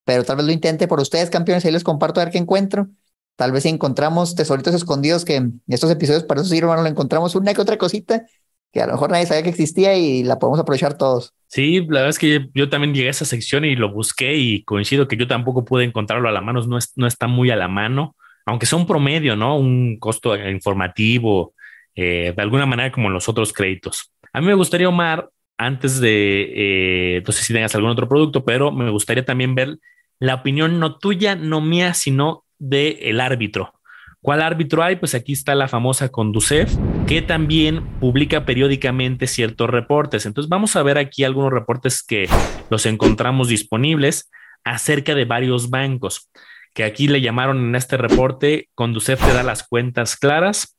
pero 0.06 0.24
tal 0.24 0.36
vez 0.36 0.46
lo 0.46 0.52
intente 0.52 0.88
por 0.88 1.00
ustedes, 1.00 1.32
campeones, 1.32 1.66
ahí 1.66 1.72
les 1.72 1.84
comparto 1.84 2.22
a 2.22 2.26
ver 2.26 2.32
qué 2.32 2.38
encuentro. 2.38 2.88
Tal 3.36 3.52
vez 3.52 3.64
si 3.64 3.70
encontramos 3.70 4.36
tesoritos 4.36 4.76
escondidos 4.76 5.26
que 5.26 5.38
en 5.38 5.64
estos 5.70 5.90
episodios 5.90 6.24
para 6.24 6.42
eso 6.42 6.54
hermano, 6.54 6.84
le 6.84 6.90
encontramos 6.90 7.34
una 7.34 7.56
que 7.56 7.62
otra 7.62 7.80
cosita 7.80 8.28
que 8.72 8.82
a 8.82 8.88
lo 8.88 8.94
mejor 8.94 9.12
nadie 9.12 9.26
sabía 9.26 9.44
que 9.44 9.50
existía 9.50 9.96
y 9.96 10.24
la 10.24 10.40
podemos 10.40 10.60
aprovechar 10.60 10.98
todos. 10.98 11.34
Sí, 11.48 11.80
la 11.82 12.02
verdad 12.02 12.10
es 12.10 12.20
que 12.20 12.50
yo 12.54 12.70
también 12.70 12.94
llegué 12.94 13.08
a 13.08 13.12
esa 13.12 13.26
sección 13.26 13.66
y 13.66 13.76
lo 13.76 13.92
busqué 13.92 14.36
y 14.36 14.64
coincido 14.64 15.08
que 15.08 15.18
yo 15.18 15.28
tampoco 15.28 15.66
pude 15.66 15.84
encontrarlo 15.84 16.30
a 16.30 16.32
la 16.32 16.42
mano, 16.42 16.62
no, 16.64 16.78
es, 16.78 16.94
no 16.96 17.08
está 17.08 17.28
muy 17.28 17.52
a 17.52 17.58
la 17.58 17.68
mano, 17.68 18.16
aunque 18.46 18.66
sea 18.66 18.78
un 18.78 18.88
promedio, 18.88 19.36
¿no? 19.36 19.58
Un 19.58 19.98
costo 20.00 20.36
informativo, 20.36 21.54
eh, 21.96 22.34
de 22.36 22.42
alguna 22.42 22.66
manera 22.66 22.92
como 22.92 23.08
en 23.08 23.14
los 23.14 23.28
otros 23.28 23.52
créditos. 23.52 24.14
A 24.32 24.40
mí 24.40 24.48
me 24.48 24.54
gustaría, 24.54 24.88
Omar, 24.88 25.30
antes 25.58 26.00
de, 26.00 26.52
eh, 26.56 27.24
no 27.26 27.32
sé 27.34 27.44
si 27.44 27.54
tengas 27.54 27.76
algún 27.76 27.92
otro 27.92 28.08
producto, 28.08 28.46
pero 28.46 28.72
me 28.72 28.90
gustaría 28.90 29.26
también 29.26 29.54
ver 29.54 29.78
la 30.20 30.36
opinión 30.36 30.80
no 30.80 30.98
tuya, 30.98 31.36
no 31.36 31.62
mía, 31.62 31.94
sino 31.94 32.46
del 32.58 32.98
el 33.02 33.20
árbitro. 33.20 33.74
¿Cuál 34.22 34.42
árbitro 34.42 34.84
hay? 34.84 34.98
Pues 34.98 35.16
aquí 35.16 35.34
está 35.34 35.56
la 35.56 35.68
famosa 35.68 36.10
Conducef, 36.10 36.72
que 37.12 37.22
también 37.22 38.00
publica 38.00 38.46
periódicamente 38.46 39.28
ciertos 39.28 39.70
reportes. 39.70 40.26
Entonces 40.26 40.48
vamos 40.48 40.78
a 40.78 40.82
ver 40.82 40.98
aquí 40.98 41.26
algunos 41.26 41.52
reportes 41.52 42.04
que 42.04 42.30
los 42.70 42.86
encontramos 42.86 43.50
disponibles 43.50 44.32
acerca 44.64 45.14
de 45.14 45.26
varios 45.26 45.70
bancos, 45.70 46.32
que 46.74 46.86
aquí 46.86 47.10
le 47.10 47.20
llamaron 47.20 47.58
en 47.58 47.76
este 47.76 47.98
reporte, 47.98 48.70
Conducef 48.76 49.22
te 49.22 49.34
da 49.34 49.44
las 49.44 49.68
cuentas 49.68 50.16
claras, 50.16 50.78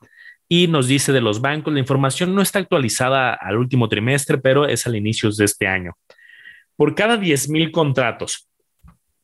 y 0.49 0.68
nos 0.68 0.87
dice 0.88 1.12
de 1.12 1.21
los 1.21 1.42
bancos, 1.42 1.75
la 1.75 1.81
información 1.81 2.35
no 2.35 2.40
está 2.40 2.61
actualizada 2.61 3.35
al 3.35 3.59
último 3.59 3.90
trimestre, 3.90 4.38
pero 4.38 4.66
es 4.66 4.87
al 4.87 4.97
inicio 4.97 5.31
de 5.33 5.45
este 5.45 5.66
año. 5.66 5.99
Por 6.77 6.95
cada 6.95 7.18
10 7.18 7.51
mil 7.51 7.71
contratos, 7.71 8.49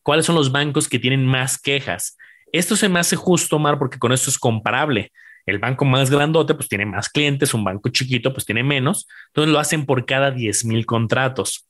¿cuáles 0.03 0.27
son 0.27 0.35
los 0.35 0.53
bancos 0.53 0.91
que 0.91 0.99
tienen 0.99 1.25
más 1.25 1.59
quejas? 1.59 2.19
Esto 2.53 2.77
se 2.77 2.91
me 2.91 3.01
hace 3.01 3.17
justo, 3.17 3.59
Mar, 3.59 3.79
porque 3.79 3.99
con 3.99 4.13
esto 4.13 4.29
es 4.29 4.39
comparable. 4.39 5.11
El 5.49 5.59
banco 5.59 5.85
más 5.85 6.11
grandote, 6.11 6.55
pues 6.55 6.69
tiene 6.69 6.87
más 6.87 7.09
clientes, 7.09 7.55
un 7.55 7.65
banco 7.65 7.89
chiquito, 7.89 8.33
pues 8.33 8.45
tiene 8.45 8.63
menos. 8.63 9.09
Entonces 9.29 9.53
lo 9.53 9.59
hacen 9.59 9.87
por 9.87 10.05
cada 10.05 10.31
10 10.31 10.65
mil 10.67 10.85
contratos. 10.87 11.69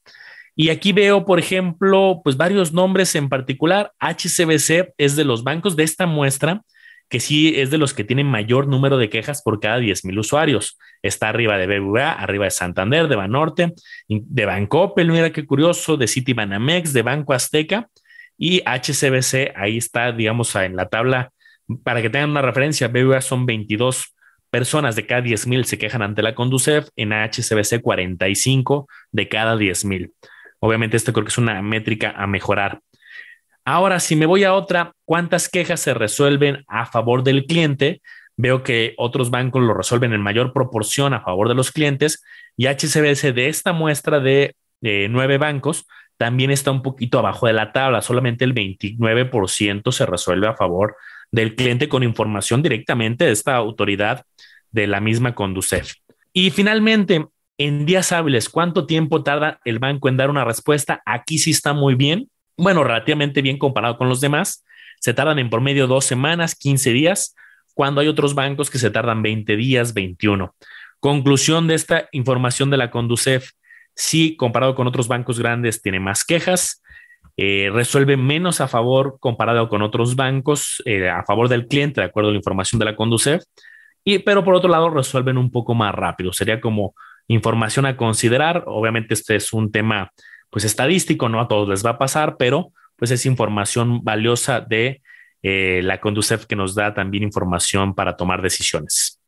Y 0.56 0.70
aquí 0.70 0.92
veo, 0.92 1.24
por 1.24 1.38
ejemplo, 1.38 2.20
pues 2.24 2.36
varios 2.36 2.72
nombres 2.72 3.14
en 3.14 3.28
particular. 3.28 3.92
HCBC 4.00 4.94
es 4.98 5.14
de 5.14 5.24
los 5.24 5.44
bancos 5.44 5.76
de 5.76 5.84
esta 5.84 6.06
muestra 6.06 6.62
que 7.08 7.20
sí 7.20 7.54
es 7.56 7.70
de 7.70 7.78
los 7.78 7.94
que 7.94 8.04
tienen 8.04 8.26
mayor 8.26 8.68
número 8.68 8.98
de 8.98 9.08
quejas 9.08 9.42
por 9.42 9.60
cada 9.60 9.78
10 9.78 10.04
mil 10.04 10.18
usuarios. 10.18 10.78
Está 11.02 11.28
arriba 11.28 11.56
de 11.56 11.66
BBVA, 11.66 12.12
arriba 12.12 12.44
de 12.44 12.50
Santander, 12.50 13.08
de 13.08 13.16
Banorte, 13.16 13.74
de 14.08 14.44
Bancoppel, 14.44 15.10
mira 15.10 15.32
qué 15.32 15.46
curioso, 15.46 15.96
de 15.96 16.06
Citibanamex, 16.06 16.92
de 16.92 17.02
Banco 17.02 17.32
Azteca 17.32 17.88
y 18.36 18.60
HCBC, 18.60 19.52
ahí 19.56 19.78
está, 19.78 20.12
digamos, 20.12 20.54
en 20.54 20.76
la 20.76 20.88
tabla, 20.88 21.32
para 21.82 22.02
que 22.02 22.10
tengan 22.10 22.30
una 22.30 22.42
referencia, 22.42 22.88
BBVA 22.88 23.20
son 23.20 23.46
22 23.46 24.14
personas 24.50 24.96
de 24.96 25.06
cada 25.06 25.20
10 25.20 25.46
mil 25.46 25.64
se 25.64 25.78
quejan 25.78 26.02
ante 26.02 26.22
la 26.22 26.34
Conducef, 26.34 26.88
en 26.96 27.12
HCBC 27.12 27.80
45 27.82 28.88
de 29.12 29.28
cada 29.28 29.56
10 29.56 29.84
mil. 29.84 30.12
Obviamente, 30.60 30.96
esto 30.96 31.12
creo 31.12 31.24
que 31.24 31.30
es 31.30 31.38
una 31.38 31.60
métrica 31.62 32.14
a 32.16 32.26
mejorar. 32.26 32.80
Ahora, 33.64 34.00
si 34.00 34.16
me 34.16 34.26
voy 34.26 34.44
a 34.44 34.54
otra, 34.54 34.92
¿cuántas 35.04 35.48
quejas 35.48 35.80
se 35.80 35.92
resuelven 35.92 36.64
a 36.68 36.86
favor 36.86 37.22
del 37.22 37.44
cliente? 37.44 38.00
Veo 38.36 38.62
que 38.62 38.94
otros 38.96 39.30
bancos 39.30 39.62
lo 39.62 39.74
resuelven 39.74 40.14
en 40.14 40.22
mayor 40.22 40.52
proporción 40.52 41.12
a 41.12 41.20
favor 41.20 41.48
de 41.48 41.54
los 41.54 41.70
clientes 41.70 42.24
y 42.56 42.66
HCBS 42.66 43.34
de 43.34 43.48
esta 43.48 43.72
muestra 43.72 44.20
de 44.20 44.54
nueve 44.80 45.38
bancos 45.38 45.86
también 46.18 46.50
está 46.50 46.72
un 46.72 46.82
poquito 46.82 47.20
abajo 47.20 47.46
de 47.46 47.52
la 47.52 47.72
tabla, 47.72 48.02
solamente 48.02 48.44
el 48.44 48.52
29% 48.52 49.92
se 49.92 50.04
resuelve 50.04 50.48
a 50.48 50.56
favor 50.56 50.96
del 51.30 51.54
cliente 51.54 51.88
con 51.88 52.02
información 52.02 52.62
directamente 52.62 53.24
de 53.24 53.32
esta 53.32 53.56
autoridad 53.56 54.24
de 54.70 54.86
la 54.86 55.00
misma 55.00 55.34
Conducef. 55.34 55.94
Y 56.32 56.50
finalmente, 56.50 57.26
en 57.58 57.86
días 57.86 58.12
hábiles, 58.12 58.48
¿cuánto 58.48 58.86
tiempo 58.86 59.22
tarda 59.22 59.60
el 59.64 59.78
banco 59.78 60.08
en 60.08 60.16
dar 60.16 60.30
una 60.30 60.44
respuesta? 60.44 61.02
Aquí 61.04 61.38
sí 61.38 61.50
está 61.50 61.72
muy 61.72 61.94
bien, 61.94 62.30
bueno, 62.56 62.84
relativamente 62.84 63.42
bien 63.42 63.58
comparado 63.58 63.96
con 63.98 64.08
los 64.08 64.20
demás. 64.20 64.64
Se 65.00 65.14
tardan 65.14 65.38
en 65.38 65.50
promedio 65.50 65.86
dos 65.86 66.04
semanas, 66.04 66.54
15 66.54 66.92
días, 66.92 67.34
cuando 67.74 68.00
hay 68.00 68.08
otros 68.08 68.34
bancos 68.34 68.70
que 68.70 68.78
se 68.78 68.90
tardan 68.90 69.22
20 69.22 69.56
días, 69.56 69.94
21. 69.94 70.54
Conclusión 71.00 71.68
de 71.68 71.74
esta 71.74 72.08
información 72.10 72.70
de 72.70 72.76
la 72.76 72.90
Conducef, 72.90 73.52
sí, 73.94 74.36
comparado 74.36 74.74
con 74.74 74.86
otros 74.88 75.06
bancos 75.06 75.38
grandes, 75.38 75.80
tiene 75.80 76.00
más 76.00 76.24
quejas, 76.24 76.82
eh, 77.40 77.70
resuelve 77.72 78.16
menos 78.16 78.60
a 78.60 78.66
favor 78.66 79.18
comparado 79.20 79.68
con 79.68 79.80
otros 79.80 80.16
bancos, 80.16 80.82
eh, 80.84 81.08
a 81.08 81.22
favor 81.22 81.48
del 81.48 81.68
cliente, 81.68 82.00
de 82.00 82.08
acuerdo 82.08 82.30
a 82.30 82.32
la 82.32 82.38
información 82.38 82.80
de 82.80 82.84
la 82.84 82.96
Conducef, 82.96 83.44
y, 84.02 84.18
pero 84.18 84.42
por 84.42 84.56
otro 84.56 84.68
lado 84.68 84.90
resuelven 84.90 85.38
un 85.38 85.52
poco 85.52 85.72
más 85.72 85.94
rápido. 85.94 86.32
Sería 86.32 86.60
como 86.60 86.96
información 87.28 87.86
a 87.86 87.96
considerar. 87.96 88.64
Obviamente 88.66 89.14
este 89.14 89.36
es 89.36 89.52
un 89.52 89.70
tema 89.70 90.10
pues 90.50 90.64
estadístico, 90.64 91.28
no 91.28 91.40
a 91.40 91.46
todos 91.46 91.68
les 91.68 91.86
va 91.86 91.90
a 91.90 91.98
pasar, 91.98 92.36
pero 92.38 92.72
pues 92.96 93.12
es 93.12 93.24
información 93.24 94.02
valiosa 94.02 94.60
de 94.60 95.00
eh, 95.44 95.80
la 95.84 96.00
Conducef 96.00 96.46
que 96.46 96.56
nos 96.56 96.74
da 96.74 96.92
también 96.92 97.22
información 97.22 97.94
para 97.94 98.16
tomar 98.16 98.42
decisiones. 98.42 99.20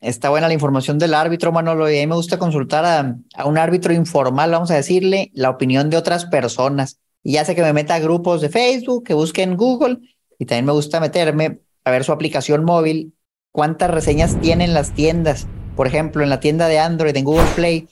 Está 0.00 0.30
buena 0.30 0.48
la 0.48 0.54
información 0.54 0.98
del 0.98 1.12
árbitro, 1.12 1.52
Manolo, 1.52 1.90
y 1.90 1.98
a 1.98 2.00
mí 2.00 2.06
me 2.06 2.14
gusta 2.14 2.38
consultar 2.38 2.86
a, 2.86 3.16
a, 3.34 3.44
un 3.44 3.58
árbitro 3.58 3.92
informal, 3.92 4.50
vamos 4.50 4.70
a 4.70 4.76
decirle, 4.76 5.30
la 5.34 5.50
opinión 5.50 5.90
de 5.90 5.98
otras 5.98 6.24
personas. 6.24 6.98
Y 7.22 7.32
ya 7.32 7.44
sé 7.44 7.54
que 7.54 7.62
me 7.62 7.72
meta 7.72 7.94
a 7.94 8.00
grupos 8.00 8.40
de 8.40 8.48
Facebook, 8.48 9.04
que 9.04 9.14
busque 9.14 9.42
en 9.42 9.56
Google, 9.56 9.98
y 10.38 10.46
también 10.46 10.66
me 10.66 10.72
gusta 10.72 11.00
meterme 11.00 11.60
a 11.84 11.90
ver 11.90 12.04
su 12.04 12.12
aplicación 12.12 12.64
móvil, 12.64 13.14
cuántas 13.52 13.90
reseñas 13.90 14.40
tienen 14.40 14.74
las 14.74 14.94
tiendas. 14.94 15.46
Por 15.76 15.86
ejemplo, 15.86 16.22
en 16.22 16.30
la 16.30 16.40
tienda 16.40 16.68
de 16.68 16.78
Android, 16.78 17.16
en 17.16 17.24
Google 17.24 17.48
Play, 17.54 17.88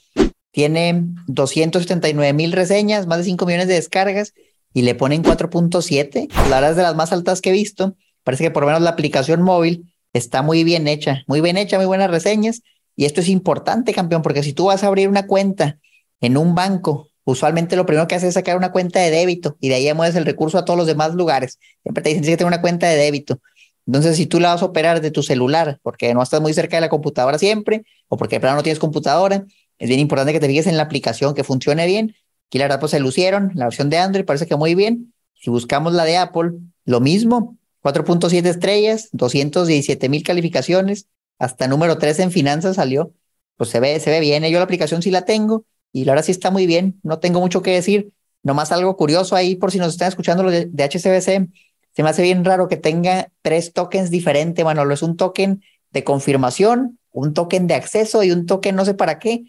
tiene 0.51 1.05
279 1.27 2.33
mil 2.33 2.53
reseñas, 2.53 3.07
más 3.07 3.19
de 3.19 3.25
5 3.25 3.47
millones 3.47 3.69
de 3.69 3.75
descargas 3.75 4.35
y 4.73 4.83
le 4.83 4.95
ponen 4.95 5.23
4.7. 5.23 6.29
La 6.49 6.57
verdad 6.57 6.71
es 6.71 6.77
de 6.77 6.83
las 6.83 6.97
más 6.97 7.13
altas 7.13 7.41
que 7.41 7.51
he 7.51 7.53
visto. 7.53 7.97
Parece 8.25 8.45
que 8.45 8.51
por 8.51 8.63
lo 8.63 8.69
menos 8.69 8.83
la 8.83 8.91
aplicación 8.91 9.43
móvil 9.43 9.93
está 10.13 10.43
muy 10.43 10.65
bien 10.65 10.89
hecha, 10.89 11.23
muy 11.27 11.41
bien 11.41 11.57
hecha, 11.57 11.77
muy 11.77 11.87
buenas 11.87 12.11
reseñas. 12.11 12.63
Y 12.97 13.05
esto 13.05 13.21
es 13.21 13.29
importante, 13.29 13.95
campeón, 13.95 14.23
porque 14.23 14.43
si 14.43 14.53
tú 14.53 14.67
vas 14.67 14.83
a 14.83 14.89
abrir 14.89 15.09
una 15.09 15.27
cuenta 15.27 15.79
en 16.21 16.37
un 16.37 16.55
banco, 16.55 17.08
usualmente 17.31 17.77
lo 17.77 17.85
primero 17.85 18.09
que 18.09 18.15
haces 18.15 18.31
es 18.31 18.35
sacar 18.35 18.57
una 18.57 18.73
cuenta 18.73 19.01
de 19.01 19.11
débito 19.11 19.59
y 19.61 19.69
de 19.69 19.75
ahí 19.75 19.93
mueves 19.93 20.17
el 20.17 20.25
recurso 20.25 20.57
a 20.57 20.65
todos 20.65 20.79
los 20.79 20.87
demás 20.87 21.15
lugares. 21.15 21.59
Siempre 21.83 22.03
te 22.03 22.09
dicen 22.09 22.25
que 22.25 22.37
tener 22.39 22.47
una 22.47 22.63
cuenta 22.63 22.89
de 22.89 22.97
débito. 22.97 23.41
Entonces, 23.87 24.17
si 24.17 24.27
tú 24.27 24.41
la 24.41 24.55
vas 24.55 24.63
a 24.63 24.65
operar 24.65 25.03
de 25.03 25.11
tu 25.11 25.23
celular, 25.23 25.79
porque 25.83 26.15
no 26.15 26.23
estás 26.23 26.41
muy 26.41 26.55
cerca 26.55 26.79
de 26.79 26.81
la 26.81 26.89
computadora 26.89 27.39
siempre, 27.39 27.85
o 28.09 28.17
porque 28.17 28.37
de 28.37 28.41
plano 28.41 28.57
no 28.57 28.63
tienes 28.63 28.79
computadora, 28.79 29.45
es 29.79 29.89
bien 29.89 30.01
importante 30.01 30.33
que 30.33 30.41
te 30.41 30.47
fijes 30.47 30.67
en 30.67 30.79
la 30.79 30.85
aplicación, 30.85 31.35
que 31.35 31.45
funcione 31.45 31.87
bien. 31.87 32.15
Aquí 32.47 32.59
la 32.59 32.65
verdad 32.65 32.81
pues 32.81 32.93
se 32.93 33.01
lucieron, 33.01 33.53
la 33.55 33.67
versión 33.67 33.91
de 33.91 33.99
Android 33.99 34.25
parece 34.25 34.47
que 34.47 34.57
muy 34.57 34.75
bien. 34.75 35.13
Si 35.35 35.51
buscamos 35.51 35.93
la 35.93 36.05
de 36.05 36.17
Apple, 36.17 36.53
lo 36.87 37.01
mismo, 37.01 37.59
4.7 37.83 38.47
estrellas, 38.47 39.11
217 39.13 40.09
mil 40.09 40.23
calificaciones, 40.23 41.09
hasta 41.39 41.69
número 41.69 41.99
3 41.99 42.21
en 42.21 42.31
finanzas 42.33 42.77
salió. 42.77 43.13
Pues 43.59 43.69
se 43.69 43.81
ve, 43.81 44.01
se 44.01 44.11
ve 44.11 44.21
bien. 44.21 44.45
Yo 44.45 44.59
la 44.59 44.65
aplicación 44.65 45.03
sí 45.03 45.11
la 45.11 45.27
tengo 45.27 45.67
y 45.93 46.05
la 46.05 46.13
verdad 46.13 46.25
sí 46.25 46.33
está 46.33 46.51
muy 46.51 46.67
bien. 46.67 47.01
No 47.03 47.19
tengo 47.19 47.41
mucho 47.41 47.63
que 47.63 47.73
decir. 47.73 48.13
Nomás 48.43 48.73
algo 48.73 48.97
curioso 48.97 49.37
ahí, 49.37 49.57
por 49.57 49.73
si 49.73 49.79
nos 49.79 49.89
están 49.89 50.09
escuchando 50.09 50.43
los 50.43 50.53
de, 50.53 50.67
de 50.67 50.85
HSBC, 50.85 51.51
se 51.95 52.03
me 52.03 52.09
hace 52.11 52.23
bien 52.23 52.45
raro 52.45 52.69
que 52.69 52.77
tenga 52.77 53.33
tres 53.43 53.73
tokens 53.73 54.11
diferentes, 54.11 54.65
Manolo. 54.65 54.95
Es 54.95 55.03
un 55.03 55.17
token 55.17 55.63
de 55.91 56.05
confirmación, 56.05 56.99
un 57.11 57.35
token 57.35 57.67
de 57.67 57.75
acceso 57.75 58.23
y 58.23 58.31
un 58.31 58.47
token 58.47 58.77
no 58.77 58.85
sé 58.85 58.95
para 58.95 59.19
qué. 59.19 59.45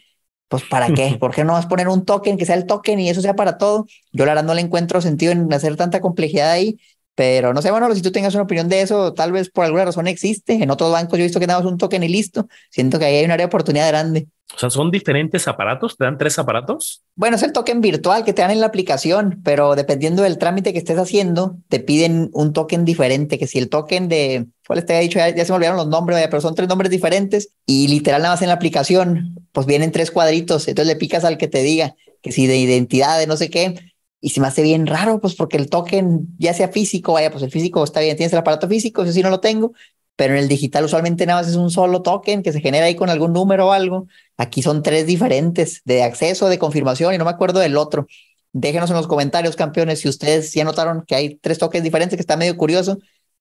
Pues 0.48 0.64
para 0.64 0.92
qué, 0.92 1.16
¿por 1.20 1.34
qué 1.34 1.44
no 1.44 1.54
vas 1.54 1.66
a 1.66 1.70
poner 1.70 1.88
un 1.88 2.06
token 2.06 2.38
que 2.38 2.46
sea 2.46 2.56
el 2.56 2.66
token 2.66 3.00
y 3.00 3.10
eso 3.10 3.22
sea 3.22 3.36
para 3.36 3.58
todo? 3.58 3.86
Yo 4.12 4.26
la 4.26 4.32
verdad 4.32 4.46
no 4.46 4.56
le 4.56 4.62
encuentro 4.62 5.00
sentido 5.02 5.32
en 5.32 5.54
hacer 5.54 5.76
tanta 5.76 6.02
complejidad 6.02 6.50
ahí, 6.50 6.80
pero 7.20 7.54
no 7.54 7.62
sé, 7.62 7.70
bueno, 7.70 7.94
si 7.94 8.02
tú 8.02 8.14
tengas 8.14 8.34
una 8.34 8.44
opinión 8.44 8.70
de 8.70 8.80
eso, 8.80 9.12
tal 9.12 9.34
vez 9.34 9.50
por 9.50 9.66
alguna 9.66 9.84
razón 9.84 10.08
existe. 10.08 10.54
En 10.54 10.72
otros 10.72 10.90
bancos 10.90 11.20
yo 11.20 11.24
he 11.24 11.28
visto 11.28 11.38
que 11.42 11.48
damos 11.48 11.70
un 11.70 11.78
token 11.78 12.02
y 12.02 12.08
listo. 12.08 12.48
Siento 12.70 12.98
que 12.98 13.04
ahí 13.04 13.18
hay 13.18 13.26
un 13.26 13.32
área 13.32 13.46
de 13.46 13.50
oportunidad 13.50 13.90
grande. 13.90 14.28
O 14.56 14.58
sea, 14.58 14.70
son 14.70 14.90
diferentes 14.90 15.46
aparatos, 15.50 15.98
te 15.98 16.06
dan 16.06 16.18
tres 16.18 16.40
aparatos. 16.40 17.04
Bueno, 17.16 17.36
es 17.36 17.44
el 17.44 17.52
token 17.52 17.82
virtual 17.82 18.24
que 18.24 18.32
te 18.32 18.42
dan 18.42 18.52
en 18.52 18.62
la 18.62 18.68
aplicación, 18.68 19.42
pero 19.44 19.76
dependiendo 19.76 20.24
del 20.24 20.38
trámite 20.38 20.72
que 20.72 20.80
estés 20.80 20.98
haciendo, 20.98 21.58
te 21.68 21.82
piden 21.82 22.30
un 22.32 22.54
token 22.54 22.86
diferente. 22.86 23.38
Que 23.38 23.48
si 23.48 23.60
el 23.60 23.68
token 23.68 24.08
de, 24.08 24.46
¿cuál 24.66 24.86
te 24.86 24.94
había 24.94 25.04
dicho? 25.04 25.20
Ya, 25.20 25.44
se 25.44 25.52
me 25.52 25.58
olvidaron 25.58 25.76
los 25.76 25.88
nombres, 25.88 26.26
pero 26.30 26.40
son 26.40 26.56
tres 26.56 26.70
nombres 26.70 26.90
diferentes 26.90 27.50
y 27.66 27.90
literal 27.90 28.22
nada 28.22 28.36
más 28.36 28.42
en 28.44 28.48
la 28.48 28.54
aplicación, 28.54 29.36
pues 29.52 29.68
vienen 29.68 29.92
tres 29.92 30.10
cuadritos. 30.10 30.70
Entonces 30.70 30.88
le 30.88 30.98
picas 30.98 31.26
al 31.26 31.38
que 31.38 31.50
te 31.50 31.64
diga 31.64 31.96
que 32.22 32.32
si 32.32 32.48
de 32.48 32.56
identidad, 32.56 33.20
de 33.20 33.28
no 33.28 33.36
sé 33.36 33.50
qué. 33.50 33.76
Y 34.22 34.30
se 34.30 34.42
me 34.42 34.48
hace 34.48 34.62
bien 34.62 34.86
raro, 34.88 35.22
pues 35.22 35.36
porque 35.36 35.58
el 35.58 35.70
token, 35.70 36.28
ya 36.38 36.54
sea 36.54 36.68
físico, 36.70 37.14
vaya, 37.14 37.32
pues 37.32 37.44
el 37.44 37.52
físico 37.52 37.84
está 37.84 38.02
bien, 38.02 38.18
tienes 38.18 38.34
el 38.34 38.40
aparato 38.40 38.68
físico, 38.68 39.04
eso 39.04 39.14
sí 39.14 39.22
no 39.24 39.30
lo 39.30 39.40
tengo, 39.40 39.74
pero 40.16 40.34
en 40.34 40.42
el 40.42 40.50
digital 40.50 40.84
usualmente 40.84 41.26
nada 41.26 41.40
más 41.42 41.50
es 41.50 41.56
un 41.56 41.72
solo 41.72 42.02
token 42.02 42.44
que 42.44 42.52
se 42.52 42.60
genera 42.60 42.88
ahí 42.88 42.96
con 42.96 43.10
algún 43.10 43.32
número 43.32 43.68
o 43.68 43.72
algo. 43.72 44.08
Aquí 44.36 44.62
son 44.62 44.84
tres 44.84 45.06
diferentes 45.08 45.82
de 45.86 46.04
acceso, 46.04 46.50
de 46.50 46.60
confirmación 46.60 47.14
y 47.14 47.18
no 47.18 47.24
me 47.24 47.32
acuerdo 47.32 47.60
del 47.60 47.78
otro. 47.78 48.08
Déjenos 48.52 48.90
en 48.90 48.98
los 48.98 49.08
comentarios, 49.08 49.56
campeones, 49.56 50.00
si 50.02 50.10
ustedes 50.10 50.52
ya 50.54 50.66
notaron 50.66 51.04
que 51.08 51.16
hay 51.16 51.36
tres 51.36 51.58
tokens 51.58 51.84
diferentes, 51.86 52.18
que 52.18 52.22
está 52.22 52.36
medio 52.36 52.58
curioso. 52.58 52.98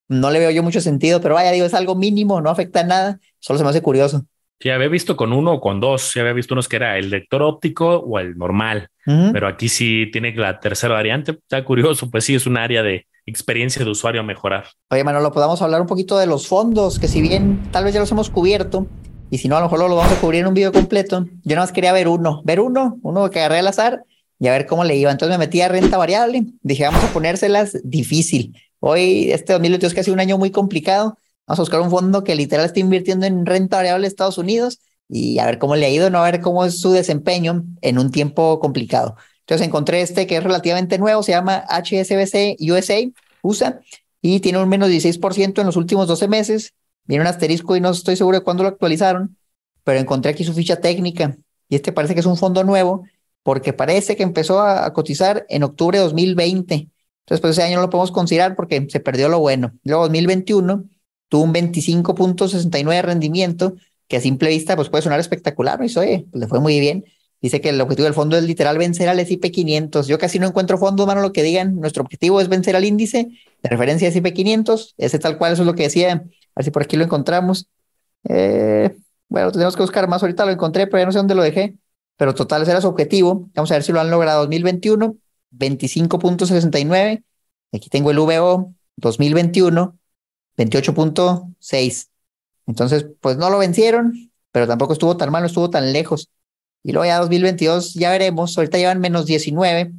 No 0.06 0.30
le 0.30 0.38
veo 0.38 0.50
yo 0.52 0.62
mucho 0.62 0.80
sentido, 0.80 1.20
pero 1.20 1.34
vaya, 1.34 1.50
digo, 1.50 1.66
es 1.66 1.74
algo 1.74 1.96
mínimo, 1.96 2.40
no 2.40 2.50
afecta 2.50 2.84
nada, 2.84 3.18
solo 3.40 3.58
se 3.58 3.64
me 3.64 3.70
hace 3.70 3.82
curioso. 3.82 4.24
Sí, 4.60 4.70
había 4.70 4.88
visto 4.88 5.16
con 5.16 5.32
uno 5.32 5.54
o 5.54 5.60
con 5.60 5.80
dos, 5.80 6.02
sí 6.02 6.20
había 6.20 6.32
visto 6.32 6.54
unos 6.54 6.68
que 6.68 6.76
era 6.76 6.98
el 6.98 7.10
lector 7.10 7.42
óptico 7.42 7.98
o 7.98 8.18
el 8.18 8.36
normal, 8.36 8.88
pero 9.32 9.46
aquí 9.46 9.68
sí 9.68 10.08
tiene 10.12 10.34
la 10.34 10.60
tercera 10.60 10.94
variante. 10.94 11.32
Está 11.32 11.64
curioso, 11.64 12.10
pues 12.10 12.24
sí, 12.24 12.34
es 12.34 12.46
un 12.46 12.58
área 12.58 12.82
de, 12.82 13.06
experiencia 13.28 13.84
de 13.84 13.90
usuario 13.90 14.22
a 14.22 14.24
mejorar. 14.24 14.64
Oye, 14.90 15.04
Manolo, 15.04 15.30
podamos 15.32 15.60
hablar 15.62 15.80
un 15.80 15.86
poquito 15.86 16.18
de 16.18 16.26
los 16.26 16.48
fondos, 16.48 16.98
que 16.98 17.08
si 17.08 17.20
bien 17.20 17.60
tal 17.70 17.84
vez 17.84 17.94
ya 17.94 18.00
los 18.00 18.10
hemos 18.10 18.30
cubierto, 18.30 18.86
y 19.30 19.38
si 19.38 19.48
no, 19.48 19.56
a 19.56 19.60
lo 19.60 19.66
mejor 19.66 19.78
lo 19.78 19.94
vamos 19.94 20.12
a 20.12 20.20
cubrir 20.20 20.40
en 20.40 20.46
un 20.46 20.54
video 20.54 20.72
completo. 20.72 21.26
Yo 21.44 21.54
nada 21.54 21.66
más 21.66 21.72
quería 21.72 21.92
ver 21.92 22.08
uno, 22.08 22.40
ver 22.44 22.60
uno, 22.60 22.98
uno 23.02 23.28
que 23.30 23.40
agarré 23.40 23.58
al 23.58 23.68
azar 23.68 24.02
y 24.38 24.48
a 24.48 24.52
ver 24.52 24.66
cómo 24.66 24.84
le 24.84 24.96
iba. 24.96 25.10
Entonces 25.10 25.36
me 25.36 25.44
metí 25.44 25.60
a 25.60 25.68
renta 25.68 25.98
variable, 25.98 26.46
dije, 26.62 26.84
vamos 26.84 27.04
a 27.04 27.12
ponérselas 27.12 27.78
difícil. 27.84 28.56
Hoy, 28.80 29.30
este 29.30 29.52
2022 29.52 29.92
que 29.92 30.00
ha 30.00 30.04
sido 30.04 30.14
un 30.14 30.20
año 30.20 30.38
muy 30.38 30.50
complicado, 30.50 31.18
vamos 31.48 31.61
a 31.61 31.62
buscar 31.62 31.80
un 31.80 31.90
fondo 31.90 32.24
que 32.24 32.34
literal 32.34 32.66
esté 32.66 32.80
invirtiendo 32.80 33.24
en 33.24 33.46
renta 33.46 33.78
variable 33.78 34.02
de 34.02 34.08
Estados 34.08 34.37
Unidos 34.37 34.80
y 35.08 35.38
a 35.38 35.46
ver 35.46 35.58
cómo 35.58 35.76
le 35.76 35.87
ha 35.87 35.88
ido, 35.88 36.11
no 36.11 36.18
a 36.18 36.30
ver 36.30 36.42
cómo 36.42 36.64
es 36.64 36.78
su 36.78 36.90
desempeño 36.92 37.64
en 37.80 37.98
un 37.98 38.11
tiempo 38.11 38.61
complicado. 38.61 39.16
Entonces 39.40 39.66
encontré 39.66 40.02
este 40.02 40.26
que 40.26 40.37
es 40.37 40.44
relativamente 40.44 40.98
nuevo, 40.98 41.22
se 41.22 41.32
llama 41.32 41.64
HSBC 41.70 42.58
USA, 42.70 42.98
USA, 43.40 43.80
y 44.20 44.40
tiene 44.40 44.62
un 44.62 44.68
menos 44.68 44.90
16% 44.90 45.61
en 45.61 45.66
los 45.66 45.76
últimos 45.76 46.06
12 46.06 46.28
meses. 46.28 46.74
Viene 47.04 47.22
un 47.22 47.28
asterisco 47.28 47.74
y 47.74 47.80
no 47.80 47.90
estoy 47.90 48.16
seguro 48.16 48.38
de 48.38 48.44
cuándo 48.44 48.62
lo 48.62 48.68
actualizaron, 48.68 49.38
pero 49.84 49.98
encontré 49.98 50.32
aquí 50.32 50.44
su 50.44 50.52
ficha 50.52 50.76
técnica 50.76 51.38
y 51.70 51.76
este 51.76 51.92
parece 51.92 52.12
que 52.12 52.20
es 52.20 52.26
un 52.26 52.37
fondo 52.37 52.62
nuevo 52.62 53.04
porque 53.42 53.72
parece 53.72 54.16
que 54.16 54.22
empezó 54.22 54.61
a, 54.61 54.92
cotizar 54.92 55.46
en 55.48 55.62
octubre 55.62 55.96
de 55.96 56.04
2020. 56.04 56.74
Entonces, 56.74 57.40
pues 57.40 57.52
ese 57.52 57.62
año 57.62 57.76
no 57.76 57.82
lo 57.82 57.90
podemos 57.90 58.12
considerar 58.12 58.54
porque 58.54 58.87
se 58.90 59.00
perdió 59.00 59.30
lo 59.30 59.38
bueno. 59.38 59.72
Luego, 59.84 60.02
2021 60.02 60.84
tuvo 61.28 61.44
un 61.44 61.54
25.69 61.54 62.88
de 62.90 63.02
rendimiento, 63.02 63.74
que 64.08 64.16
a 64.16 64.20
simple 64.20 64.48
vista 64.48 64.76
pues 64.76 64.88
puede 64.88 65.02
sonar 65.02 65.20
espectacular, 65.20 65.78
¿no? 65.78 65.84
Y 65.84 65.88
pues 65.90 66.24
le 66.32 66.46
fue 66.46 66.60
muy 66.60 66.80
bien. 66.80 67.04
Dice 67.40 67.60
que 67.60 67.68
el 67.68 67.80
objetivo 67.80 68.04
del 68.04 68.14
fondo 68.14 68.36
es 68.36 68.42
literal 68.42 68.78
vencer 68.78 69.08
al 69.08 69.20
S&P 69.20 69.52
500. 69.52 70.08
Yo 70.08 70.18
casi 70.18 70.40
no 70.40 70.48
encuentro 70.48 70.76
fondos, 70.76 71.06
mano, 71.06 71.20
lo 71.20 71.32
que 71.32 71.44
digan. 71.44 71.76
Nuestro 71.76 72.02
objetivo 72.02 72.40
es 72.40 72.48
vencer 72.48 72.74
al 72.74 72.84
índice 72.84 73.28
de 73.62 73.68
referencia 73.68 74.08
S&P 74.08 74.32
500. 74.32 74.94
Ese 74.98 75.18
tal 75.20 75.38
cual, 75.38 75.52
eso 75.52 75.62
es 75.62 75.66
lo 75.66 75.74
que 75.74 75.84
decía. 75.84 76.12
A 76.12 76.20
ver 76.56 76.64
si 76.64 76.70
por 76.72 76.82
aquí 76.82 76.96
lo 76.96 77.04
encontramos. 77.04 77.68
Eh, 78.28 78.96
bueno, 79.28 79.52
tenemos 79.52 79.76
que 79.76 79.82
buscar 79.82 80.08
más. 80.08 80.22
Ahorita 80.22 80.44
lo 80.46 80.50
encontré, 80.50 80.88
pero 80.88 80.98
ya 80.98 81.06
no 81.06 81.12
sé 81.12 81.18
dónde 81.18 81.36
lo 81.36 81.42
dejé. 81.42 81.76
Pero 82.16 82.34
total, 82.34 82.62
ese 82.62 82.72
era 82.72 82.80
su 82.80 82.88
objetivo. 82.88 83.48
Vamos 83.54 83.70
a 83.70 83.74
ver 83.74 83.84
si 83.84 83.92
lo 83.92 84.00
han 84.00 84.10
logrado. 84.10 84.40
2021, 84.40 85.16
25.69. 85.52 87.22
Aquí 87.72 87.88
tengo 87.88 88.10
el 88.10 88.18
VO 88.18 88.74
2021, 88.96 89.97
28.6. 90.58 92.08
Entonces, 92.66 93.06
pues 93.20 93.38
no 93.38 93.48
lo 93.48 93.58
vencieron, 93.58 94.30
pero 94.52 94.66
tampoco 94.66 94.92
estuvo 94.92 95.16
tan 95.16 95.30
mal, 95.30 95.42
no 95.42 95.46
estuvo 95.46 95.70
tan 95.70 95.92
lejos. 95.92 96.28
Y 96.82 96.92
luego 96.92 97.06
ya 97.06 97.18
2022 97.18 97.94
ya 97.94 98.10
veremos, 98.10 98.56
ahorita 98.58 98.78
llevan 98.78 99.00
menos 99.00 99.26
19, 99.26 99.92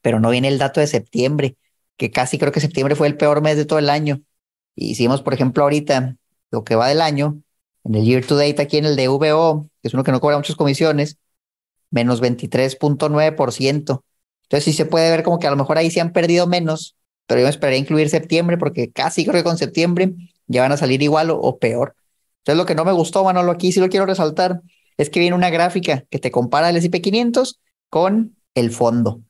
pero 0.00 0.20
no 0.20 0.30
viene 0.30 0.48
el 0.48 0.58
dato 0.58 0.80
de 0.80 0.86
septiembre, 0.86 1.56
que 1.96 2.10
casi 2.10 2.38
creo 2.38 2.52
que 2.52 2.60
septiembre 2.60 2.96
fue 2.96 3.08
el 3.08 3.16
peor 3.16 3.42
mes 3.42 3.56
de 3.56 3.66
todo 3.66 3.78
el 3.78 3.90
año. 3.90 4.22
Y 4.74 4.94
si 4.94 5.08
por 5.08 5.34
ejemplo, 5.34 5.64
ahorita 5.64 6.16
lo 6.50 6.64
que 6.64 6.76
va 6.76 6.88
del 6.88 7.00
año, 7.00 7.42
en 7.84 7.94
el 7.94 8.04
year 8.04 8.24
to 8.24 8.36
date 8.36 8.62
aquí 8.62 8.78
en 8.78 8.86
el 8.86 8.96
de 8.96 9.08
VO, 9.08 9.68
que 9.82 9.88
es 9.88 9.94
uno 9.94 10.04
que 10.04 10.12
no 10.12 10.20
cobra 10.20 10.36
muchas 10.36 10.56
comisiones, 10.56 11.18
menos 11.90 12.22
23.9%. 12.22 14.04
Entonces 14.42 14.64
sí 14.64 14.72
se 14.72 14.86
puede 14.86 15.10
ver 15.10 15.22
como 15.22 15.38
que 15.38 15.46
a 15.46 15.50
lo 15.50 15.56
mejor 15.56 15.78
ahí 15.78 15.90
se 15.90 16.00
han 16.00 16.12
perdido 16.12 16.46
menos, 16.46 16.96
pero 17.28 17.40
yo 17.40 17.44
me 17.44 17.50
esperaría 17.50 17.78
incluir 17.78 18.08
septiembre 18.08 18.58
porque 18.58 18.90
casi 18.90 19.24
creo 19.24 19.34
que 19.34 19.44
con 19.44 19.58
septiembre 19.58 20.14
ya 20.48 20.62
van 20.62 20.72
a 20.72 20.76
salir 20.76 21.00
igual 21.02 21.30
o, 21.30 21.38
o 21.38 21.58
peor. 21.58 21.94
Entonces 22.38 22.58
lo 22.58 22.66
que 22.66 22.74
no 22.74 22.84
me 22.84 22.92
gustó, 22.92 23.22
Manolo, 23.22 23.52
aquí 23.52 23.70
sí 23.70 23.78
lo 23.78 23.88
quiero 23.88 24.06
resaltar, 24.06 24.62
es 24.96 25.10
que 25.10 25.20
viene 25.20 25.36
una 25.36 25.50
gráfica 25.50 26.04
que 26.10 26.18
te 26.18 26.32
compara 26.32 26.70
el 26.70 26.76
S&P 26.76 27.00
500 27.00 27.60
con 27.88 28.36
el 28.54 28.72
fondo. 28.72 29.20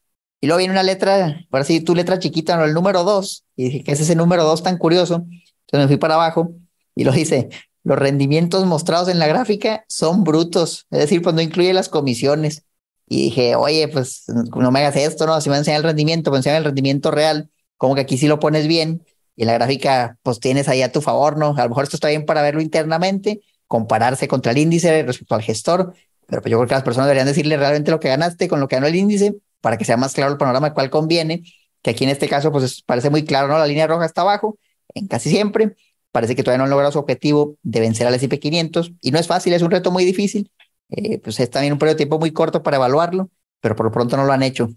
Y 0.40 0.46
luego 0.46 0.58
viene 0.58 0.72
una 0.72 0.82
letra, 0.82 1.44
ahora 1.50 1.64
sí, 1.64 1.80
tu 1.80 1.94
letra 1.94 2.18
chiquita, 2.18 2.56
no, 2.56 2.64
el 2.64 2.72
número 2.72 3.02
2. 3.04 3.44
Y 3.56 3.64
dije, 3.64 3.84
¿qué 3.84 3.92
es 3.92 4.00
ese 4.00 4.14
número 4.14 4.44
2 4.44 4.62
tan 4.62 4.78
curioso? 4.78 5.26
Entonces 5.66 5.84
me 5.84 5.88
fui 5.88 5.96
para 5.96 6.14
abajo 6.14 6.52
y 6.94 7.04
lo 7.04 7.12
dice, 7.12 7.48
los 7.82 7.98
rendimientos 7.98 8.64
mostrados 8.66 9.08
en 9.08 9.18
la 9.18 9.26
gráfica 9.26 9.84
son 9.88 10.24
brutos, 10.24 10.86
es 10.90 10.98
decir, 11.00 11.22
pues 11.22 11.34
no 11.34 11.40
incluye 11.40 11.72
las 11.72 11.88
comisiones. 11.88 12.64
Y 13.08 13.24
dije, 13.24 13.56
oye, 13.56 13.88
pues 13.88 14.24
no 14.28 14.70
me 14.70 14.80
hagas 14.80 14.96
esto, 14.96 15.26
¿no? 15.26 15.40
Si 15.40 15.48
me 15.48 15.56
enseñan 15.56 15.78
el 15.78 15.84
rendimiento, 15.84 16.30
pues 16.30 16.40
enseñan 16.40 16.58
el 16.58 16.64
rendimiento 16.64 17.10
real, 17.10 17.50
como 17.78 17.94
que 17.94 18.02
aquí 18.02 18.18
sí 18.18 18.28
lo 18.28 18.38
pones 18.38 18.66
bien 18.66 19.02
y 19.36 19.44
la 19.44 19.54
gráfica, 19.54 20.18
pues 20.22 20.40
tienes 20.40 20.68
ahí 20.68 20.82
a 20.82 20.92
tu 20.92 21.00
favor, 21.00 21.38
¿no? 21.38 21.54
A 21.56 21.62
lo 21.62 21.68
mejor 21.70 21.84
esto 21.84 21.96
está 21.96 22.08
bien 22.08 22.26
para 22.26 22.42
verlo 22.42 22.60
internamente, 22.60 23.40
compararse 23.68 24.28
contra 24.28 24.52
el 24.52 24.58
índice 24.58 25.04
respecto 25.04 25.34
al 25.34 25.42
gestor, 25.42 25.94
pero 26.26 26.42
pues 26.42 26.50
yo 26.50 26.58
creo 26.58 26.68
que 26.68 26.74
las 26.74 26.82
personas 26.82 27.06
deberían 27.06 27.26
decirle 27.26 27.56
realmente 27.56 27.90
lo 27.90 28.00
que 28.00 28.08
ganaste 28.08 28.48
con 28.48 28.60
lo 28.60 28.68
que 28.68 28.76
ganó 28.76 28.88
el 28.88 28.96
índice 28.96 29.36
para 29.60 29.78
que 29.78 29.84
sea 29.84 29.96
más 29.96 30.12
claro 30.12 30.32
el 30.32 30.38
panorama 30.38 30.68
de 30.68 30.74
cuál 30.74 30.90
conviene, 30.90 31.42
que 31.82 31.90
aquí 31.90 32.04
en 32.04 32.10
este 32.10 32.28
caso 32.28 32.50
pues 32.52 32.82
parece 32.82 33.10
muy 33.10 33.24
claro, 33.24 33.48
¿no? 33.48 33.58
La 33.58 33.66
línea 33.66 33.86
roja 33.86 34.06
está 34.06 34.22
abajo, 34.22 34.58
en 34.94 35.06
casi 35.06 35.30
siempre, 35.30 35.76
parece 36.10 36.34
que 36.34 36.42
todavía 36.42 36.58
no 36.58 36.64
han 36.64 36.70
logrado 36.70 36.92
su 36.92 36.98
objetivo 36.98 37.56
de 37.62 37.80
vencer 37.80 38.06
al 38.08 38.14
S&P 38.14 38.40
500 38.40 38.92
y 39.00 39.12
no 39.12 39.18
es 39.18 39.28
fácil, 39.28 39.52
es 39.52 39.62
un 39.62 39.70
reto 39.70 39.92
muy 39.92 40.04
difícil, 40.04 40.50
eh, 40.90 41.18
pues 41.20 41.38
es 41.38 41.48
también 41.48 41.72
un 41.72 41.78
periodo 41.78 41.94
de 41.94 41.98
tiempo 41.98 42.18
muy 42.18 42.32
corto 42.32 42.62
para 42.62 42.76
evaluarlo, 42.76 43.30
pero 43.60 43.76
por 43.76 43.86
lo 43.86 43.92
pronto 43.92 44.16
no 44.16 44.24
lo 44.24 44.32
han 44.32 44.42
hecho 44.42 44.70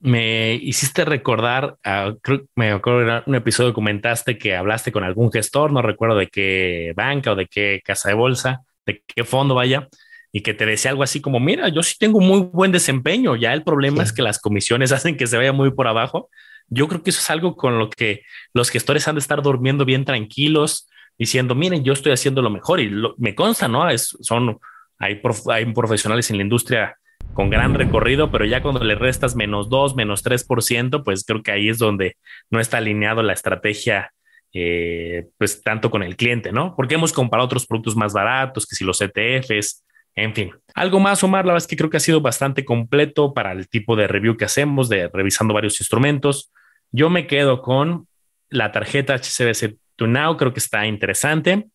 me 0.00 0.54
hiciste 0.54 1.04
recordar, 1.04 1.76
creo, 2.22 2.42
me 2.54 2.70
acuerdo 2.70 3.22
un 3.26 3.34
episodio 3.34 3.70
que 3.70 3.74
comentaste 3.74 4.38
que 4.38 4.54
hablaste 4.54 4.92
con 4.92 5.04
algún 5.04 5.32
gestor, 5.32 5.72
no 5.72 5.82
recuerdo 5.82 6.16
de 6.16 6.28
qué 6.28 6.92
banca 6.94 7.32
o 7.32 7.34
de 7.34 7.46
qué 7.46 7.80
casa 7.84 8.08
de 8.08 8.14
bolsa, 8.14 8.62
de 8.86 9.02
qué 9.06 9.24
fondo 9.24 9.54
vaya, 9.54 9.88
y 10.30 10.42
que 10.42 10.54
te 10.54 10.66
decía 10.66 10.90
algo 10.90 11.02
así 11.02 11.20
como, 11.20 11.40
mira, 11.40 11.68
yo 11.68 11.82
sí 11.82 11.96
tengo 11.98 12.20
muy 12.20 12.40
buen 12.40 12.70
desempeño, 12.70 13.34
ya 13.34 13.52
el 13.52 13.64
problema 13.64 14.02
es 14.02 14.12
que 14.12 14.22
las 14.22 14.38
comisiones 14.38 14.92
hacen 14.92 15.16
que 15.16 15.26
se 15.26 15.36
vaya 15.36 15.52
muy 15.52 15.72
por 15.72 15.88
abajo. 15.88 16.28
Yo 16.68 16.86
creo 16.86 17.02
que 17.02 17.10
eso 17.10 17.20
es 17.20 17.30
algo 17.30 17.56
con 17.56 17.78
lo 17.78 17.88
que 17.88 18.22
los 18.52 18.70
gestores 18.70 19.08
han 19.08 19.14
de 19.14 19.20
estar 19.20 19.42
durmiendo 19.42 19.84
bien 19.84 20.04
tranquilos, 20.04 20.88
diciendo, 21.18 21.54
miren, 21.54 21.82
yo 21.82 21.94
estoy 21.94 22.12
haciendo 22.12 22.42
lo 22.42 22.50
mejor 22.50 22.78
y 22.78 22.92
me 23.16 23.34
consta, 23.34 23.66
¿no? 23.68 23.88
Es, 23.88 24.16
son, 24.20 24.58
hay, 24.98 25.20
hay 25.50 25.72
profesionales 25.72 26.30
en 26.30 26.36
la 26.36 26.42
industria 26.42 26.96
con 27.34 27.50
gran 27.50 27.74
recorrido, 27.74 28.30
pero 28.30 28.44
ya 28.44 28.62
cuando 28.62 28.82
le 28.82 28.94
restas 28.94 29.36
menos 29.36 29.68
2, 29.68 29.94
menos 29.96 30.24
3%, 30.24 31.04
pues 31.04 31.24
creo 31.24 31.42
que 31.42 31.52
ahí 31.52 31.68
es 31.68 31.78
donde 31.78 32.16
no 32.50 32.60
está 32.60 32.78
alineado 32.78 33.22
la 33.22 33.32
estrategia, 33.32 34.12
eh, 34.52 35.26
pues 35.38 35.62
tanto 35.62 35.90
con 35.90 36.02
el 36.02 36.16
cliente, 36.16 36.52
¿no? 36.52 36.74
Porque 36.74 36.96
hemos 36.96 37.12
comparado 37.12 37.46
otros 37.46 37.66
productos 37.66 37.96
más 37.96 38.12
baratos, 38.12 38.66
que 38.66 38.74
si 38.74 38.84
los 38.84 39.00
ETFs, 39.00 39.84
en 40.14 40.34
fin. 40.34 40.50
Algo 40.74 40.98
más, 40.98 41.22
Omar, 41.22 41.44
la 41.44 41.52
verdad 41.52 41.64
es 41.64 41.68
que 41.68 41.76
creo 41.76 41.90
que 41.90 41.96
ha 41.96 42.00
sido 42.00 42.20
bastante 42.20 42.64
completo 42.64 43.32
para 43.34 43.52
el 43.52 43.68
tipo 43.68 43.94
de 43.94 44.08
review 44.08 44.36
que 44.36 44.44
hacemos, 44.44 44.88
de 44.88 45.08
revisando 45.08 45.54
varios 45.54 45.80
instrumentos. 45.80 46.52
Yo 46.90 47.08
me 47.08 47.26
quedo 47.26 47.62
con 47.62 48.08
la 48.48 48.72
tarjeta 48.72 49.14
HCBC 49.14 49.76
To 49.94 50.06
Now, 50.06 50.36
creo 50.36 50.52
que 50.52 50.58
está 50.58 50.86
interesante. 50.86 51.68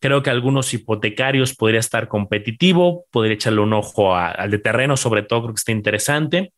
Creo 0.00 0.22
que 0.22 0.30
algunos 0.30 0.72
hipotecarios 0.72 1.54
podría 1.54 1.80
estar 1.80 2.08
competitivo, 2.08 3.04
podría 3.10 3.34
echarle 3.34 3.60
un 3.60 3.72
ojo 3.74 4.16
al 4.16 4.50
de 4.50 4.58
terreno, 4.58 4.96
sobre 4.96 5.22
todo 5.22 5.42
creo 5.42 5.54
que 5.54 5.58
está 5.58 5.72
interesante. 5.72 6.52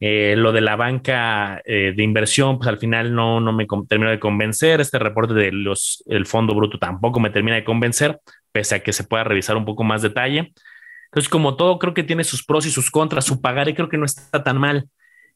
Eh, 0.00 0.34
lo 0.36 0.52
de 0.52 0.60
la 0.60 0.76
banca 0.76 1.62
eh, 1.64 1.94
de 1.96 2.02
inversión, 2.02 2.58
pues 2.58 2.68
al 2.68 2.78
final 2.78 3.14
no, 3.14 3.40
no 3.40 3.52
me 3.52 3.66
terminó 3.88 4.10
de 4.10 4.18
convencer. 4.18 4.80
Este 4.80 4.98
reporte 4.98 5.34
del 5.34 5.66
el 6.06 6.26
Fondo 6.26 6.54
Bruto 6.54 6.78
tampoco 6.78 7.20
me 7.20 7.30
termina 7.30 7.56
de 7.56 7.64
convencer, 7.64 8.20
pese 8.52 8.74
a 8.74 8.82
que 8.82 8.92
se 8.92 9.04
pueda 9.04 9.24
revisar 9.24 9.56
un 9.56 9.64
poco 9.64 9.84
más 9.84 10.02
detalle. 10.02 10.52
Entonces, 11.06 11.28
como 11.28 11.56
todo, 11.56 11.78
creo 11.78 11.94
que 11.94 12.02
tiene 12.02 12.24
sus 12.24 12.44
pros 12.44 12.66
y 12.66 12.70
sus 12.72 12.90
contras. 12.90 13.24
Su 13.24 13.40
pagar 13.40 13.72
creo 13.72 13.88
que 13.88 13.98
no 13.98 14.04
está 14.04 14.42
tan 14.42 14.58
mal. 14.58 14.88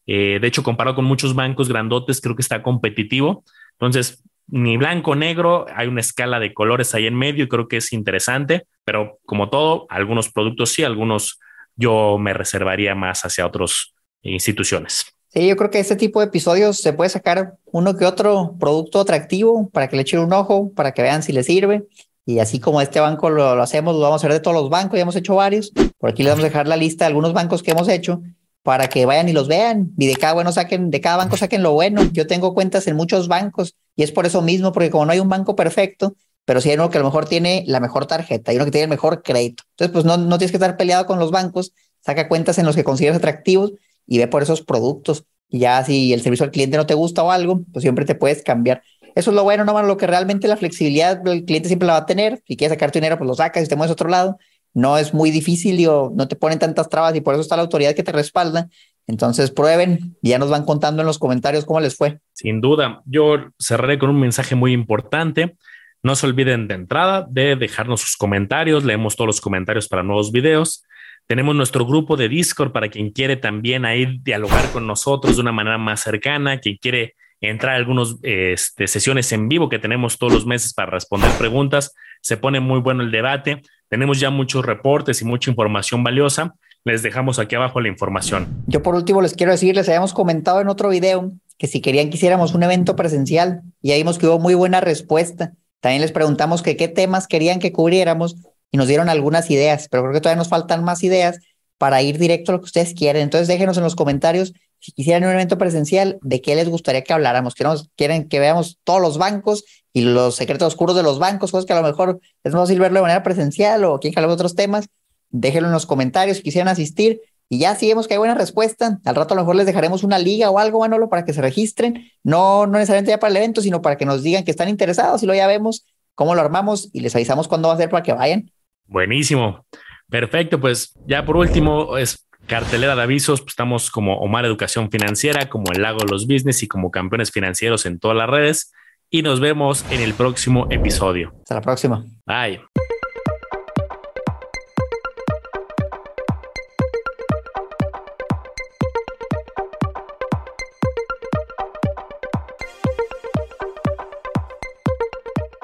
Eh, 0.05 0.39
de 0.41 0.47
hecho, 0.47 0.61
comparado 0.61 0.95
con 0.95 1.05
muchos 1.05 1.33
bancos 1.35 1.69
grandotes, 1.69 2.19
creo 2.19 2.35
que 2.35 2.41
está 2.41 2.61
competitivo. 2.61 3.45
Entonces, 3.73 4.21
ni 4.51 4.77
blanco, 4.77 5.15
negro, 5.15 5.65
hay 5.75 5.87
una 5.87 6.01
escala 6.01 6.39
de 6.39 6.53
colores 6.53 6.93
ahí 6.95 7.05
en 7.05 7.15
medio 7.15 7.43
y 7.43 7.47
creo 7.47 7.67
que 7.67 7.77
es 7.77 7.93
interesante, 7.93 8.65
pero 8.83 9.19
como 9.25 9.49
todo, 9.49 9.85
algunos 9.89 10.29
productos 10.29 10.71
sí, 10.71 10.83
algunos 10.83 11.39
yo 11.75 12.17
me 12.17 12.33
reservaría 12.33 12.95
más 12.95 13.23
hacia 13.25 13.45
otros 13.45 13.93
instituciones. 14.21 15.05
Sí, 15.29 15.47
yo 15.47 15.55
creo 15.55 15.69
que 15.69 15.79
este 15.79 15.95
tipo 15.95 16.19
de 16.19 16.25
episodios 16.25 16.77
se 16.77 16.91
puede 16.91 17.09
sacar 17.09 17.53
uno 17.65 17.95
que 17.95 18.05
otro 18.05 18.55
producto 18.59 18.99
atractivo 18.99 19.69
para 19.69 19.87
que 19.87 19.95
le 19.95 20.01
echen 20.01 20.19
un 20.19 20.33
ojo, 20.33 20.71
para 20.73 20.91
que 20.91 21.03
vean 21.03 21.21
si 21.21 21.31
les 21.31 21.45
sirve. 21.45 21.83
Y 22.25 22.39
así 22.39 22.59
como 22.59 22.81
este 22.81 22.99
banco 22.99 23.29
lo, 23.29 23.61
hacemos, 23.61 23.95
lo 23.95 24.01
vamos 24.01 24.23
a 24.23 24.27
hacer 24.27 24.33
de 24.33 24.39
todos 24.39 24.55
los 24.55 24.69
bancos, 24.69 24.97
ya 24.97 25.03
hemos 25.03 25.15
hecho 25.15 25.35
varios. 25.35 25.71
Por 25.99 26.09
aquí 26.09 26.23
les 26.23 26.31
vamos 26.31 26.43
a 26.43 26.47
dejar 26.47 26.67
la 26.67 26.77
lista 26.77 27.05
de 27.05 27.09
algunos 27.09 27.33
bancos 27.33 27.63
que 27.63 27.71
hemos 27.71 27.87
hecho 27.87 28.21
para 28.63 28.89
que 28.89 29.05
vayan 29.05 29.29
y 29.29 29.33
los 29.33 29.47
vean 29.47 29.91
y 29.97 30.07
de 30.07 30.15
cada 30.15 30.33
bueno 30.33 30.51
saquen, 30.51 30.91
de 30.91 31.01
cada 31.01 31.17
banco 31.17 31.37
saquen 31.37 31.63
lo 31.63 31.73
bueno. 31.73 32.03
Yo 32.11 32.27
tengo 32.27 32.53
cuentas 32.53 32.87
en 32.87 32.95
muchos 32.95 33.27
bancos 33.27 33.75
y 33.95 34.03
es 34.03 34.11
por 34.11 34.25
eso 34.25 34.41
mismo, 34.41 34.71
porque 34.71 34.89
como 34.89 35.05
no 35.05 35.11
hay 35.11 35.19
un 35.19 35.29
banco 35.29 35.55
perfecto, 35.55 36.15
pero 36.45 36.61
sí 36.61 36.69
hay 36.69 36.75
uno 36.75 36.89
que 36.89 36.97
a 36.97 37.01
lo 37.01 37.07
mejor 37.07 37.27
tiene 37.27 37.63
la 37.67 37.79
mejor 37.79 38.05
tarjeta, 38.05 38.51
hay 38.51 38.57
uno 38.57 38.65
que 38.65 38.71
tiene 38.71 38.85
el 38.85 38.89
mejor 38.89 39.21
crédito. 39.23 39.63
Entonces, 39.71 39.93
pues 39.93 40.05
no, 40.05 40.17
no 40.17 40.37
tienes 40.37 40.51
que 40.51 40.57
estar 40.57 40.77
peleado 40.77 41.05
con 41.05 41.19
los 41.19 41.31
bancos, 41.31 41.73
saca 41.99 42.27
cuentas 42.27 42.57
en 42.57 42.65
los 42.65 42.75
que 42.75 42.83
consideras 42.83 43.17
atractivos 43.17 43.73
y 44.07 44.17
ve 44.17 44.27
por 44.27 44.43
esos 44.43 44.61
productos. 44.61 45.25
Y 45.47 45.59
ya 45.59 45.83
si 45.83 46.13
el 46.13 46.21
servicio 46.21 46.45
al 46.45 46.51
cliente 46.51 46.77
no 46.77 46.85
te 46.85 46.93
gusta 46.93 47.23
o 47.23 47.31
algo, 47.31 47.61
pues 47.71 47.83
siempre 47.83 48.05
te 48.05 48.15
puedes 48.15 48.43
cambiar. 48.43 48.81
Eso 49.15 49.31
es 49.31 49.35
lo 49.35 49.43
bueno, 49.43 49.65
no 49.65 49.81
lo 49.83 49.97
que 49.97 50.07
realmente 50.07 50.47
la 50.47 50.57
flexibilidad 50.57 51.25
el 51.27 51.45
cliente 51.45 51.67
siempre 51.67 51.87
la 51.87 51.93
va 51.93 51.99
a 51.99 52.05
tener. 52.05 52.41
Si 52.47 52.55
quieres 52.55 52.73
sacar 52.75 52.91
tu 52.91 52.99
dinero, 52.99 53.17
pues 53.17 53.27
lo 53.27 53.35
sacas 53.35 53.63
y 53.63 53.67
te 53.67 53.75
mueves 53.75 53.89
a 53.89 53.93
otro 53.93 54.09
lado. 54.09 54.37
No 54.73 54.97
es 54.97 55.13
muy 55.13 55.31
difícil, 55.31 55.77
digo, 55.77 56.11
no 56.15 56.27
te 56.27 56.35
ponen 56.35 56.59
tantas 56.59 56.89
trabas 56.89 57.15
y 57.15 57.21
por 57.21 57.33
eso 57.33 57.41
está 57.41 57.55
la 57.55 57.63
autoridad 57.63 57.95
que 57.95 58.03
te 58.03 58.11
respalda. 58.11 58.69
Entonces 59.07 59.49
prueben, 59.49 60.15
ya 60.21 60.37
nos 60.37 60.51
van 60.51 60.65
contando 60.65 61.01
en 61.01 61.07
los 61.07 61.17
comentarios 61.17 61.65
cómo 61.65 61.79
les 61.79 61.95
fue. 61.95 62.19
Sin 62.33 62.61
duda, 62.61 63.01
yo 63.05 63.37
cerraré 63.57 63.97
con 63.97 64.11
un 64.11 64.19
mensaje 64.19 64.53
muy 64.53 64.71
importante. 64.71 65.55
No 66.03 66.15
se 66.15 66.27
olviden 66.27 66.67
de 66.67 66.75
entrada 66.75 67.27
de 67.29 67.55
dejarnos 67.55 68.01
sus 68.01 68.15
comentarios, 68.15 68.85
leemos 68.85 69.15
todos 69.15 69.27
los 69.27 69.41
comentarios 69.41 69.87
para 69.87 70.03
nuevos 70.03 70.31
videos. 70.31 70.83
Tenemos 71.25 71.55
nuestro 71.55 71.85
grupo 71.85 72.17
de 72.17 72.29
Discord 72.29 72.71
para 72.71 72.89
quien 72.89 73.11
quiere 73.11 73.35
también 73.35 73.85
ahí 73.85 74.19
dialogar 74.23 74.71
con 74.71 74.87
nosotros 74.87 75.35
de 75.35 75.41
una 75.41 75.51
manera 75.51 75.77
más 75.77 76.01
cercana, 76.01 76.59
quien 76.59 76.77
quiere 76.77 77.15
entrar 77.41 77.73
a 77.73 77.77
algunas 77.77 78.15
este, 78.23 78.87
sesiones 78.87 79.31
en 79.31 79.47
vivo 79.47 79.69
que 79.69 79.79
tenemos 79.79 80.17
todos 80.17 80.33
los 80.33 80.45
meses 80.45 80.73
para 80.73 80.91
responder 80.91 81.31
preguntas. 81.37 81.93
Se 82.21 82.37
pone 82.37 82.59
muy 82.59 82.79
bueno 82.79 83.03
el 83.03 83.11
debate. 83.11 83.61
Tenemos 83.89 84.19
ya 84.19 84.29
muchos 84.29 84.65
reportes 84.65 85.21
y 85.21 85.25
mucha 85.25 85.49
información 85.49 86.03
valiosa. 86.03 86.55
Les 86.85 87.01
dejamos 87.03 87.39
aquí 87.39 87.55
abajo 87.55 87.81
la 87.81 87.87
información. 87.87 88.63
Yo 88.67 88.83
por 88.83 88.95
último 88.95 89.21
les 89.21 89.33
quiero 89.33 89.51
decir, 89.51 89.75
les 89.75 89.89
habíamos 89.89 90.13
comentado 90.13 90.61
en 90.61 90.69
otro 90.69 90.89
video 90.89 91.31
que 91.57 91.67
si 91.67 91.81
querían 91.81 92.09
que 92.09 92.17
hiciéramos 92.17 92.53
un 92.53 92.63
evento 92.63 92.95
presencial 92.95 93.61
y 93.81 93.91
ahí 93.91 93.99
vimos 93.99 94.17
que 94.17 94.27
hubo 94.27 94.39
muy 94.39 94.53
buena 94.53 94.79
respuesta. 94.79 95.53
También 95.81 96.01
les 96.01 96.11
preguntamos 96.11 96.61
que 96.61 96.77
qué 96.77 96.87
temas 96.87 97.27
querían 97.27 97.59
que 97.59 97.73
cubriéramos 97.73 98.35
y 98.71 98.77
nos 98.77 98.87
dieron 98.87 99.09
algunas 99.09 99.49
ideas, 99.49 99.87
pero 99.89 100.03
creo 100.03 100.13
que 100.13 100.21
todavía 100.21 100.37
nos 100.37 100.49
faltan 100.49 100.83
más 100.83 101.03
ideas 101.03 101.39
para 101.77 102.01
ir 102.01 102.17
directo 102.17 102.51
a 102.51 102.55
lo 102.55 102.59
que 102.59 102.65
ustedes 102.65 102.93
quieren. 102.93 103.23
Entonces 103.23 103.47
déjenos 103.47 103.77
en 103.77 103.83
los 103.83 103.95
comentarios 103.95 104.53
si 104.79 104.93
quisieran 104.93 105.25
un 105.25 105.33
evento 105.33 105.57
presencial, 105.57 106.19
de 106.21 106.41
qué 106.41 106.55
les 106.55 106.69
gustaría 106.69 107.03
que 107.03 107.11
habláramos. 107.11 107.53
Queremos, 107.53 107.89
quieren 107.97 108.29
que 108.29 108.39
veamos 108.39 108.79
todos 108.83 109.01
los 109.01 109.17
bancos 109.17 109.65
y 109.93 110.01
los 110.01 110.35
secretos 110.35 110.67
oscuros 110.67 110.95
de 110.95 111.03
los 111.03 111.19
bancos, 111.19 111.51
cosas 111.51 111.65
que 111.65 111.73
a 111.73 111.81
lo 111.81 111.87
mejor 111.87 112.19
es 112.43 112.53
más 112.53 112.63
fácil 112.63 112.79
verlo 112.79 112.97
de 112.97 113.03
manera 113.03 113.23
presencial 113.23 113.83
o 113.85 113.99
quieren 113.99 114.15
que 114.15 114.21
de 114.21 114.27
otros 114.33 114.55
temas. 114.55 114.87
Déjenlo 115.29 115.67
en 115.67 115.73
los 115.73 115.85
comentarios 115.85 116.37
si 116.37 116.43
quisieran 116.43 116.67
asistir. 116.67 117.21
Y 117.51 117.59
ya 117.59 117.75
si 117.75 117.87
vemos 117.87 118.07
que 118.07 118.13
hay 118.13 118.19
buena 118.19 118.35
respuesta, 118.35 118.99
al 119.03 119.15
rato 119.15 119.33
a 119.33 119.35
lo 119.35 119.41
mejor 119.41 119.55
les 119.55 119.65
dejaremos 119.65 120.03
una 120.03 120.19
liga 120.19 120.51
o 120.51 120.59
algo, 120.59 120.81
Manolo, 120.81 121.09
para 121.09 121.25
que 121.25 121.33
se 121.33 121.41
registren. 121.41 122.11
No, 122.23 122.67
no 122.67 122.73
necesariamente 122.73 123.11
ya 123.11 123.19
para 123.19 123.31
el 123.31 123.37
evento, 123.37 123.61
sino 123.61 123.81
para 123.81 123.97
que 123.97 124.05
nos 124.05 124.21
digan 124.21 124.43
que 124.43 124.51
están 124.51 124.69
interesados 124.69 125.23
y 125.23 125.25
lo 125.25 125.33
ya 125.33 125.47
vemos 125.47 125.85
cómo 126.19 126.35
lo 126.35 126.41
armamos 126.41 126.89
y 126.91 126.99
les 126.99 127.15
avisamos 127.15 127.47
cuándo 127.47 127.69
va 127.69 127.75
a 127.75 127.77
ser 127.77 127.89
para 127.89 128.03
que 128.03 128.11
vayan. 128.11 128.51
Buenísimo. 128.87 129.65
Perfecto, 130.09 130.59
pues 130.59 130.93
ya 131.07 131.25
por 131.25 131.37
último 131.37 131.97
es 131.97 132.27
cartelera 132.45 132.93
de 132.93 133.03
avisos, 133.03 133.39
pues 133.39 133.53
estamos 133.53 133.89
como 133.89 134.17
Omar 134.17 134.43
Educación 134.43 134.91
Financiera, 134.91 135.47
como 135.47 135.71
el 135.71 135.81
Lago 135.81 135.99
de 135.99 136.11
los 136.11 136.27
Business 136.27 136.61
y 136.61 136.67
como 136.67 136.91
campeones 136.91 137.31
financieros 137.31 137.85
en 137.85 137.99
todas 137.99 138.17
las 138.17 138.29
redes. 138.29 138.73
Y 139.11 139.23
nos 139.23 139.39
vemos 139.39 139.85
en 139.89 140.01
el 140.01 140.13
próximo 140.13 140.67
episodio. 140.69 141.33
Hasta 141.39 141.55
la 141.55 141.61
próxima. 141.61 142.05
Bye. 142.27 142.61